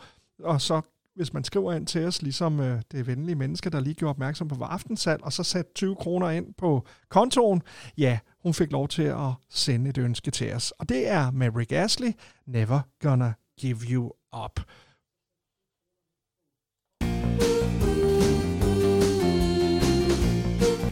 og 0.44 0.60
så 0.60 0.80
hvis 1.14 1.32
man 1.32 1.44
skriver 1.44 1.72
ind 1.72 1.86
til 1.86 2.06
os, 2.06 2.22
ligesom 2.22 2.60
øh, 2.60 2.82
det 2.92 3.06
venlige 3.06 3.34
menneske, 3.34 3.70
der 3.70 3.80
lige 3.80 3.94
gjorde 3.94 4.10
opmærksom 4.10 4.48
på 4.48 4.64
aftensal, 4.64 5.18
og 5.22 5.32
så 5.32 5.42
satte 5.42 5.70
20 5.74 5.96
kroner 5.96 6.30
ind 6.30 6.54
på 6.58 6.86
kontoen, 7.08 7.62
ja, 7.98 8.18
hun 8.42 8.54
fik 8.54 8.72
lov 8.72 8.88
til 8.88 9.02
at 9.02 9.32
sende 9.50 9.90
et 9.90 9.98
ønske 9.98 10.30
til 10.30 10.54
os. 10.54 10.70
Og 10.70 10.88
det 10.88 11.08
er 11.08 11.30
med 11.30 11.56
Rick 11.56 11.72
Astley, 11.72 12.12
Never 12.46 12.80
Gonna 13.02 13.32
Give 13.60 13.78
You 13.90 14.12
Up. 14.44 14.60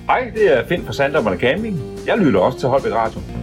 Hej, 0.07 0.31
det 0.35 0.59
er 0.59 0.67
Finn 0.69 0.85
fra 0.85 0.93
Sandom 0.93 1.39
Camping. 1.39 1.77
Jeg 2.07 2.19
lytter 2.19 2.41
også 2.41 2.59
til 2.59 2.69
Holbæk 2.69 2.93
Radio. 2.93 3.38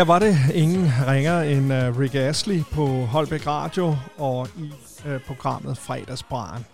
Ja, 0.00 0.04
var 0.04 0.18
det 0.18 0.36
ingen 0.54 0.86
ringer 1.06 1.40
end 1.40 1.72
uh, 1.72 1.98
Rick 2.00 2.14
Astley 2.14 2.62
på 2.72 2.86
Holbæk 2.86 3.46
Radio 3.46 3.96
og 4.18 4.48
i 4.58 4.72
uh, 5.06 5.20
programmet 5.26 5.78
Fredagsbaren. 5.78 6.64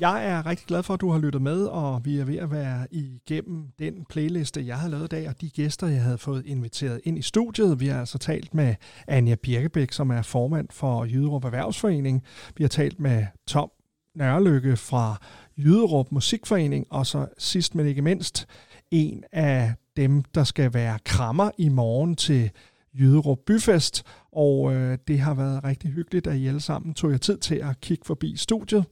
Jeg 0.00 0.26
er 0.26 0.46
rigtig 0.46 0.66
glad 0.66 0.82
for, 0.82 0.94
at 0.94 1.00
du 1.00 1.10
har 1.10 1.18
lyttet 1.18 1.42
med, 1.42 1.64
og 1.64 2.04
vi 2.04 2.18
er 2.18 2.24
ved 2.24 2.36
at 2.36 2.50
være 2.50 2.86
igennem 2.90 3.66
den 3.78 4.04
playliste, 4.10 4.66
jeg 4.66 4.78
har 4.78 4.88
lavet 4.88 5.04
i 5.04 5.06
dag, 5.06 5.28
og 5.28 5.40
de 5.40 5.50
gæster, 5.50 5.86
jeg 5.86 6.02
havde 6.02 6.18
fået 6.18 6.46
inviteret 6.46 7.00
ind 7.04 7.18
i 7.18 7.22
studiet. 7.22 7.80
Vi 7.80 7.86
har 7.86 8.00
altså 8.00 8.18
talt 8.18 8.54
med 8.54 8.74
Anja 9.08 9.34
Birkebæk, 9.34 9.92
som 9.92 10.10
er 10.10 10.22
formand 10.22 10.68
for 10.70 11.04
Jyderup 11.04 11.44
Erhvervsforening. 11.44 12.22
Vi 12.56 12.64
har 12.64 12.68
talt 12.68 13.00
med 13.00 13.26
Tom 13.46 13.70
Nørlykke 14.14 14.76
fra 14.76 15.16
Jyderup 15.58 16.12
Musikforening, 16.12 16.86
og 16.90 17.06
så 17.06 17.26
sidst 17.38 17.74
men 17.74 17.86
ikke 17.86 18.02
mindst, 18.02 18.46
en 18.90 19.24
af 19.32 19.74
dem, 19.98 20.22
der 20.34 20.44
skal 20.44 20.74
være 20.74 20.98
krammer 21.04 21.50
i 21.58 21.68
morgen 21.68 22.16
til 22.16 22.50
Jyderup 22.98 23.38
Byfest, 23.46 24.04
og 24.32 24.74
øh, 24.74 24.98
det 25.08 25.20
har 25.20 25.34
været 25.34 25.64
rigtig 25.64 25.90
hyggeligt, 25.90 26.26
at 26.26 26.36
I 26.36 26.46
alle 26.46 26.60
sammen 26.60 26.94
tog 26.94 27.10
jer 27.10 27.18
tid 27.18 27.38
til 27.38 27.54
at 27.54 27.80
kigge 27.80 28.04
forbi 28.06 28.36
studiet. 28.36 28.84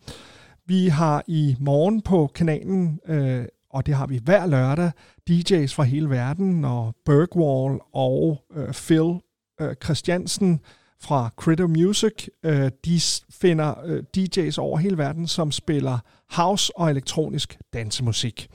Vi 0.66 0.86
har 0.86 1.22
i 1.26 1.56
morgen 1.60 2.02
på 2.02 2.30
kanalen, 2.34 3.00
øh, 3.08 3.44
og 3.70 3.86
det 3.86 3.94
har 3.94 4.06
vi 4.06 4.20
hver 4.24 4.46
lørdag, 4.46 4.90
DJ's 5.30 5.74
fra 5.74 5.82
hele 5.82 6.10
verden, 6.10 6.64
og 6.64 6.94
Bergwall 7.04 7.80
og 7.92 8.44
øh, 8.54 8.72
Phil 8.72 9.20
øh, 9.60 9.74
Christiansen 9.84 10.60
fra 11.00 11.30
Critter 11.36 11.66
Music. 11.66 12.26
Øh, 12.42 12.70
de 12.84 13.00
finder 13.30 13.74
øh, 13.84 14.02
DJ's 14.16 14.58
over 14.58 14.78
hele 14.78 14.98
verden, 14.98 15.26
som 15.26 15.52
spiller 15.52 15.98
house 16.30 16.78
og 16.78 16.90
elektronisk 16.90 17.58
dansemusik. 17.72 18.48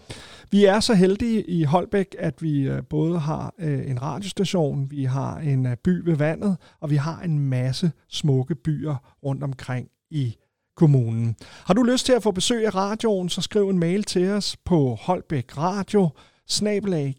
Vi 0.52 0.66
er 0.66 0.80
så 0.80 0.94
heldige 0.94 1.44
i 1.44 1.64
Holbæk, 1.64 2.16
at 2.20 2.42
vi 2.42 2.62
øh, 2.62 2.84
både 2.90 3.20
har 3.20 3.54
øh, 3.60 3.90
en 3.90 4.02
radiostation, 4.02 4.92
vi 4.92 5.04
har 5.04 5.38
en 5.38 5.68
by 5.84 6.02
ved 6.06 6.16
vandet, 6.16 6.58
og 6.80 6.90
vi 6.90 6.96
har 6.96 7.22
en 7.22 7.40
masse 7.40 7.92
smukke 8.10 8.56
byer 8.56 8.96
rundt 9.24 9.44
omkring 9.44 9.88
i 10.12 10.36
kommunen. 10.76 11.36
Har 11.66 11.74
du 11.74 11.84
lyst 11.84 12.06
til 12.06 12.14
at 12.14 12.24
få 12.24 12.32
besøg 12.32 12.66
af 12.66 12.76
radioen, 12.76 13.30
så 13.30 13.42
skriv 13.42 13.70
en 13.70 13.80
mail 13.80 14.04
til 14.04 14.30
os 14.30 14.58
på 14.66 14.98
Holbæk 15.02 15.58
Radio 15.58 16.10
snabelag 16.48 17.16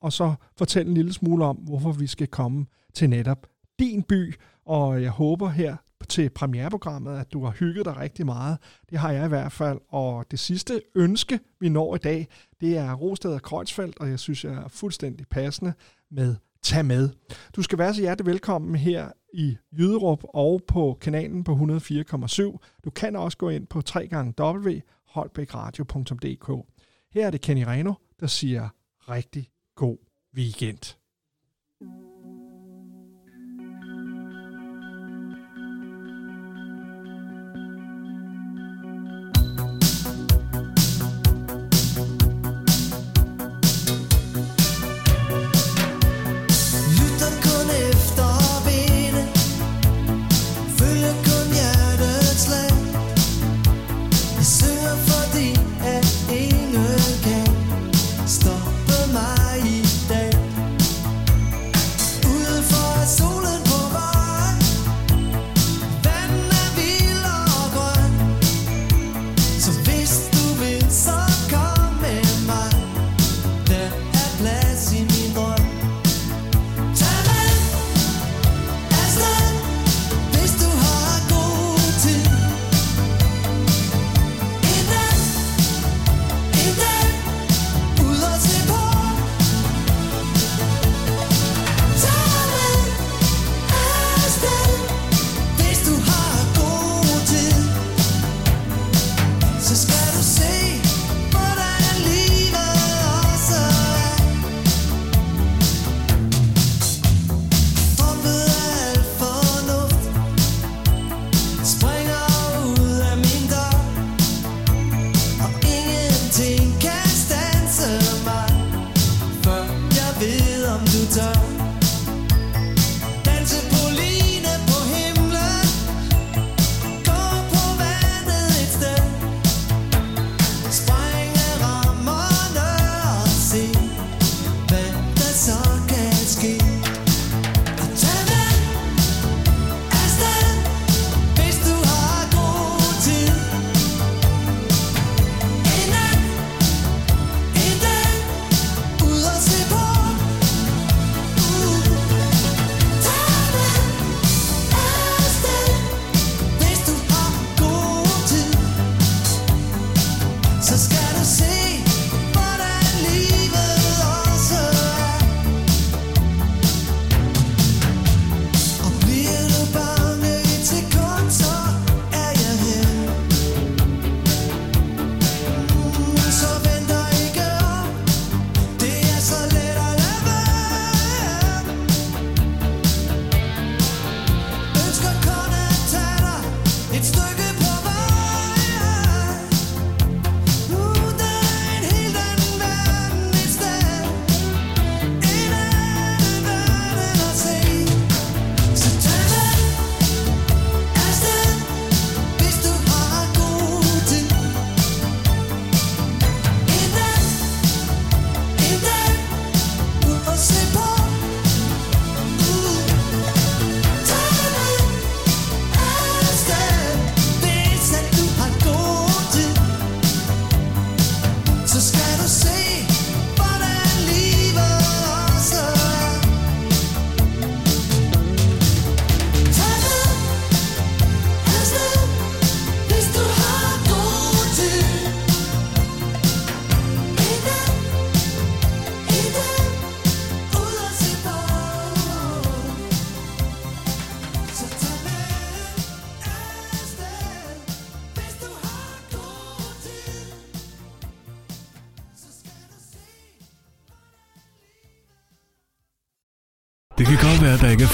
og 0.00 0.12
så 0.12 0.34
fortæl 0.58 0.86
en 0.86 0.94
lille 0.94 1.12
smule 1.12 1.44
om, 1.44 1.56
hvorfor 1.56 1.92
vi 1.92 2.06
skal 2.06 2.26
komme 2.26 2.66
til 2.94 3.10
netop 3.10 3.49
din 3.80 4.02
by, 4.02 4.34
og 4.66 5.02
jeg 5.02 5.10
håber 5.10 5.48
her 5.48 5.76
til 6.08 6.30
premiereprogrammet, 6.30 7.18
at 7.18 7.32
du 7.32 7.44
har 7.44 7.50
hygget 7.50 7.84
dig 7.84 7.96
rigtig 7.96 8.26
meget. 8.26 8.58
Det 8.90 8.98
har 8.98 9.12
jeg 9.12 9.24
i 9.24 9.28
hvert 9.28 9.52
fald. 9.52 9.78
Og 9.88 10.24
det 10.30 10.38
sidste 10.38 10.82
ønske, 10.94 11.40
vi 11.60 11.68
når 11.68 11.94
i 11.94 11.98
dag, 11.98 12.28
det 12.60 12.76
er 12.76 12.94
Rosted 12.94 13.34
og 13.34 13.42
Kreuzfeldt, 13.42 13.98
og 13.98 14.08
jeg 14.08 14.18
synes, 14.18 14.44
jeg 14.44 14.52
er 14.52 14.68
fuldstændig 14.68 15.26
passende 15.28 15.72
med 16.10 16.36
Tag 16.62 16.84
med. 16.84 17.10
Du 17.56 17.62
skal 17.62 17.78
være 17.78 17.94
så 17.94 18.00
hjertelig 18.00 18.26
velkommen 18.26 18.76
her 18.76 19.10
i 19.34 19.56
Jyderup 19.78 20.24
og 20.24 20.60
på 20.68 20.98
kanalen 21.00 21.44
på 21.44 21.52
104,7. 21.52 22.58
Du 22.84 22.90
kan 22.90 23.16
også 23.16 23.38
gå 23.38 23.48
ind 23.48 23.66
på 23.66 23.82
www.holbækradio.dk. 23.96 26.66
Her 27.12 27.26
er 27.26 27.30
det 27.30 27.40
Kenny 27.40 27.62
Reno, 27.62 27.92
der 28.20 28.26
siger 28.26 28.68
rigtig 29.08 29.48
god 29.74 29.98
weekend. 30.36 30.99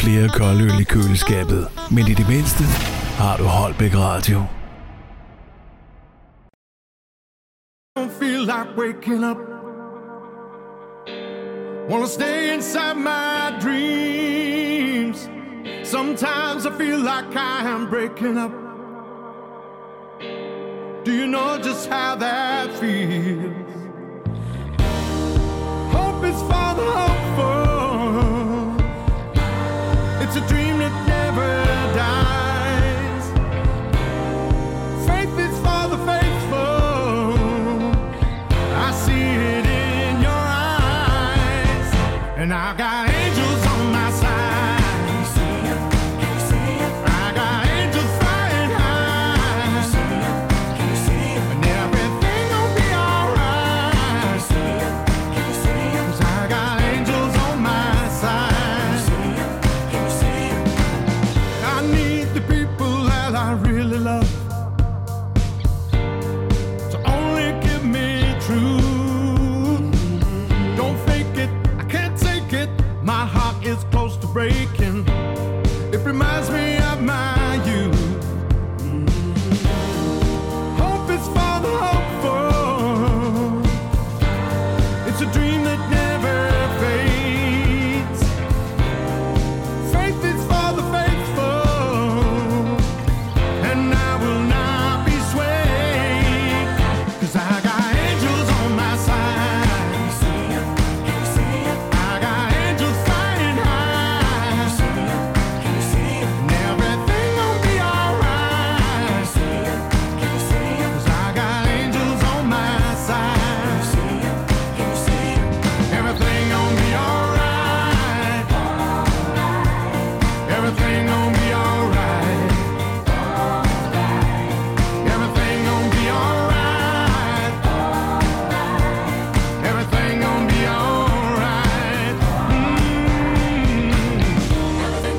flere 0.06 0.28
koldøl 0.28 0.80
i 0.80 0.84
køleskabet, 0.84 1.68
men 1.90 2.04
i 2.08 2.14
det 2.14 2.28
mindste 2.28 2.64
har 3.20 3.36
du 3.36 3.44
Holbæk 3.44 3.94
Radio. 3.94 4.38
Wanna 11.90 12.06
stay 12.06 12.54
inside 12.54 12.96
my 12.96 13.58
dreams 13.64 15.28
Sometimes 15.84 16.66
I 16.66 16.70
feel 16.78 16.98
like 16.98 17.36
I 17.36 17.62
am 17.74 17.88
breaking 17.88 18.38
up 18.38 18.52
Do 21.04 21.12
you 21.12 21.26
know 21.26 21.58
just 21.58 21.88
how 21.88 22.16
that 22.16 22.68
feels? 22.80 23.45
And 42.46 42.54
I 42.54 42.76
got 42.76 43.05